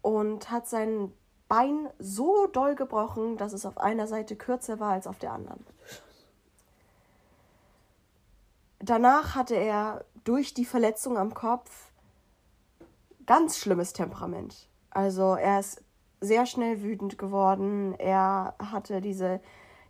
und 0.00 0.50
hat 0.50 0.68
sein 0.68 1.12
Bein 1.48 1.88
so 1.98 2.46
doll 2.46 2.74
gebrochen, 2.74 3.38
dass 3.38 3.52
es 3.54 3.64
auf 3.64 3.78
einer 3.78 4.06
Seite 4.06 4.36
kürzer 4.36 4.78
war 4.78 4.92
als 4.92 5.06
auf 5.06 5.18
der 5.18 5.32
anderen. 5.32 5.64
Danach 8.88 9.34
hatte 9.34 9.54
er 9.54 10.06
durch 10.24 10.54
die 10.54 10.64
Verletzung 10.64 11.18
am 11.18 11.34
Kopf 11.34 11.92
ganz 13.26 13.58
schlimmes 13.58 13.92
Temperament. 13.92 14.66
Also 14.88 15.34
er 15.34 15.60
ist 15.60 15.84
sehr 16.22 16.46
schnell 16.46 16.82
wütend 16.82 17.18
geworden. 17.18 17.94
Er 17.98 18.54
hatte 18.58 19.02
diese, 19.02 19.42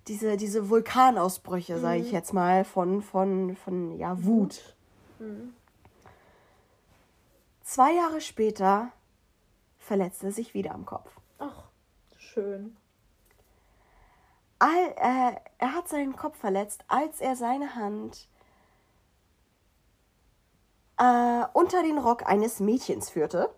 diese, 0.09 0.37
diese 0.37 0.69
Vulkanausbrüche, 0.69 1.79
sage 1.79 2.01
ich 2.01 2.11
jetzt 2.11 2.33
mal, 2.33 2.65
von, 2.65 3.01
von, 3.01 3.55
von 3.55 3.97
ja, 3.99 4.25
Wut. 4.25 4.75
Mhm. 5.21 5.55
Zwei 7.63 7.93
Jahre 7.93 8.21
später 8.21 8.91
verletzte 9.79 10.27
er 10.27 10.33
sich 10.33 10.55
wieder 10.55 10.75
am 10.75 10.85
Kopf. 10.85 11.13
Ach, 11.39 11.69
schön. 12.17 12.77
All, 14.59 14.89
äh, 14.97 15.37
er 15.59 15.73
hat 15.73 15.87
seinen 15.87 16.17
Kopf 16.17 16.37
verletzt, 16.37 16.85
als 16.89 17.21
er 17.21 17.37
seine 17.37 17.77
Hand 17.77 18.29
äh, 20.99 21.45
unter 21.53 21.83
den 21.83 21.99
Rock 21.99 22.27
eines 22.27 22.61
Mädchens 22.61 23.11
führte. 23.11 23.51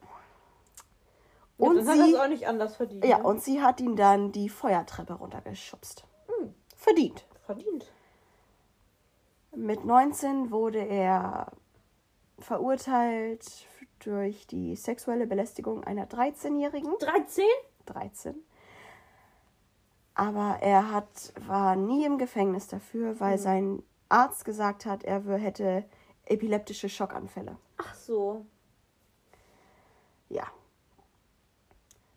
Ja, 1.59 1.69
Und 1.69 1.79
er 1.87 1.95
sie, 1.95 2.17
auch 2.19 2.29
nicht 2.29 2.47
anders 2.47 2.77
verdient. 2.77 3.05
ja, 3.05 3.19
ne? 3.19 3.25
und 3.25 3.43
sie 3.43 3.61
hat 3.63 3.81
ihn 3.81 3.97
dann 3.97 4.33
die 4.33 4.49
Feuertreppe 4.49 5.15
runtergeschubst. 5.15 6.05
Hm, 6.27 6.55
Verdient. 6.77 7.27
verdient. 7.45 7.93
Mit 9.55 9.85
19 9.85 10.51
wurde 10.51 10.79
er 10.79 11.51
verurteilt 12.39 13.67
durch 13.99 14.47
die 14.47 14.77
sexuelle 14.77 15.27
Belästigung 15.27 15.85
einer 15.85 16.07
13-Jährigen. 16.07 16.93
13? 17.01 17.45
13. 17.87 18.35
Aber 20.15 20.59
er 20.61 20.93
hat, 20.93 21.33
war 21.47 21.77
nie 21.77 22.05
im 22.05 22.17
Gefängnis 22.19 22.69
dafür, 22.69 23.19
weil 23.21 23.37
Mhm. 23.37 23.43
sein 23.43 23.83
Arzt 24.09 24.45
gesagt 24.45 24.87
hat, 24.87 25.03
er 25.05 25.23
hätte 25.39 25.85
epileptische 26.31 26.89
Schockanfälle. 26.89 27.57
Ach 27.79 27.95
so. 27.95 28.47
Ja. 30.29 30.45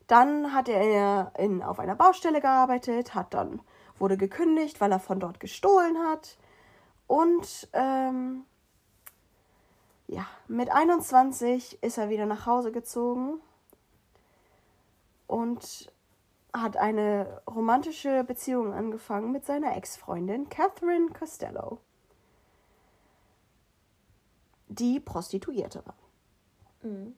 Dann 0.07 0.53
hat 0.53 0.69
er 0.69 1.31
in, 1.37 1.63
auf 1.63 1.79
einer 1.79 1.95
Baustelle 1.95 2.41
gearbeitet, 2.41 3.15
hat 3.15 3.33
dann 3.33 3.61
wurde 3.97 4.17
gekündigt, 4.17 4.81
weil 4.81 4.91
er 4.91 4.99
von 4.99 5.19
dort 5.19 5.39
gestohlen 5.39 5.97
hat. 5.97 6.37
Und 7.07 7.69
ähm, 7.73 8.45
ja, 10.07 10.25
mit 10.47 10.71
21 10.71 11.81
ist 11.81 11.97
er 11.97 12.09
wieder 12.09 12.25
nach 12.25 12.45
Hause 12.45 12.71
gezogen 12.71 13.41
und 15.27 15.91
hat 16.53 16.77
eine 16.77 17.41
romantische 17.49 18.23
Beziehung 18.23 18.73
angefangen 18.73 19.31
mit 19.31 19.45
seiner 19.45 19.75
Ex-Freundin 19.75 20.49
Catherine 20.49 21.07
Costello, 21.09 21.79
die 24.75 24.99
Prostituierte 24.99 25.83
war. 25.85 25.95
Mhm. 26.81 27.15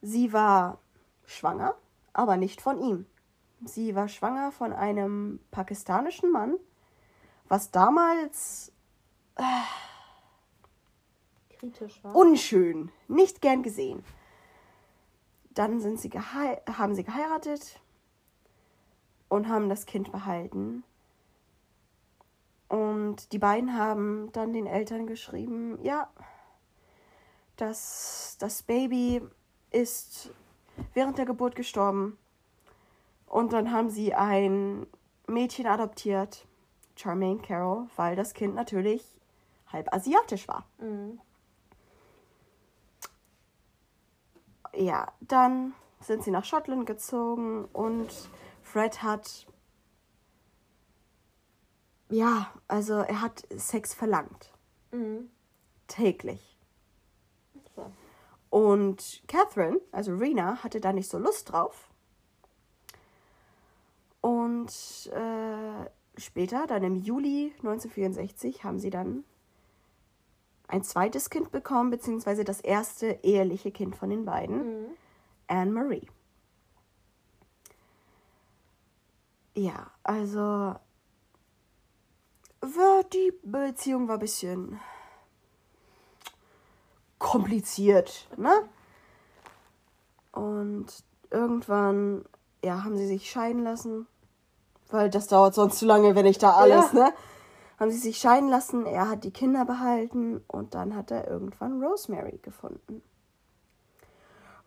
Sie 0.00 0.32
war 0.32 0.78
schwanger, 1.24 1.74
aber 2.12 2.36
nicht 2.36 2.60
von 2.60 2.78
ihm. 2.78 3.06
Sie 3.64 3.94
war 3.94 4.08
schwanger 4.08 4.52
von 4.52 4.72
einem 4.72 5.40
pakistanischen 5.50 6.30
Mann, 6.30 6.56
was 7.48 7.70
damals 7.70 8.72
Kritisch 11.50 12.02
war. 12.04 12.14
unschön, 12.14 12.90
nicht 13.08 13.40
gern 13.40 13.62
gesehen. 13.62 14.04
Dann 15.50 15.80
sind 15.80 15.98
sie 15.98 16.10
haben 16.10 16.94
sie 16.94 17.02
geheiratet 17.02 17.80
und 19.28 19.48
haben 19.48 19.68
das 19.68 19.86
Kind 19.86 20.12
behalten. 20.12 20.84
Und 22.68 23.32
die 23.32 23.38
beiden 23.38 23.76
haben 23.76 24.30
dann 24.32 24.52
den 24.52 24.66
Eltern 24.66 25.06
geschrieben, 25.06 25.78
ja, 25.82 26.10
das, 27.58 28.36
das 28.38 28.62
Baby 28.62 29.20
ist 29.70 30.30
während 30.94 31.18
der 31.18 31.26
Geburt 31.26 31.54
gestorben. 31.54 32.16
Und 33.26 33.52
dann 33.52 33.72
haben 33.72 33.90
sie 33.90 34.14
ein 34.14 34.86
Mädchen 35.26 35.66
adoptiert, 35.66 36.46
Charmaine 36.96 37.42
Carroll, 37.42 37.88
weil 37.96 38.16
das 38.16 38.32
Kind 38.32 38.54
natürlich 38.54 39.04
halb 39.66 39.92
asiatisch 39.92 40.48
war. 40.48 40.66
Mhm. 40.78 41.20
Ja, 44.74 45.12
dann 45.20 45.74
sind 46.00 46.22
sie 46.22 46.30
nach 46.30 46.44
Schottland 46.44 46.86
gezogen 46.86 47.64
und 47.66 48.08
Fred 48.62 49.02
hat. 49.02 49.46
Ja, 52.08 52.52
also 52.68 52.94
er 52.94 53.20
hat 53.20 53.46
Sex 53.54 53.92
verlangt. 53.92 54.54
Mhm. 54.92 55.30
Täglich. 55.88 56.47
Und 58.50 59.22
Catherine, 59.26 59.80
also 59.92 60.14
Rena, 60.14 60.62
hatte 60.62 60.80
da 60.80 60.92
nicht 60.92 61.08
so 61.08 61.18
Lust 61.18 61.52
drauf. 61.52 61.90
Und 64.20 64.70
äh, 65.12 65.90
später, 66.20 66.66
dann 66.66 66.82
im 66.82 66.96
Juli 66.96 67.52
1964, 67.58 68.64
haben 68.64 68.78
sie 68.78 68.90
dann 68.90 69.24
ein 70.66 70.82
zweites 70.82 71.30
Kind 71.30 71.50
bekommen, 71.50 71.90
beziehungsweise 71.90 72.44
das 72.44 72.60
erste 72.60 73.18
eheliche 73.22 73.70
Kind 73.70 73.96
von 73.96 74.10
den 74.10 74.24
beiden. 74.24 74.82
Mhm. 74.82 74.86
Anne-Marie. 75.46 76.08
Ja, 79.54 79.90
also 80.02 80.74
die 83.12 83.32
Beziehung 83.42 84.08
war 84.08 84.16
ein 84.16 84.20
bisschen 84.20 84.80
kompliziert, 87.18 88.28
ne? 88.36 88.52
Und 90.32 90.86
irgendwann, 91.30 92.24
ja, 92.64 92.84
haben 92.84 92.96
sie 92.96 93.06
sich 93.06 93.30
scheiden 93.30 93.62
lassen, 93.62 94.06
weil 94.90 95.10
das 95.10 95.26
dauert 95.26 95.54
sonst 95.54 95.78
zu 95.78 95.86
lange, 95.86 96.14
wenn 96.14 96.26
ich 96.26 96.38
da 96.38 96.52
alles, 96.52 96.92
ja. 96.92 97.06
ne? 97.06 97.12
Haben 97.78 97.90
sie 97.90 97.98
sich 97.98 98.18
scheiden 98.18 98.48
lassen, 98.48 98.86
er 98.86 99.08
hat 99.08 99.22
die 99.22 99.30
Kinder 99.30 99.64
behalten 99.64 100.42
und 100.48 100.74
dann 100.74 100.96
hat 100.96 101.12
er 101.12 101.28
irgendwann 101.28 101.82
Rosemary 101.82 102.38
gefunden. 102.42 103.02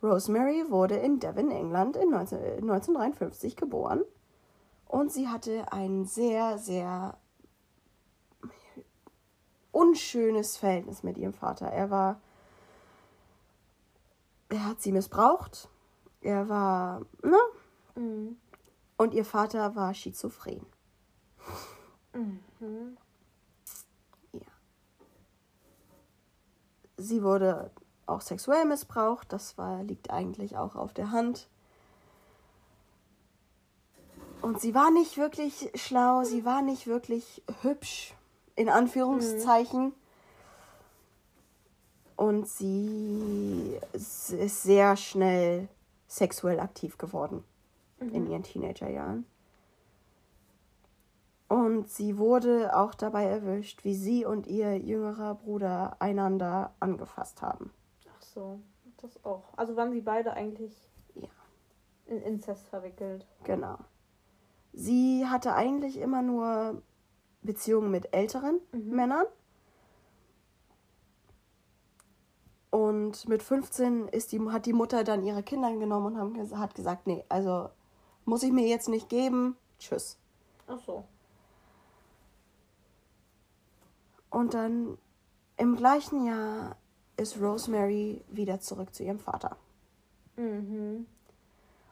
Rosemary 0.02 0.66
wurde 0.70 0.96
in 0.96 1.20
Devon, 1.20 1.52
England 1.52 1.96
in 1.98 2.10
19, 2.10 2.40
1953 2.40 3.56
geboren 3.56 4.02
und 4.88 5.12
sie 5.12 5.28
hatte 5.28 5.72
ein 5.72 6.06
sehr, 6.06 6.58
sehr 6.58 7.18
unschönes 9.72 10.58
Verhältnis 10.58 11.04
mit 11.04 11.18
ihrem 11.18 11.34
Vater. 11.34 11.68
Er 11.68 11.90
war 11.90 12.20
er 14.52 14.66
hat 14.66 14.82
sie 14.82 14.92
missbraucht. 14.92 15.70
Er 16.22 16.50
war, 16.50 17.02
ne? 17.24 17.40
Mhm. 17.96 18.38
Und 18.98 19.14
ihr 19.14 19.26
Vater 19.26 19.76
war 19.76 19.94
schizophren. 19.94 20.66
Mhm. 22.14 22.98
Ja. 24.34 24.42
Sie 26.98 27.24
wurde 27.24 27.72
auch 28.06 28.22
sexuell 28.22 28.66
missbraucht. 28.66 29.32
Das 29.34 29.58
war, 29.58 29.84
liegt 29.84 30.12
eigentlich 30.12 30.58
auch 30.58 30.76
auf 30.76 30.94
der 30.94 31.12
Hand. 31.12 31.50
Und 34.42 34.60
sie 34.60 34.76
war 34.76 34.92
nicht 34.92 35.18
wirklich 35.18 35.72
schlau, 35.76 36.24
sie 36.24 36.46
war 36.46 36.62
nicht 36.62 36.88
wirklich 36.88 37.44
hübsch, 37.62 38.16
in 38.56 38.70
Anführungszeichen. 38.70 39.86
Mhm. 39.86 40.01
Und 42.22 42.48
sie 42.48 43.80
ist 43.94 44.28
sehr 44.28 44.96
schnell 44.96 45.68
sexuell 46.06 46.60
aktiv 46.60 47.00
geworden 47.00 47.44
mhm. 48.00 48.10
in 48.10 48.30
ihren 48.30 48.44
Teenagerjahren. 48.44 49.26
Und 51.48 51.90
sie 51.90 52.20
wurde 52.20 52.78
auch 52.78 52.94
dabei 52.94 53.24
erwischt, 53.24 53.84
wie 53.86 53.96
sie 53.96 54.24
und 54.24 54.46
ihr 54.46 54.78
jüngerer 54.78 55.34
Bruder 55.34 55.98
einander 56.00 56.76
angefasst 56.80 57.42
haben. 57.42 57.72
Ach 58.16 58.22
so, 58.22 58.60
das 58.98 59.26
auch. 59.26 59.58
Also 59.58 59.76
waren 59.76 59.92
sie 59.92 60.02
beide 60.02 60.34
eigentlich 60.34 60.92
ja. 61.16 61.28
in 62.06 62.22
Inzest 62.22 62.68
verwickelt. 62.68 63.26
Genau. 63.46 63.80
Sie 64.74 65.26
hatte 65.26 65.56
eigentlich 65.56 65.98
immer 65.98 66.22
nur 66.22 66.84
Beziehungen 67.42 67.90
mit 67.90 68.14
älteren 68.14 68.60
mhm. 68.74 68.96
Männern 68.96 69.26
Und 72.72 73.28
mit 73.28 73.44
15 73.44 74.08
ist 74.08 74.32
die, 74.32 74.40
hat 74.50 74.66
die 74.66 74.74
Mutter 74.74 75.04
dann 75.04 75.24
ihre 75.24 75.44
Kinder 75.44 75.72
genommen 75.76 76.16
und 76.16 76.18
haben, 76.18 76.60
hat 76.60 76.74
gesagt, 76.74 77.06
nee, 77.06 77.24
also 77.28 77.70
muss 78.26 78.44
ich 78.44 78.52
mir 78.52 78.66
jetzt 78.66 78.88
nicht 78.88 79.10
geben. 79.10 79.58
Tschüss. 79.78 80.18
Ach 80.68 80.80
so. 80.80 81.04
Und 84.30 84.54
dann 84.54 84.98
im 85.58 85.76
gleichen 85.76 86.26
Jahr 86.26 86.78
ist 87.18 87.40
Rosemary 87.42 88.24
wieder 88.30 88.62
zurück 88.62 88.96
zu 88.96 89.04
ihrem 89.04 89.20
Vater. 89.20 89.58
Mhm. 90.38 91.06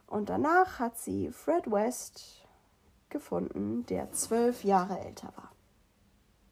Und 0.06 0.30
danach 0.30 0.78
hat 0.78 0.98
sie 0.98 1.30
Fred 1.30 1.70
West 1.70 2.46
gefunden, 3.10 3.84
der 3.86 4.12
zwölf 4.12 4.64
Jahre 4.64 4.98
älter 4.98 5.30
war. 5.36 5.52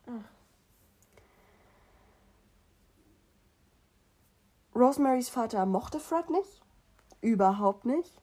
Ach. 0.07 0.38
Rosemarys 4.79 5.29
Vater 5.29 5.67
mochte 5.67 5.99
Fred 5.99 6.31
nicht. 6.31 6.63
Überhaupt 7.21 7.85
nicht. 7.85 8.23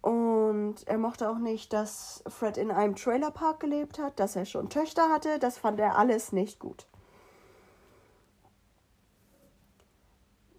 Und 0.00 0.86
er 0.86 0.98
mochte 0.98 1.30
auch 1.30 1.38
nicht, 1.38 1.72
dass 1.72 2.22
Fred 2.26 2.56
in 2.56 2.70
einem 2.70 2.96
Trailerpark 2.96 3.60
gelebt 3.60 3.98
hat, 3.98 4.18
dass 4.18 4.36
er 4.36 4.44
schon 4.44 4.68
Töchter 4.68 5.08
hatte. 5.10 5.38
Das 5.38 5.58
fand 5.58 5.78
er 5.78 5.96
alles 5.96 6.32
nicht 6.32 6.58
gut. 6.58 6.86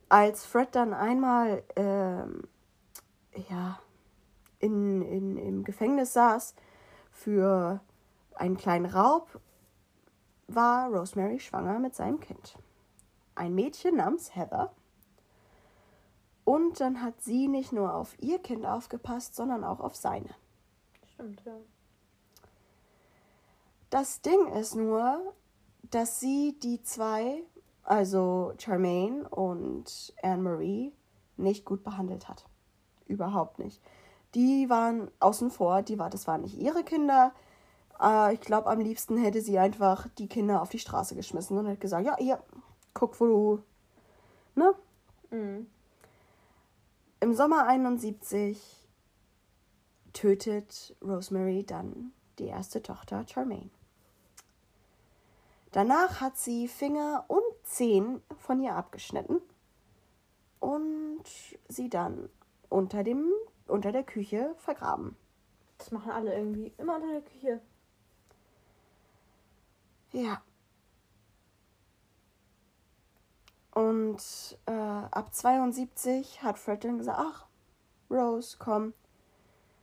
Als 0.09 0.45
Fred 0.45 0.73
dann 0.73 0.93
einmal 0.93 1.63
ähm, 1.75 2.47
ja, 3.49 3.79
in, 4.59 5.01
in, 5.01 5.37
im 5.37 5.63
Gefängnis 5.65 6.13
saß 6.13 6.55
für 7.11 7.81
einen 8.35 8.55
kleinen 8.55 8.85
Raub, 8.85 9.39
war 10.47 10.89
Rosemary 10.89 11.39
schwanger 11.41 11.79
mit 11.79 11.93
seinem 11.93 12.21
Kind 12.21 12.57
ein 13.37 13.55
Mädchen 13.55 13.97
namens 13.97 14.35
Heather. 14.35 14.73
Und 16.43 16.79
dann 16.79 17.01
hat 17.01 17.21
sie 17.21 17.47
nicht 17.47 17.73
nur 17.73 17.93
auf 17.93 18.15
ihr 18.21 18.39
Kind 18.39 18.65
aufgepasst, 18.65 19.35
sondern 19.35 19.63
auch 19.63 19.79
auf 19.79 19.95
seine. 19.95 20.29
Stimmt, 21.13 21.41
ja. 21.45 21.57
Das 23.89 24.21
Ding 24.21 24.47
ist 24.53 24.75
nur, 24.75 25.33
dass 25.91 26.19
sie 26.19 26.57
die 26.61 26.81
zwei, 26.83 27.43
also 27.83 28.53
Charmaine 28.59 29.27
und 29.29 30.13
Anne-Marie, 30.21 30.93
nicht 31.37 31.65
gut 31.65 31.83
behandelt 31.83 32.27
hat. 32.27 32.45
Überhaupt 33.05 33.59
nicht. 33.59 33.81
Die 34.35 34.69
waren 34.69 35.09
außen 35.19 35.51
vor, 35.51 35.81
die 35.81 35.97
war, 35.99 36.09
das 36.09 36.27
waren 36.27 36.41
nicht 36.41 36.57
ihre 36.57 36.83
Kinder. 36.83 37.33
Äh, 38.01 38.33
ich 38.33 38.41
glaube, 38.41 38.69
am 38.69 38.79
liebsten 38.79 39.17
hätte 39.17 39.41
sie 39.41 39.57
einfach 39.57 40.07
die 40.17 40.27
Kinder 40.27 40.61
auf 40.61 40.69
die 40.69 40.79
Straße 40.79 41.15
geschmissen 41.15 41.57
und 41.57 41.65
hätte 41.65 41.79
gesagt, 41.79 42.05
ja, 42.05 42.15
hier, 42.17 42.43
guck, 42.97 43.19
wo 43.19 43.25
du. 43.25 43.63
Ne? 44.55 44.73
Mhm. 45.29 45.67
Im 47.19 47.33
Sommer 47.35 47.67
71 47.67 48.59
tötet 50.13 50.95
Rosemary 51.03 51.63
dann 51.63 52.11
die 52.39 52.47
erste 52.47 52.81
Tochter 52.81 53.23
Charmaine. 53.27 53.69
Danach 55.71 56.21
hat 56.21 56.37
sie 56.37 56.67
Finger 56.67 57.25
und 57.27 57.43
Zehen 57.63 58.21
von 58.37 58.61
ihr 58.63 58.73
abgeschnitten 58.73 59.41
und 60.59 61.23
sie 61.67 61.89
dann 61.89 62.29
unter, 62.69 63.03
dem, 63.03 63.31
unter 63.67 63.91
der 63.91 64.03
Küche 64.03 64.55
vergraben. 64.57 65.15
Das 65.77 65.91
machen 65.91 66.11
alle 66.11 66.35
irgendwie. 66.35 66.73
Immer 66.79 66.95
unter 66.95 67.11
der 67.11 67.21
Küche. 67.21 67.61
Ja. 70.13 70.41
Und 73.77 74.57
äh, 74.65 74.71
ab 74.71 75.35
72 75.35 76.41
hat 76.41 76.57
Fred 76.57 76.83
dann 76.83 76.97
gesagt, 76.97 77.19
ach, 77.21 77.45
Rose, 78.09 78.57
komm, 78.57 78.95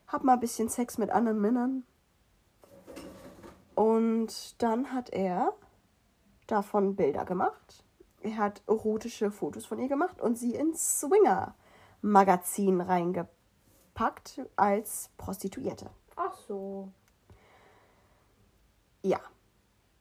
hab 0.09 0.25
mal 0.25 0.33
ein 0.33 0.41
bisschen 0.41 0.69
Sex 0.69 0.99
mit 0.99 1.11
anderen 1.11 1.41
Männern. 1.41 1.85
Und 3.77 4.61
dann 4.61 4.93
hat 4.93 5.11
er 5.11 5.53
davon 6.49 6.97
Bilder 6.97 7.25
gemacht. 7.25 7.85
Er 8.21 8.37
hat 8.39 8.63
erotische 8.67 9.31
Fotos 9.31 9.65
von 9.65 9.79
ihr 9.79 9.87
gemacht 9.87 10.21
und 10.21 10.37
sie 10.37 10.57
ins 10.57 10.99
Swinger-Magazin 10.99 12.81
reingepackt 12.81 14.41
als 14.57 15.11
Prostituierte. 15.19 15.89
Ach 16.17 16.37
so. 16.49 16.89
Ja. 19.03 19.21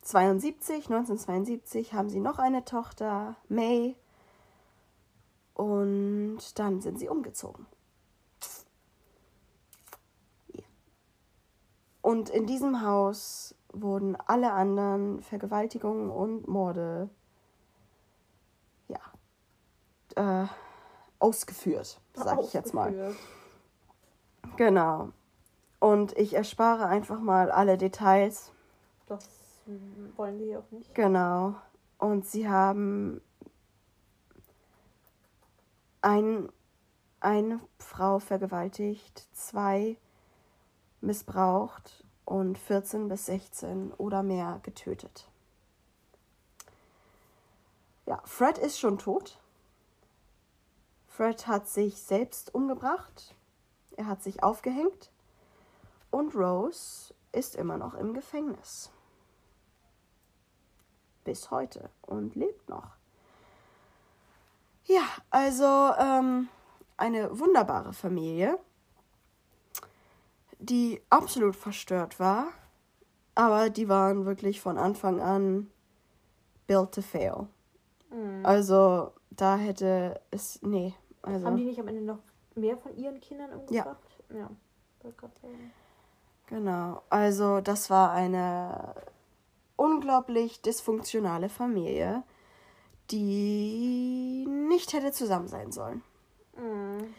72, 0.03 0.89
1972 0.89 1.93
haben 1.93 2.09
sie 2.09 2.19
noch 2.19 2.37
eine 2.37 2.65
Tochter, 2.65 3.35
May. 3.47 3.95
Und 5.53 6.59
dann 6.59 6.81
sind 6.81 6.99
sie 6.99 7.07
umgezogen. 7.07 7.65
Und 12.01 12.29
in 12.29 12.45
diesem 12.45 12.81
Haus 12.81 13.55
wurden 13.71 14.17
alle 14.27 14.51
anderen 14.51 15.21
Vergewaltigungen 15.21 16.09
und 16.09 16.47
Morde 16.49 17.09
ja, 18.89 20.43
äh, 20.43 20.47
ausgeführt, 21.19 22.01
sag 22.13 22.41
ich 22.41 22.51
jetzt 22.53 22.73
mal. 22.73 23.15
Genau. 24.57 25.09
Und 25.79 26.17
ich 26.17 26.33
erspare 26.33 26.87
einfach 26.87 27.19
mal 27.19 27.49
alle 27.51 27.77
Details. 27.77 28.51
Das 29.07 29.42
wollen 30.15 30.37
die 30.37 30.55
auch 30.55 30.69
nicht. 30.71 30.93
Genau. 30.95 31.55
Und 31.97 32.25
sie 32.25 32.49
haben 32.49 33.21
ein, 36.01 36.49
eine 37.19 37.59
Frau 37.79 38.19
vergewaltigt, 38.19 39.27
zwei 39.33 39.97
missbraucht 41.01 42.03
und 42.25 42.57
14 42.57 43.07
bis 43.07 43.25
16 43.27 43.93
oder 43.93 44.23
mehr 44.23 44.59
getötet. 44.63 45.29
Ja, 48.05 48.21
Fred 48.25 48.57
ist 48.57 48.79
schon 48.79 48.97
tot. 48.97 49.39
Fred 51.07 51.47
hat 51.47 51.67
sich 51.67 52.01
selbst 52.01 52.53
umgebracht. 52.53 53.35
Er 53.95 54.07
hat 54.07 54.23
sich 54.23 54.43
aufgehängt. 54.43 55.11
Und 56.09 56.35
Rose 56.35 57.13
ist 57.31 57.55
immer 57.55 57.77
noch 57.77 57.93
im 57.93 58.13
Gefängnis. 58.13 58.91
Bis 61.23 61.51
heute 61.51 61.89
und 62.01 62.35
lebt 62.35 62.69
noch. 62.69 62.87
Ja, 64.85 65.03
also 65.29 65.65
ähm, 65.97 66.49
eine 66.97 67.39
wunderbare 67.39 67.93
Familie, 67.93 68.59
die 70.59 71.01
absolut 71.09 71.55
verstört 71.55 72.19
war, 72.19 72.47
aber 73.35 73.69
die 73.69 73.89
waren 73.89 74.25
wirklich 74.25 74.61
von 74.61 74.77
Anfang 74.77 75.21
an 75.21 75.71
built 76.67 76.93
to 76.93 77.01
fail. 77.01 77.47
Mhm. 78.11 78.45
Also 78.45 79.13
da 79.31 79.57
hätte 79.57 80.21
es, 80.31 80.61
nee, 80.61 80.93
also. 81.21 81.45
Haben 81.45 81.57
die 81.57 81.65
nicht 81.65 81.79
am 81.79 81.87
Ende 81.87 82.01
noch 82.01 82.19
mehr 82.55 82.77
von 82.77 82.95
ihren 82.95 83.19
Kindern 83.19 83.51
umgebracht? 83.53 83.97
Ja. 84.29 84.37
ja. 84.37 84.49
Genau, 86.47 87.01
also 87.09 87.61
das 87.61 87.89
war 87.89 88.11
eine 88.11 88.93
unglaublich 89.75 90.61
dysfunktionale 90.61 91.49
Familie, 91.49 92.23
die 93.11 94.45
nicht 94.47 94.93
hätte 94.93 95.11
zusammen 95.11 95.47
sein 95.47 95.71
sollen. 95.71 96.01
Mhm. 96.57 97.13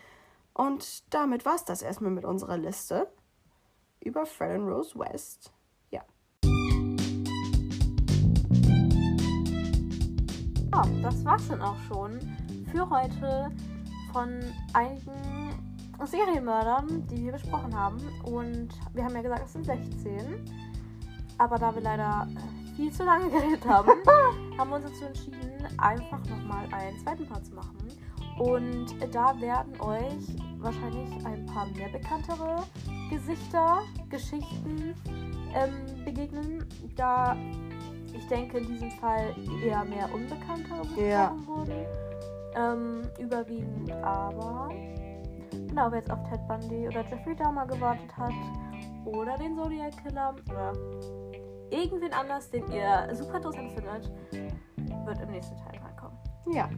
Und 0.55 1.03
damit 1.13 1.45
war 1.45 1.57
es 1.57 1.65
das 1.65 1.83
erstmal 1.83 2.13
mit 2.13 2.25
unserer 2.25 2.57
Liste 2.57 3.09
über 4.01 4.25
Fred 4.25 4.61
und 4.61 4.69
Rose 4.69 4.97
West. 4.99 5.53
Ja. 5.91 6.03
Ja, 10.73 10.83
das 11.03 11.25
war's 11.25 11.49
dann 11.49 11.63
auch 11.63 11.79
schon 11.89 12.21
für 12.71 12.89
heute 12.89 13.51
von 14.13 14.41
einigen 14.73 15.45
Serienmördern, 16.05 17.07
die 17.09 17.25
wir 17.25 17.33
besprochen 17.33 17.75
haben. 17.75 17.99
Und 18.25 18.69
wir 18.93 19.05
haben 19.05 19.15
ja 19.15 19.23
gesagt, 19.23 19.47
es 19.47 19.53
sind 19.53 19.65
16. 19.65 20.74
Aber 21.39 21.59
da 21.59 21.75
wir 21.75 21.83
leider 21.83 22.27
viel 22.77 22.93
zu 22.93 23.05
lange 23.05 23.29
geredet 23.31 23.67
haben, 23.67 23.89
haben 24.59 24.71
wir 24.71 24.77
uns 24.77 24.87
dazu 24.87 25.05
entschieden, 25.05 25.53
einfach 25.79 26.21
nochmal 26.29 26.67
einen 26.73 26.99
zweiten 26.99 27.27
Part 27.27 27.47
zu 27.47 27.55
machen. 27.55 27.77
Und 28.39 28.87
da 29.15 29.41
werden 29.41 29.81
euch 29.81 30.37
wahrscheinlich 30.59 31.25
ein 31.25 31.47
paar 31.47 31.67
mehr 31.67 31.89
bekanntere 31.89 32.65
Gesichter, 33.09 33.83
Geschichten 34.11 34.95
ähm, 35.55 36.05
begegnen, 36.05 36.65
da 36.97 37.37
ich 38.13 38.27
denke 38.29 38.59
in 38.59 38.67
diesem 38.67 38.91
Fall 38.93 39.35
eher 39.63 39.85
mehr 39.85 40.13
unbekanntere 40.13 40.81
besprochen 40.81 41.09
Ja. 41.09 41.33
wurden. 41.47 41.87
Ähm, 42.57 43.03
überwiegend 43.19 43.91
aber 44.03 44.71
genau, 45.51 45.91
wer 45.91 45.99
jetzt 45.99 46.11
auf 46.11 46.19
Ted 46.31 46.47
Bundy 46.47 46.87
oder 46.89 47.05
Jeffrey 47.09 47.35
Dahmer 47.37 47.67
gewartet 47.67 48.17
hat 48.17 48.33
oder 49.05 49.37
den 49.39 49.57
Zodiac 49.57 49.93
Killer 50.03 50.35
oder 50.51 50.73
irgendwen 51.71 52.13
anders, 52.13 52.51
den 52.51 52.71
ihr 52.71 53.09
super 53.13 53.37
interessant 53.37 53.73
findet, 53.73 54.11
wird 55.07 55.21
im 55.21 55.31
nächsten 55.31 55.57
Teil 55.57 55.81
reinkommen. 55.83 56.19
Ja. 56.53 56.69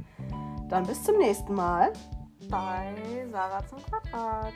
Dann 0.68 0.86
bis 0.86 1.02
zum 1.02 1.18
nächsten 1.18 1.54
Mal. 1.54 1.92
Bei 2.50 2.94
Sarah 3.30 3.66
zum 3.66 3.78
Quadrat. 3.82 4.52